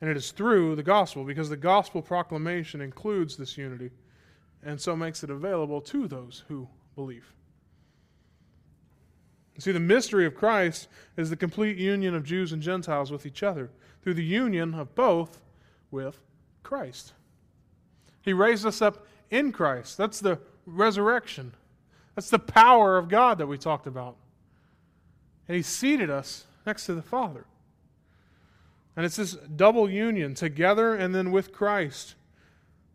And 0.00 0.10
it 0.10 0.16
is 0.16 0.32
through 0.32 0.76
the 0.76 0.82
gospel, 0.82 1.24
because 1.24 1.48
the 1.48 1.56
gospel 1.56 2.02
proclamation 2.02 2.80
includes 2.80 3.36
this 3.36 3.56
unity, 3.56 3.90
and 4.62 4.80
so 4.80 4.96
makes 4.96 5.22
it 5.22 5.30
available 5.30 5.80
to 5.82 6.08
those 6.08 6.44
who 6.48 6.68
believe. 6.94 7.32
See, 9.58 9.72
the 9.72 9.80
mystery 9.80 10.26
of 10.26 10.34
Christ 10.34 10.88
is 11.16 11.30
the 11.30 11.36
complete 11.36 11.78
union 11.78 12.14
of 12.14 12.24
Jews 12.24 12.52
and 12.52 12.60
Gentiles 12.60 13.12
with 13.12 13.24
each 13.24 13.42
other, 13.42 13.70
through 14.02 14.14
the 14.14 14.24
union 14.24 14.74
of 14.74 14.94
both 14.94 15.40
with 15.90 16.18
Christ. 16.62 17.12
He 18.22 18.32
raised 18.32 18.66
us 18.66 18.82
up 18.82 19.06
in 19.34 19.52
Christ. 19.52 19.98
That's 19.98 20.20
the 20.20 20.38
resurrection. 20.64 21.54
That's 22.14 22.30
the 22.30 22.38
power 22.38 22.96
of 22.96 23.08
God 23.08 23.38
that 23.38 23.46
we 23.46 23.58
talked 23.58 23.86
about. 23.86 24.16
And 25.48 25.56
He 25.56 25.62
seated 25.62 26.08
us 26.08 26.46
next 26.64 26.86
to 26.86 26.94
the 26.94 27.02
Father. 27.02 27.44
And 28.96 29.04
it's 29.04 29.16
this 29.16 29.34
double 29.34 29.90
union 29.90 30.34
together 30.34 30.94
and 30.94 31.14
then 31.14 31.32
with 31.32 31.52
Christ 31.52 32.14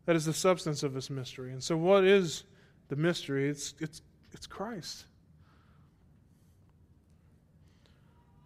that 0.06 0.16
is 0.16 0.26
the 0.26 0.34
substance 0.34 0.82
of 0.82 0.94
this 0.94 1.10
mystery. 1.10 1.52
And 1.52 1.62
so, 1.62 1.76
what 1.76 2.06
is 2.06 2.44
the 2.88 2.96
mystery? 2.96 3.50
It's, 3.50 3.74
it's, 3.80 4.02
it's 4.32 4.48
Christ. 4.48 5.06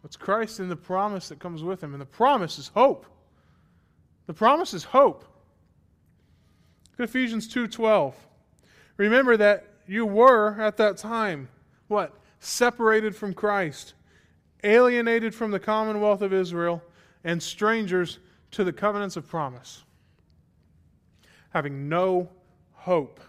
It's 0.04 0.18
Christ 0.18 0.60
and 0.60 0.70
the 0.70 0.76
promise 0.76 1.30
that 1.30 1.40
comes 1.40 1.64
with 1.64 1.82
him. 1.82 1.94
And 1.94 2.02
the 2.02 2.06
promise 2.06 2.58
is 2.58 2.70
hope. 2.70 3.06
The 4.26 4.34
promise 4.34 4.74
is 4.74 4.84
hope. 4.84 5.26
Ephesians 7.00 7.48
2:12. 7.48 8.16
Remember 8.98 9.36
that 9.38 9.66
you 9.88 10.06
were 10.06 10.60
at 10.62 10.78
that 10.78 10.98
time 10.98 11.50
what? 11.88 12.14
Separated 12.40 13.16
from 13.16 13.34
Christ, 13.34 13.94
alienated 14.64 15.34
from 15.34 15.52
the 15.52 15.60
commonwealth 15.60 16.22
of 16.22 16.34
Israel, 16.34 16.84
and 17.24 17.42
strangers 17.42 18.20
to 18.52 18.64
the 18.64 18.74
covenants 18.74 19.16
of 19.16 19.28
promise, 19.28 19.84
having 21.52 21.88
no 21.88 22.30
hope 22.74 23.20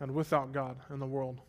and 0.00 0.14
without 0.14 0.52
God 0.52 0.76
in 0.90 1.00
the 1.00 1.06
world. 1.06 1.40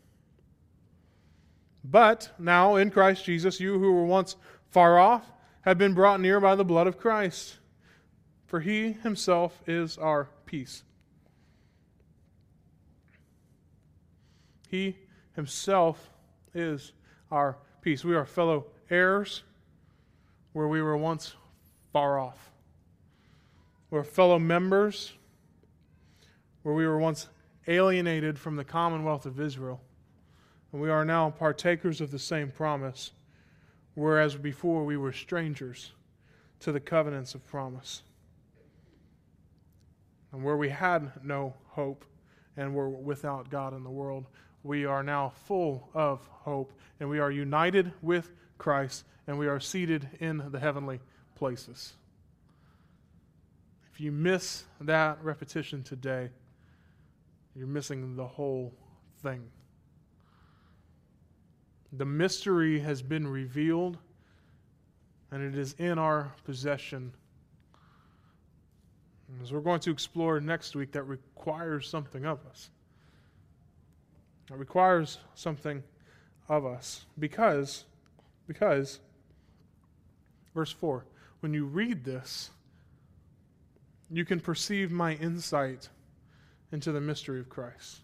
But 1.84 2.32
now 2.38 2.76
in 2.76 2.90
Christ 2.90 3.24
Jesus, 3.24 3.60
you 3.60 3.78
who 3.78 3.92
were 3.92 4.04
once 4.04 4.36
far 4.70 4.98
off 4.98 5.30
have 5.62 5.78
been 5.78 5.94
brought 5.94 6.20
near 6.20 6.40
by 6.40 6.54
the 6.56 6.64
blood 6.64 6.86
of 6.86 6.98
Christ. 6.98 7.59
For 8.50 8.58
he 8.58 8.94
himself 8.94 9.62
is 9.68 9.96
our 9.96 10.26
peace. 10.44 10.82
He 14.66 14.96
himself 15.36 16.10
is 16.52 16.90
our 17.30 17.58
peace. 17.80 18.04
We 18.04 18.16
are 18.16 18.26
fellow 18.26 18.66
heirs 18.90 19.44
where 20.52 20.66
we 20.66 20.82
were 20.82 20.96
once 20.96 21.36
far 21.92 22.18
off. 22.18 22.50
We're 23.88 24.02
fellow 24.02 24.40
members 24.40 25.12
where 26.64 26.74
we 26.74 26.88
were 26.88 26.98
once 26.98 27.28
alienated 27.68 28.36
from 28.36 28.56
the 28.56 28.64
commonwealth 28.64 29.26
of 29.26 29.38
Israel 29.38 29.80
and 30.72 30.82
we 30.82 30.90
are 30.90 31.04
now 31.04 31.30
partakers 31.30 32.00
of 32.00 32.10
the 32.10 32.18
same 32.18 32.50
promise, 32.50 33.12
whereas 33.94 34.34
before 34.34 34.84
we 34.84 34.96
were 34.96 35.12
strangers 35.12 35.92
to 36.58 36.72
the 36.72 36.80
covenants 36.80 37.36
of 37.36 37.46
promise. 37.46 38.02
And 40.32 40.44
where 40.44 40.56
we 40.56 40.68
had 40.68 41.12
no 41.24 41.54
hope 41.68 42.04
and 42.56 42.74
were 42.74 42.88
without 42.88 43.50
God 43.50 43.74
in 43.74 43.82
the 43.82 43.90
world, 43.90 44.26
we 44.62 44.84
are 44.84 45.02
now 45.02 45.32
full 45.46 45.88
of 45.94 46.20
hope, 46.30 46.72
and 46.98 47.08
we 47.08 47.18
are 47.18 47.30
united 47.30 47.92
with 48.02 48.30
Christ, 48.58 49.04
and 49.26 49.38
we 49.38 49.48
are 49.48 49.60
seated 49.60 50.08
in 50.20 50.42
the 50.50 50.60
heavenly 50.60 51.00
places. 51.34 51.94
If 53.92 54.00
you 54.00 54.12
miss 54.12 54.64
that 54.80 55.18
repetition 55.22 55.82
today, 55.82 56.30
you're 57.54 57.66
missing 57.66 58.16
the 58.16 58.26
whole 58.26 58.72
thing. 59.22 59.42
The 61.92 62.04
mystery 62.04 62.78
has 62.80 63.02
been 63.02 63.26
revealed, 63.26 63.98
and 65.30 65.42
it 65.42 65.58
is 65.58 65.74
in 65.78 65.98
our 65.98 66.32
possession. 66.44 67.12
As 69.42 69.52
we're 69.52 69.60
going 69.60 69.80
to 69.80 69.90
explore 69.90 70.40
next 70.40 70.74
week, 70.74 70.92
that 70.92 71.04
requires 71.04 71.88
something 71.88 72.26
of 72.26 72.38
us. 72.50 72.70
It 74.50 74.56
requires 74.56 75.18
something 75.34 75.82
of 76.48 76.66
us 76.66 77.04
because, 77.18 77.84
because, 78.46 78.98
verse 80.54 80.72
4, 80.72 81.04
when 81.40 81.54
you 81.54 81.64
read 81.64 82.04
this, 82.04 82.50
you 84.10 84.24
can 84.24 84.40
perceive 84.40 84.90
my 84.90 85.14
insight 85.14 85.88
into 86.72 86.92
the 86.92 87.00
mystery 87.00 87.38
of 87.38 87.48
Christ. 87.48 88.00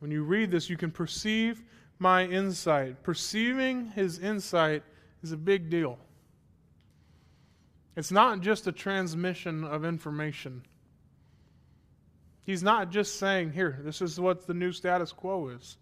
When 0.00 0.10
you 0.10 0.24
read 0.24 0.50
this, 0.50 0.68
you 0.68 0.76
can 0.76 0.90
perceive 0.90 1.62
my 1.98 2.24
insight. 2.24 3.02
Perceiving 3.02 3.90
his 3.90 4.18
insight 4.18 4.82
is 5.22 5.32
a 5.32 5.36
big 5.36 5.70
deal. 5.70 5.98
It's 7.98 8.12
not 8.12 8.42
just 8.42 8.68
a 8.68 8.70
transmission 8.70 9.64
of 9.64 9.84
information. 9.84 10.62
He's 12.46 12.62
not 12.62 12.92
just 12.92 13.18
saying, 13.18 13.50
here, 13.50 13.80
this 13.82 14.00
is 14.00 14.20
what 14.20 14.46
the 14.46 14.54
new 14.54 14.70
status 14.70 15.10
quo 15.10 15.48
is. 15.48 15.78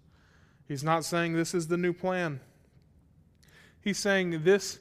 He's 0.66 0.82
not 0.82 1.04
saying 1.04 1.34
this 1.34 1.52
is 1.52 1.68
the 1.68 1.76
new 1.76 1.92
plan. 1.92 2.40
He's 3.82 3.98
saying 3.98 4.44
this 4.44 4.78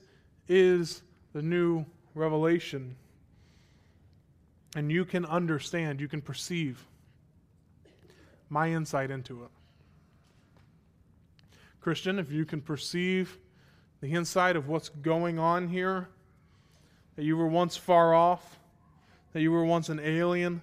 is 0.47 1.01
the 1.33 1.41
new 1.41 1.85
revelation. 2.13 2.95
And 4.73 4.89
you 4.89 5.03
can 5.03 5.25
understand, 5.25 5.99
you 5.99 6.07
can 6.07 6.21
perceive 6.21 6.87
my 8.47 8.71
insight 8.71 9.11
into 9.11 9.43
it. 9.43 9.49
Christian, 11.81 12.17
if 12.17 12.31
you 12.31 12.45
can 12.45 12.61
perceive 12.61 13.37
the 13.99 14.13
insight 14.13 14.55
of 14.55 14.69
what's 14.69 14.87
going 14.87 15.37
on 15.37 15.67
here, 15.67 16.07
that 17.15 17.23
you 17.23 17.37
were 17.37 17.47
once 17.47 17.77
far 17.77 18.13
off, 18.13 18.59
that 19.33 19.41
you 19.41 19.51
were 19.51 19.65
once 19.65 19.89
an 19.89 19.99
alien, 19.99 20.61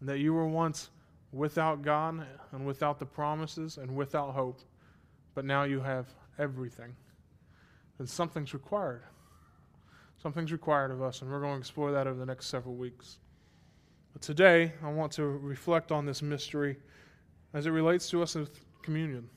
and 0.00 0.08
that 0.08 0.18
you 0.18 0.32
were 0.34 0.46
once 0.46 0.90
without 1.32 1.82
God 1.82 2.26
and 2.52 2.66
without 2.66 2.98
the 2.98 3.06
promises 3.06 3.78
and 3.78 3.94
without 3.94 4.32
hope, 4.32 4.60
but 5.34 5.44
now 5.44 5.64
you 5.64 5.80
have 5.80 6.06
everything, 6.38 6.94
And 7.98 8.08
something's 8.08 8.52
required. 8.52 9.02
Something's 10.22 10.52
required 10.52 10.90
of 10.90 11.02
us, 11.02 11.22
and 11.22 11.30
we're 11.30 11.40
going 11.40 11.54
to 11.54 11.58
explore 11.58 11.92
that 11.92 12.06
over 12.06 12.18
the 12.18 12.26
next 12.26 12.46
several 12.46 12.74
weeks. 12.74 13.18
But 14.12 14.22
today, 14.22 14.72
I 14.82 14.90
want 14.90 15.12
to 15.12 15.24
reflect 15.24 15.90
on 15.90 16.04
this 16.04 16.22
mystery 16.22 16.76
as 17.54 17.66
it 17.66 17.70
relates 17.70 18.08
to 18.10 18.22
us 18.22 18.36
in 18.36 18.46
communion. 18.82 19.28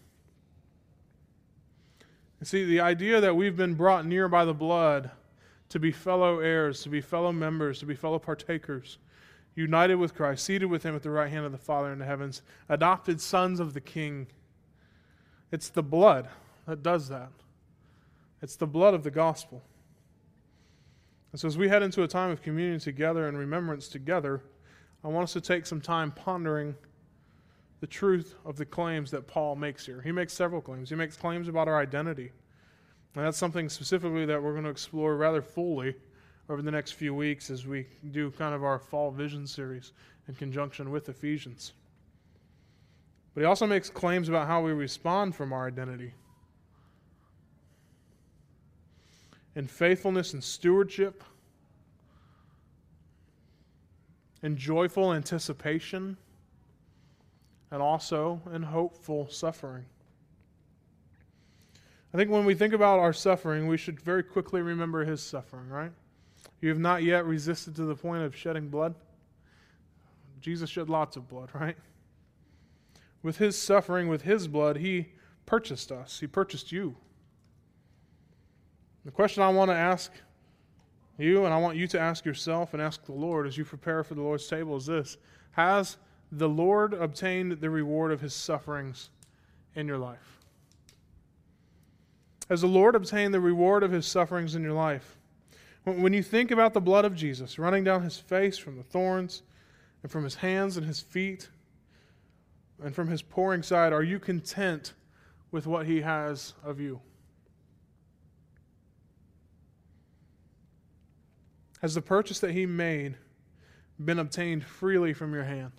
You 2.40 2.46
see, 2.46 2.66
the 2.66 2.82
idea 2.82 3.22
that 3.22 3.36
we've 3.36 3.56
been 3.56 3.76
brought 3.76 4.06
near 4.06 4.28
by 4.28 4.46
the 4.46 4.54
blood 4.54 5.12
to 5.70 5.80
be 5.80 5.92
fellow 5.92 6.40
heirs, 6.40 6.84
to 6.84 6.90
be 6.90 7.02
fellow 7.02 7.32
members, 7.32 7.80
to 7.80 7.86
be 7.86 7.96
fellow 7.96 8.20
partakers, 8.20 8.98
united 9.56 9.96
with 9.96 10.14
Christ, 10.14 10.46
seated 10.46 10.68
with 10.68 10.84
Him 10.84 10.96
at 10.96 11.04
the 11.04 11.10
right 11.10 11.30
hand 11.30 11.46
of 11.46 11.52
the 11.52 11.58
Father 11.58 11.92
in 11.92 12.00
the 12.00 12.06
heavens, 12.06 12.42
adopted 12.70 13.20
sons 13.20 13.60
of 13.60 13.74
the 13.74 13.82
King. 13.82 14.28
It's 15.52 15.70
the 15.70 15.84
blood 15.84 16.28
that 16.68 16.84
does 16.84 17.08
that. 17.10 17.30
It's 18.42 18.56
the 18.56 18.68
blood 18.68 18.94
of 18.94 19.04
the 19.04 19.12
gospel. 19.12 19.64
And 21.32 21.40
so, 21.40 21.48
as 21.48 21.58
we 21.58 21.68
head 21.68 21.84
into 21.84 22.04
a 22.04 22.08
time 22.08 22.32
of 22.32 22.42
communion 22.42 22.80
together 22.80 23.28
and 23.28 23.38
remembrance 23.38 23.88
together, 23.88 24.42
I 25.04 25.08
want 25.08 25.26
us 25.26 25.34
to 25.34 25.42
take 25.42 25.66
some 25.66 25.82
time 25.82 26.12
pondering 26.12 26.76
the 27.82 27.88
truth 27.88 28.36
of 28.46 28.56
the 28.56 28.66
claims 28.66 29.12
that 29.12 29.28
Paul 29.28 29.56
makes 29.56 29.86
here. 29.86 30.02
He 30.02 30.12
makes 30.12 30.34
several 30.34 30.62
claims. 30.62 30.90
He 30.90 30.96
makes 30.96 31.16
claims 31.18 31.48
about 31.48 31.68
our 31.68 31.78
identity. 31.78 32.32
And 33.16 33.24
that's 33.24 33.38
something 33.38 33.70
specifically 33.70 34.26
that 34.26 34.42
we're 34.42 34.52
going 34.52 34.66
to 34.66 34.70
explore 34.70 35.16
rather 35.16 35.42
fully 35.42 35.96
over 36.50 36.62
the 36.62 36.72
next 36.72 36.92
few 36.92 37.16
weeks 37.16 37.50
as 37.50 37.66
we 37.66 37.88
do 38.12 38.30
kind 38.32 38.54
of 38.54 38.64
our 38.64 38.78
fall 38.78 39.10
vision 39.10 39.48
series 39.48 39.94
in 40.28 40.36
conjunction 40.36 40.92
with 40.92 41.08
Ephesians. 41.08 41.74
But 43.34 43.42
he 43.42 43.46
also 43.46 43.66
makes 43.66 43.90
claims 43.90 44.28
about 44.28 44.48
how 44.48 44.62
we 44.62 44.72
respond 44.72 45.36
from 45.36 45.54
our 45.54 45.68
identity. 45.68 46.14
In 49.56 49.68
faithfulness 49.68 50.34
and 50.34 50.44
stewardship, 50.44 51.24
in 54.44 54.58
joyful 54.58 55.14
anticipation, 55.14 56.18
and 57.72 57.82
also 57.82 58.42
in 58.54 58.64
hopeful 58.64 59.28
suffering. 59.30 59.86
I 62.16 62.18
think 62.18 62.32
when 62.32 62.46
we 62.46 62.56
think 62.56 62.74
about 62.74 63.00
our 63.00 63.12
suffering, 63.12 63.68
we 63.68 63.76
should 63.76 64.00
very 64.00 64.24
quickly 64.24 64.62
remember 64.62 65.04
his 65.04 65.22
suffering, 65.22 65.68
right? 65.68 65.92
You 66.62 66.70
have 66.70 66.80
not 66.80 67.04
yet 67.04 67.26
resisted 67.26 67.76
to 67.76 67.84
the 67.84 67.94
point 67.94 68.24
of 68.24 68.34
shedding 68.34 68.70
blood. 68.70 68.96
Jesus 70.40 70.70
shed 70.70 70.90
lots 70.90 71.18
of 71.18 71.28
blood, 71.28 71.50
right? 71.54 71.76
With 73.22 73.40
his 73.40 73.62
suffering, 73.62 74.08
with 74.08 74.22
his 74.22 74.48
blood, 74.48 74.78
he 74.78 75.08
purchased 75.46 75.92
us, 75.92 76.22
he 76.22 76.26
purchased 76.26 76.72
you. 76.72 76.96
The 79.04 79.12
question 79.12 79.44
I 79.44 79.50
want 79.50 79.70
to 79.70 79.76
ask 79.76 80.10
you, 81.18 81.44
and 81.44 81.54
I 81.54 81.58
want 81.58 81.76
you 81.76 81.86
to 81.86 82.00
ask 82.00 82.24
yourself 82.24 82.72
and 82.72 82.82
ask 82.82 83.04
the 83.04 83.12
Lord 83.12 83.46
as 83.46 83.58
you 83.58 83.66
prepare 83.66 84.06
for 84.06 84.16
the 84.16 84.22
Lord's 84.22 84.48
table, 84.48 84.78
is 84.78 84.86
this 84.86 85.18
Has 85.52 85.98
the 86.32 86.48
Lord 86.48 86.94
obtained 86.94 87.60
the 87.60 87.70
reward 87.70 88.14
of 88.14 88.22
his 88.22 88.34
sufferings 88.34 89.10
in 89.76 89.86
your 89.86 89.98
life? 89.98 90.45
Has 92.50 92.62
the 92.62 92.68
Lord 92.68 92.96
obtained 92.96 93.34
the 93.34 93.40
reward 93.40 93.84
of 93.84 93.92
his 93.92 94.06
sufferings 94.06 94.56
in 94.56 94.62
your 94.62 94.74
life? 94.74 95.18
When 95.84 96.14
you 96.14 96.24
think 96.24 96.52
about 96.52 96.74
the 96.74 96.82
blood 96.82 97.06
of 97.06 97.16
Jesus 97.16 97.60
running 97.60 97.84
down 97.84 98.04
his 98.04 98.18
face 98.18 98.58
from 98.58 98.78
the 98.78 98.84
thorns 98.84 99.44
and 100.04 100.12
from 100.12 100.24
his 100.24 100.36
hands 100.36 100.78
and 100.78 100.86
his 100.86 101.00
feet 101.00 101.50
and 102.84 102.94
from 102.94 103.08
his 103.08 103.22
pouring 103.22 103.64
side, 103.64 103.94
are 103.94 104.04
you 104.04 104.20
content 104.20 104.94
with 105.52 105.68
what 105.68 105.86
he 105.86 106.02
has 106.02 106.54
of 106.64 106.80
you? 106.80 107.02
Has 111.82 111.94
the 111.94 112.02
purchase 112.02 112.40
that 112.40 112.52
he 112.52 112.66
made 112.66 113.16
been 114.04 114.20
obtained 114.20 114.64
freely 114.64 115.14
from 115.14 115.34
your 115.34 115.44
hand? 115.44 115.72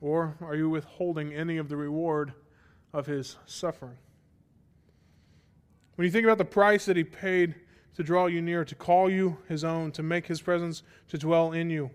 Or 0.00 0.36
are 0.40 0.56
you 0.56 0.68
withholding 0.68 1.32
any 1.32 1.56
of 1.56 1.68
the 1.68 1.76
reward 1.76 2.32
of 2.92 3.06
his 3.06 3.36
suffering? 3.46 3.96
When 5.96 6.04
you 6.04 6.10
think 6.10 6.24
about 6.24 6.38
the 6.38 6.44
price 6.44 6.86
that 6.86 6.96
he 6.96 7.04
paid 7.04 7.54
to 7.96 8.02
draw 8.02 8.26
you 8.26 8.42
near, 8.42 8.64
to 8.64 8.74
call 8.74 9.08
you 9.08 9.38
his 9.48 9.62
own, 9.62 9.92
to 9.92 10.02
make 10.02 10.26
his 10.26 10.40
presence 10.40 10.82
to 11.08 11.18
dwell 11.18 11.52
in 11.52 11.70
you, 11.70 11.90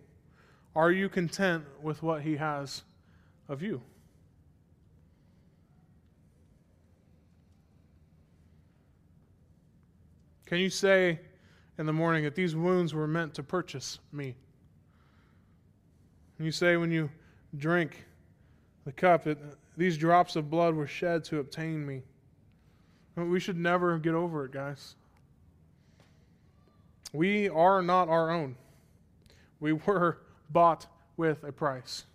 are 0.75 0.91
you 0.91 1.09
content 1.09 1.65
with 1.81 2.01
what 2.01 2.21
he 2.21 2.37
has 2.37 2.83
of 3.49 3.61
you? 3.61 3.81
Can 10.45 10.59
you 10.59 10.69
say 10.69 11.19
in 11.77 11.85
the 11.85 11.93
morning 11.93 12.23
that 12.23 12.33
these 12.33 12.55
wounds 12.55 12.93
were 12.93 13.07
meant 13.07 13.33
to 13.35 13.43
purchase 13.43 13.99
me? 14.11 14.35
And 16.37 16.45
you 16.45 16.51
say 16.51 16.77
when 16.77 16.91
you 16.91 17.09
drink 17.57 18.05
the 18.85 18.91
cup 18.91 19.25
that 19.25 19.37
these 19.77 19.97
drops 19.97 20.35
of 20.35 20.49
blood 20.49 20.73
were 20.73 20.87
shed 20.87 21.23
to 21.25 21.39
obtain 21.39 21.85
me. 21.85 22.01
We 23.15 23.39
should 23.39 23.57
never 23.57 23.97
get 23.97 24.13
over 24.13 24.45
it, 24.45 24.51
guys. 24.51 24.95
We 27.11 27.49
are 27.49 27.81
not 27.81 28.07
our 28.07 28.29
own. 28.29 28.55
We 29.59 29.73
were 29.73 30.19
bought 30.49 30.87
with 31.17 31.43
a 31.43 31.51
price. 31.51 32.05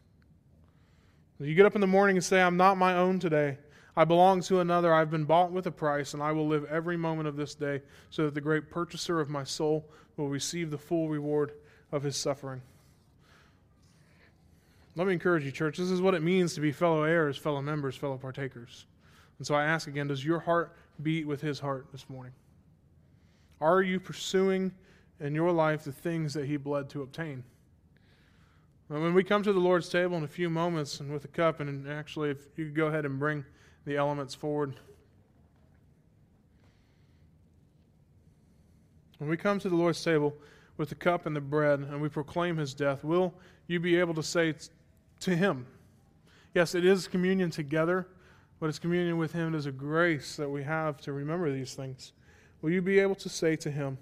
You 1.41 1.55
get 1.55 1.67
up 1.67 1.75
in 1.75 1.81
the 1.81 1.87
morning 1.87 2.17
and 2.17 2.25
say, 2.25 2.41
I'm 2.41 2.57
not 2.57 2.79
my 2.79 2.97
own 2.97 3.19
today. 3.19 3.59
I 3.97 4.05
belong 4.05 4.41
to 4.43 4.61
another. 4.61 4.95
I've 4.95 5.11
been 5.11 5.25
bought 5.25 5.53
with 5.53 5.67
a 5.67 5.71
price, 5.71 6.15
and 6.15 6.23
I 6.23 6.33
will 6.33 6.47
live 6.47 6.65
every 6.67 6.97
moment 6.97 7.29
of 7.29 7.37
this 7.37 7.55
day 7.55 7.83
so 8.11 8.25
that 8.25 8.35
the 8.35 8.41
great 8.41 8.71
purchaser 8.71 9.21
of 9.21 9.29
my 9.29 9.45
soul 9.45 9.89
will 10.17 10.29
receive 10.29 10.71
the 10.71 10.79
full 10.79 11.09
reward 11.09 11.53
of 11.93 12.03
his 12.03 12.17
suffering. 12.17 12.63
Let 14.97 15.07
me 15.09 15.13
encourage 15.13 15.45
you, 15.45 15.51
church. 15.51 15.77
This 15.77 15.91
is 15.91 16.01
what 16.01 16.15
it 16.15 16.23
means 16.23 16.55
to 16.55 16.61
be 16.61 16.71
fellow 16.71 17.03
heirs, 17.03 17.37
fellow 17.37 17.61
members, 17.61 17.97
fellow 17.97 18.17
partakers. 18.17 18.87
And 19.39 19.47
so 19.47 19.55
I 19.55 19.65
ask 19.65 19.89
again 19.89 20.07
does 20.07 20.25
your 20.25 20.39
heart 20.39 20.77
beat 21.03 21.27
with 21.27 21.41
his 21.41 21.59
heart 21.59 21.87
this 21.93 22.09
morning? 22.09 22.33
Are 23.61 23.83
you 23.83 24.01
pursuing 24.01 24.73
in 25.21 25.35
your 25.35 25.53
life 25.53 25.85
the 25.85 25.93
things 25.93 26.35
that 26.35 26.47
he 26.47 26.57
bled 26.57 26.89
to 26.91 27.03
obtain? 27.03 27.45
When 28.89 29.15
we 29.15 29.25
come 29.25 29.43
to 29.43 29.53
the 29.53 29.61
Lord's 29.61 29.89
table 29.89 30.17
in 30.17 30.25
a 30.25 30.29
few 30.29 30.51
moments 30.51 31.01
and 31.01 31.11
with 31.11 31.25
a 31.25 31.29
cup, 31.29 31.61
and 31.61 31.89
actually, 31.89 32.31
if 32.31 32.47
you 32.57 32.67
could 32.67 32.75
go 32.75 32.87
ahead 32.87 33.07
and 33.07 33.19
bring 33.19 33.45
the 33.85 33.97
elements 33.97 34.35
forward. 34.35 34.75
When 39.19 39.31
we 39.31 39.37
come 39.37 39.59
to 39.61 39.69
the 39.69 39.77
Lord's 39.77 40.03
table 40.03 40.35
with 40.77 40.89
the 40.89 40.95
cup 40.95 41.27
and 41.27 41.35
the 41.35 41.41
bread 41.41 41.81
and 41.81 42.01
we 42.01 42.09
proclaim 42.09 42.57
his 42.57 42.75
death, 42.75 43.05
will 43.05 43.33
you 43.67 43.81
be 43.81 43.97
able 43.97 44.15
to 44.15 44.23
say 44.23 44.55
to 45.21 45.37
him, 45.37 45.67
Yes, 46.55 46.75
it 46.75 46.85
is 46.85 47.09
communion 47.09 47.51
together, 47.51 48.07
but 48.61 48.69
it's 48.69 48.79
communion 48.79 49.19
with 49.19 49.33
him. 49.33 49.55
It 49.55 49.59
is 49.59 49.67
a 49.67 49.73
grace 49.73 50.37
that 50.37 50.49
we 50.49 50.63
have 50.63 51.01
to 51.03 51.13
remember 51.13 51.53
these 51.53 51.75
things. 51.75 52.13
Will 52.63 52.71
you 52.71 52.81
be 52.81 52.99
able 52.99 53.15
to 53.17 53.29
say 53.29 53.57
to 53.57 53.71
him 53.71 53.99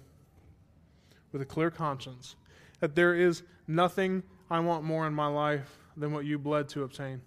with 1.31 1.41
a 1.41 1.45
clear 1.45 1.69
conscience 1.69 2.35
that 2.79 2.95
there 2.95 3.15
is 3.15 3.43
nothing 3.67 4.23
I 4.49 4.59
want 4.59 4.83
more 4.83 5.07
in 5.07 5.13
my 5.13 5.27
life 5.27 5.77
than 5.97 6.13
what 6.13 6.25
you 6.25 6.37
bled 6.37 6.69
to 6.69 6.83
obtain? 6.83 7.21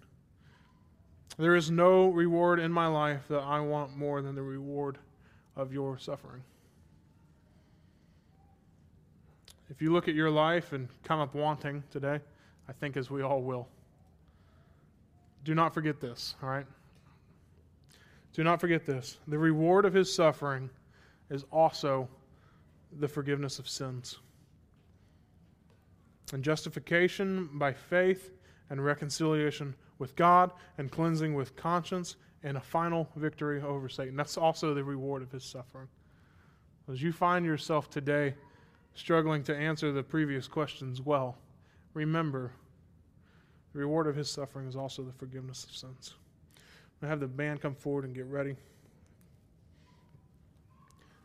There 1.37 1.55
is 1.55 1.69
no 1.69 2.09
reward 2.09 2.59
in 2.59 2.71
my 2.71 2.87
life 2.87 3.27
that 3.27 3.41
I 3.41 3.59
want 3.59 3.95
more 3.95 4.21
than 4.21 4.33
the 4.33 4.41
reward 4.41 4.97
of 5.55 5.71
your 5.71 5.97
suffering. 5.99 6.41
If 9.69 9.81
you 9.81 9.91
look 9.91 10.07
at 10.07 10.15
your 10.15 10.31
life 10.31 10.73
and 10.73 10.87
come 11.03 11.19
up 11.19 11.35
wanting 11.35 11.83
today, 11.91 12.19
I 12.67 12.73
think 12.73 12.97
as 12.97 13.11
we 13.11 13.21
all 13.21 13.41
will, 13.41 13.67
do 15.43 15.53
not 15.53 15.73
forget 15.73 15.99
this, 15.99 16.35
all 16.41 16.49
right? 16.49 16.65
Do 18.37 18.43
not 18.43 18.61
forget 18.61 18.85
this. 18.85 19.17
The 19.27 19.39
reward 19.39 19.83
of 19.83 19.95
his 19.95 20.13
suffering 20.13 20.69
is 21.31 21.43
also 21.51 22.07
the 22.99 23.07
forgiveness 23.07 23.57
of 23.57 23.67
sins. 23.67 24.19
And 26.31 26.43
justification 26.43 27.49
by 27.53 27.73
faith 27.73 28.29
and 28.69 28.85
reconciliation 28.85 29.73
with 29.97 30.15
God 30.15 30.51
and 30.77 30.91
cleansing 30.91 31.33
with 31.33 31.55
conscience 31.55 32.17
and 32.43 32.57
a 32.57 32.61
final 32.61 33.09
victory 33.15 33.59
over 33.59 33.89
Satan. 33.89 34.15
That's 34.15 34.37
also 34.37 34.75
the 34.75 34.83
reward 34.83 35.23
of 35.23 35.31
his 35.31 35.43
suffering. 35.43 35.87
As 36.91 37.01
you 37.01 37.11
find 37.11 37.43
yourself 37.43 37.89
today 37.89 38.35
struggling 38.93 39.41
to 39.45 39.57
answer 39.57 39.91
the 39.91 40.03
previous 40.03 40.47
questions 40.47 41.01
well, 41.01 41.39
remember 41.95 42.51
the 43.73 43.79
reward 43.79 44.05
of 44.05 44.15
his 44.15 44.29
suffering 44.29 44.67
is 44.67 44.75
also 44.75 45.01
the 45.01 45.13
forgiveness 45.13 45.63
of 45.63 45.75
sins. 45.75 46.13
I 47.01 47.07
have 47.07 47.19
the 47.19 47.27
band 47.27 47.61
come 47.61 47.75
forward 47.75 48.05
and 48.05 48.15
get 48.15 48.25
ready. 48.25 48.51
I 48.51 48.53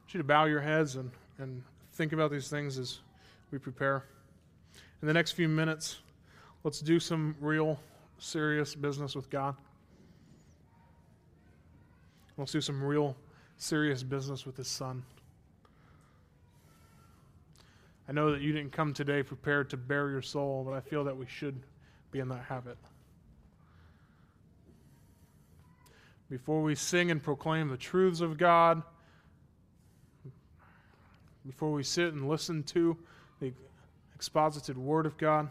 want 0.00 0.14
you 0.14 0.18
to 0.18 0.24
bow 0.24 0.44
your 0.44 0.60
heads 0.60 0.96
and, 0.96 1.10
and 1.38 1.62
think 1.94 2.12
about 2.12 2.30
these 2.30 2.48
things 2.48 2.78
as 2.78 3.00
we 3.50 3.58
prepare. 3.58 4.04
In 5.00 5.08
the 5.08 5.14
next 5.14 5.32
few 5.32 5.48
minutes, 5.48 6.00
let's 6.62 6.80
do 6.80 7.00
some 7.00 7.34
real 7.40 7.80
serious 8.18 8.74
business 8.74 9.14
with 9.14 9.30
God. 9.30 9.56
Let's 12.36 12.52
do 12.52 12.60
some 12.60 12.82
real 12.82 13.16
serious 13.56 14.02
business 14.02 14.44
with 14.44 14.56
His 14.56 14.68
Son. 14.68 15.02
I 18.08 18.12
know 18.12 18.30
that 18.32 18.40
you 18.40 18.52
didn't 18.52 18.72
come 18.72 18.92
today 18.92 19.22
prepared 19.22 19.70
to 19.70 19.76
bare 19.76 20.10
your 20.10 20.22
soul, 20.22 20.64
but 20.66 20.74
I 20.74 20.80
feel 20.80 21.04
that 21.04 21.16
we 21.16 21.26
should 21.26 21.58
be 22.10 22.18
in 22.18 22.28
that 22.28 22.44
habit. 22.44 22.76
Before 26.32 26.62
we 26.62 26.74
sing 26.74 27.10
and 27.10 27.22
proclaim 27.22 27.68
the 27.68 27.76
truths 27.76 28.22
of 28.22 28.38
God, 28.38 28.82
before 31.44 31.72
we 31.72 31.82
sit 31.82 32.14
and 32.14 32.26
listen 32.26 32.62
to 32.62 32.96
the 33.38 33.52
exposited 34.14 34.78
Word 34.78 35.04
of 35.04 35.18
God, 35.18 35.50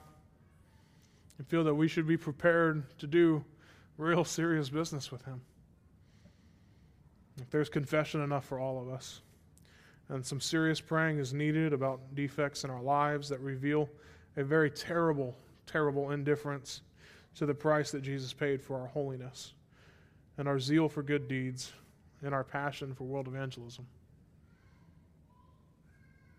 and 1.38 1.48
feel 1.48 1.64
that 1.66 1.76
we 1.76 1.88
should 1.88 2.08
be 2.08 2.18
prepared 2.18 2.98
to 2.98 3.06
do 3.06 3.46
real 4.00 4.26
serious 4.26 4.70
business 4.70 5.12
with 5.12 5.24
Him. 5.24 5.42
If 7.40 7.52
there's 7.52 7.70
confession 7.70 8.22
enough 8.22 8.46
for 8.46 8.58
all 8.58 8.82
of 8.82 8.90
us, 8.90 9.22
and 10.10 10.26
some 10.26 10.42
serious 10.42 10.82
praying 10.82 11.20
is 11.20 11.32
needed 11.32 11.74
about 11.74 12.16
defects 12.16 12.64
in 12.64 12.72
our 12.72 12.82
lives 12.82 13.30
that 13.30 13.40
reveal 13.40 13.88
a 14.36 14.44
very 14.44 14.72
terrible, 14.72 15.38
terrible 15.68 16.10
indifference 16.10 16.82
to 17.36 17.46
the 17.46 17.54
price 17.54 17.92
that 17.92 18.02
Jesus 18.02 18.34
paid 18.34 18.64
for 18.64 18.82
our 18.82 18.88
holiness 18.88 19.54
and 20.42 20.50
our 20.50 20.60
zeal 20.60 20.90
for 20.90 21.04
good 21.04 21.28
deeds 21.28 21.72
and 22.24 22.34
our 22.34 22.44
passion 22.44 22.96
for 22.96 23.04
world 23.04 23.28
evangelism. 23.28 23.86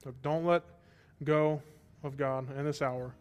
Look, 0.04 0.20
don't 0.22 0.44
let 0.44 0.64
go 1.22 1.62
of 2.02 2.16
God 2.16 2.48
in 2.58 2.64
this 2.64 2.82
hour 2.82 3.14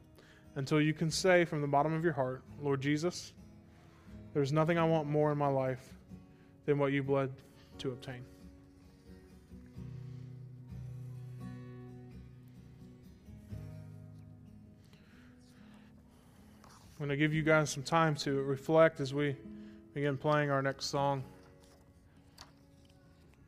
until 0.56 0.82
you 0.82 0.92
can 0.92 1.12
say 1.12 1.46
from 1.46 1.62
the 1.62 1.68
bottom 1.68 1.94
of 1.94 2.04
your 2.04 2.14
heart, 2.14 2.42
Lord 2.60 2.82
Jesus, 2.82 3.34
there's 4.34 4.52
nothing 4.52 4.80
I 4.80 4.84
want 4.84 5.08
more 5.08 5.32
in 5.32 5.38
my 5.38 5.50
life 5.50 5.88
than 6.66 6.80
what 6.80 6.94
you 6.94 7.04
bled 7.04 7.30
to 7.78 7.90
obtain. 7.90 8.26
I'm 16.64 16.98
going 16.98 17.10
to 17.10 17.18
give 17.18 17.36
you 17.36 17.44
guys 17.44 17.70
some 17.70 17.84
time 17.84 18.16
to 18.16 18.42
reflect 18.42 19.00
as 19.00 19.14
we 19.14 19.36
begin 19.94 20.18
playing 20.18 20.50
our 20.50 20.62
next 20.62 20.86
song. 20.86 21.24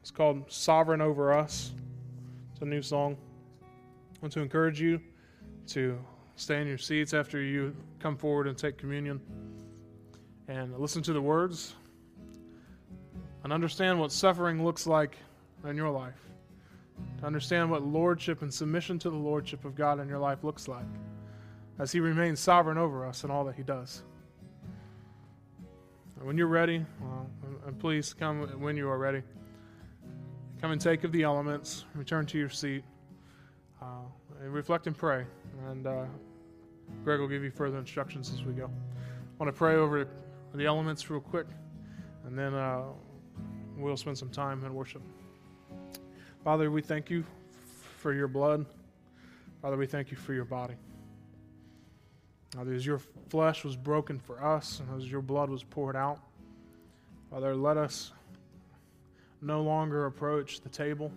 It's 0.02 0.12
called 0.12 0.52
Sovereign 0.52 1.00
Over 1.02 1.32
Us. 1.32 1.72
It's 2.52 2.62
a 2.62 2.66
new 2.66 2.82
song. 2.82 3.16
I 3.62 4.18
want 4.22 4.34
to 4.34 4.42
encourage 4.42 4.82
you 4.82 5.00
to 5.68 5.98
stay 6.36 6.62
in 6.62 6.68
your 6.68 6.78
seats 6.78 7.14
after 7.14 7.42
you 7.42 7.74
come 8.00 8.18
forward 8.18 8.48
and 8.48 8.58
take 8.58 8.78
communion. 8.78 9.22
and 10.50 10.78
listen 10.78 11.02
to 11.02 11.14
the 11.14 11.22
words 11.22 11.76
and 13.44 13.54
understand 13.54 13.98
what 13.98 14.12
suffering 14.12 14.64
looks 14.66 14.86
like 14.86 15.18
in 15.66 15.78
your 15.78 15.90
life. 15.90 16.20
To 17.20 17.26
understand 17.26 17.72
what 17.72 17.82
lordship 17.84 18.42
and 18.42 18.54
submission 18.54 19.00
to 19.00 19.10
the 19.10 19.16
lordship 19.16 19.64
of 19.64 19.76
God 19.76 20.02
in 20.02 20.10
your 20.10 20.20
life 20.20 20.44
looks 20.44 20.68
like 20.68 20.86
as 21.80 21.94
He 21.94 22.02
remains 22.02 22.42
sovereign 22.42 22.78
over 22.78 23.06
us 23.06 23.24
in 23.24 23.32
all 23.32 23.46
that 23.46 23.56
He 23.56 23.64
does. 23.64 24.04
When 26.24 26.38
you're 26.38 26.48
ready, 26.48 26.86
well, 27.02 27.30
please 27.80 28.14
come 28.14 28.44
when 28.62 28.78
you 28.78 28.88
are 28.88 28.98
ready. 28.98 29.24
Come 30.62 30.72
and 30.72 30.80
take 30.80 31.04
of 31.04 31.12
the 31.12 31.24
elements, 31.24 31.84
return 31.96 32.26
to 32.28 32.38
your 32.38 32.48
seat, 32.48 32.86
uh, 33.82 34.06
and 34.42 34.54
reflect 34.54 34.88
and 34.88 34.98
pray. 34.98 35.26
And 35.68 35.86
uh, 35.86 36.06
Greg 37.04 37.20
will 37.20 37.28
give 37.28 37.44
you 37.44 37.52
further 37.52 37.78
instructions 37.78 38.32
as 38.32 38.42
we 38.46 38.54
go. 38.54 38.68
I 38.68 39.44
want 39.44 39.54
to 39.54 39.58
pray 39.58 39.76
over 39.76 40.08
the 40.56 40.66
elements 40.66 41.10
real 41.10 41.20
quick, 41.20 41.48
and 42.26 42.40
then 42.40 42.54
uh, 42.54 42.84
we'll 43.76 43.98
spend 43.98 44.18
some 44.18 44.30
time 44.30 44.64
in 44.64 44.74
worship. 44.74 45.02
Father, 46.42 46.72
we 46.72 46.82
thank 46.82 47.10
you 47.10 47.26
for 47.98 48.14
your 48.14 48.30
blood. 48.30 48.66
Father, 49.62 49.76
we 49.76 49.88
thank 49.88 50.10
you 50.10 50.16
for 50.16 50.34
your 50.34 50.46
body. 50.46 50.76
Father, 52.56 52.74
as 52.74 52.86
your 52.86 53.00
flesh 53.30 53.64
was 53.64 53.76
broken 53.76 54.20
for 54.20 54.44
us 54.44 54.80
and 54.80 55.02
as 55.02 55.10
your 55.10 55.22
blood 55.22 55.50
was 55.50 55.64
poured 55.64 55.96
out, 55.96 56.20
Father, 57.32 57.56
let 57.56 57.78
us 57.78 58.12
no 59.42 59.64
longer 59.64 60.06
approach 60.06 60.62
the 60.62 60.70
table 60.70 61.12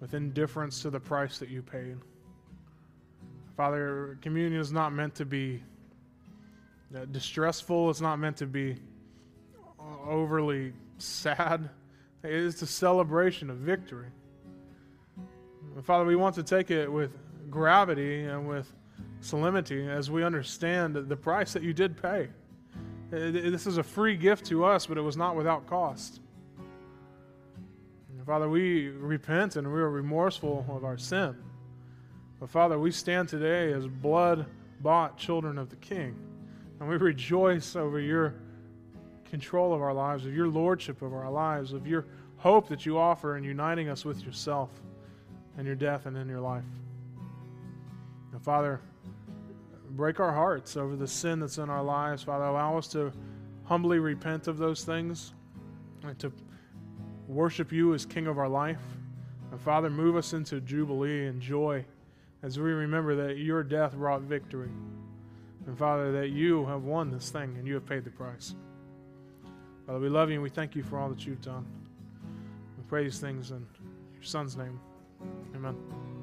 with 0.00 0.12
indifference 0.12 0.82
to 0.82 0.90
the 0.90 0.98
price 0.98 1.38
that 1.38 1.48
you 1.48 1.62
paid. 1.62 1.96
Father, 3.56 4.18
communion 4.22 4.60
is 4.60 4.72
not 4.72 4.92
meant 4.92 5.14
to 5.14 5.24
be 5.24 5.62
uh, 6.96 7.04
distressful, 7.06 7.88
it's 7.88 8.00
not 8.00 8.18
meant 8.18 8.36
to 8.36 8.46
be 8.46 8.76
overly 10.04 10.72
sad. 10.98 11.70
It 12.24 12.32
is 12.32 12.60
a 12.62 12.66
celebration 12.66 13.50
of 13.50 13.58
victory. 13.58 14.08
Father, 15.84 16.04
we 16.04 16.16
want 16.16 16.34
to 16.34 16.42
take 16.42 16.70
it 16.72 16.90
with 16.90 17.16
gravity 17.50 18.24
and 18.24 18.48
with 18.48 18.72
solemnity 19.24 19.88
as 19.88 20.10
we 20.10 20.22
understand 20.22 20.94
the 20.94 21.16
price 21.16 21.52
that 21.52 21.62
you 21.62 21.72
did 21.72 22.00
pay. 22.00 22.28
Uh, 23.12 23.30
this 23.30 23.66
is 23.66 23.78
a 23.78 23.82
free 23.82 24.16
gift 24.16 24.46
to 24.46 24.64
us, 24.64 24.86
but 24.86 24.98
it 24.98 25.00
was 25.00 25.16
not 25.16 25.36
without 25.36 25.66
cost. 25.66 26.20
And 28.10 28.26
Father, 28.26 28.48
we 28.48 28.88
repent 28.88 29.56
and 29.56 29.66
we 29.72 29.80
are 29.80 29.90
remorseful 29.90 30.66
of 30.68 30.84
our 30.84 30.98
sin. 30.98 31.36
But 32.40 32.50
Father, 32.50 32.78
we 32.78 32.90
stand 32.90 33.28
today 33.28 33.72
as 33.72 33.86
blood 33.86 34.46
bought 34.80 35.16
children 35.16 35.58
of 35.58 35.70
the 35.70 35.76
King. 35.76 36.16
And 36.80 36.88
we 36.88 36.96
rejoice 36.96 37.76
over 37.76 38.00
your 38.00 38.34
control 39.24 39.72
of 39.72 39.80
our 39.80 39.94
lives, 39.94 40.26
of 40.26 40.34
your 40.34 40.48
lordship 40.48 41.02
of 41.02 41.14
our 41.14 41.30
lives, 41.30 41.72
of 41.72 41.86
your 41.86 42.06
hope 42.36 42.68
that 42.68 42.84
you 42.84 42.98
offer 42.98 43.36
in 43.36 43.44
uniting 43.44 43.88
us 43.88 44.04
with 44.04 44.22
yourself 44.24 44.70
in 45.58 45.64
your 45.66 45.74
death 45.74 46.06
and 46.06 46.16
in 46.16 46.28
your 46.28 46.40
life. 46.40 46.64
And 48.32 48.42
Father, 48.42 48.80
break 49.96 50.20
our 50.20 50.32
hearts 50.32 50.76
over 50.76 50.96
the 50.96 51.06
sin 51.06 51.40
that's 51.40 51.58
in 51.58 51.70
our 51.70 51.82
lives. 51.82 52.22
Father, 52.22 52.44
allow 52.44 52.76
us 52.76 52.88
to 52.88 53.12
humbly 53.64 53.98
repent 53.98 54.48
of 54.48 54.58
those 54.58 54.84
things 54.84 55.32
and 56.02 56.18
to 56.18 56.32
worship 57.28 57.72
you 57.72 57.94
as 57.94 58.04
King 58.04 58.26
of 58.26 58.38
our 58.38 58.48
life. 58.48 58.82
And 59.50 59.60
Father, 59.60 59.88
move 59.90 60.16
us 60.16 60.32
into 60.32 60.60
jubilee 60.60 61.26
and 61.26 61.40
joy 61.40 61.84
as 62.42 62.58
we 62.58 62.72
remember 62.72 63.14
that 63.26 63.38
your 63.38 63.62
death 63.62 63.94
brought 63.94 64.22
victory. 64.22 64.70
And 65.66 65.78
Father, 65.78 66.12
that 66.12 66.28
you 66.28 66.66
have 66.66 66.84
won 66.84 67.10
this 67.10 67.30
thing 67.30 67.56
and 67.56 67.66
you 67.66 67.74
have 67.74 67.86
paid 67.86 68.04
the 68.04 68.10
price. 68.10 68.54
Father, 69.86 69.98
we 69.98 70.08
love 70.08 70.28
you 70.28 70.34
and 70.34 70.42
we 70.42 70.50
thank 70.50 70.74
you 70.74 70.82
for 70.82 70.98
all 70.98 71.08
that 71.08 71.26
you've 71.26 71.40
done. 71.40 71.64
We 72.76 72.84
pray 72.88 73.04
these 73.04 73.18
things 73.18 73.50
in 73.50 73.66
your 74.14 74.22
Son's 74.22 74.56
name. 74.56 74.78
Amen. 75.54 76.13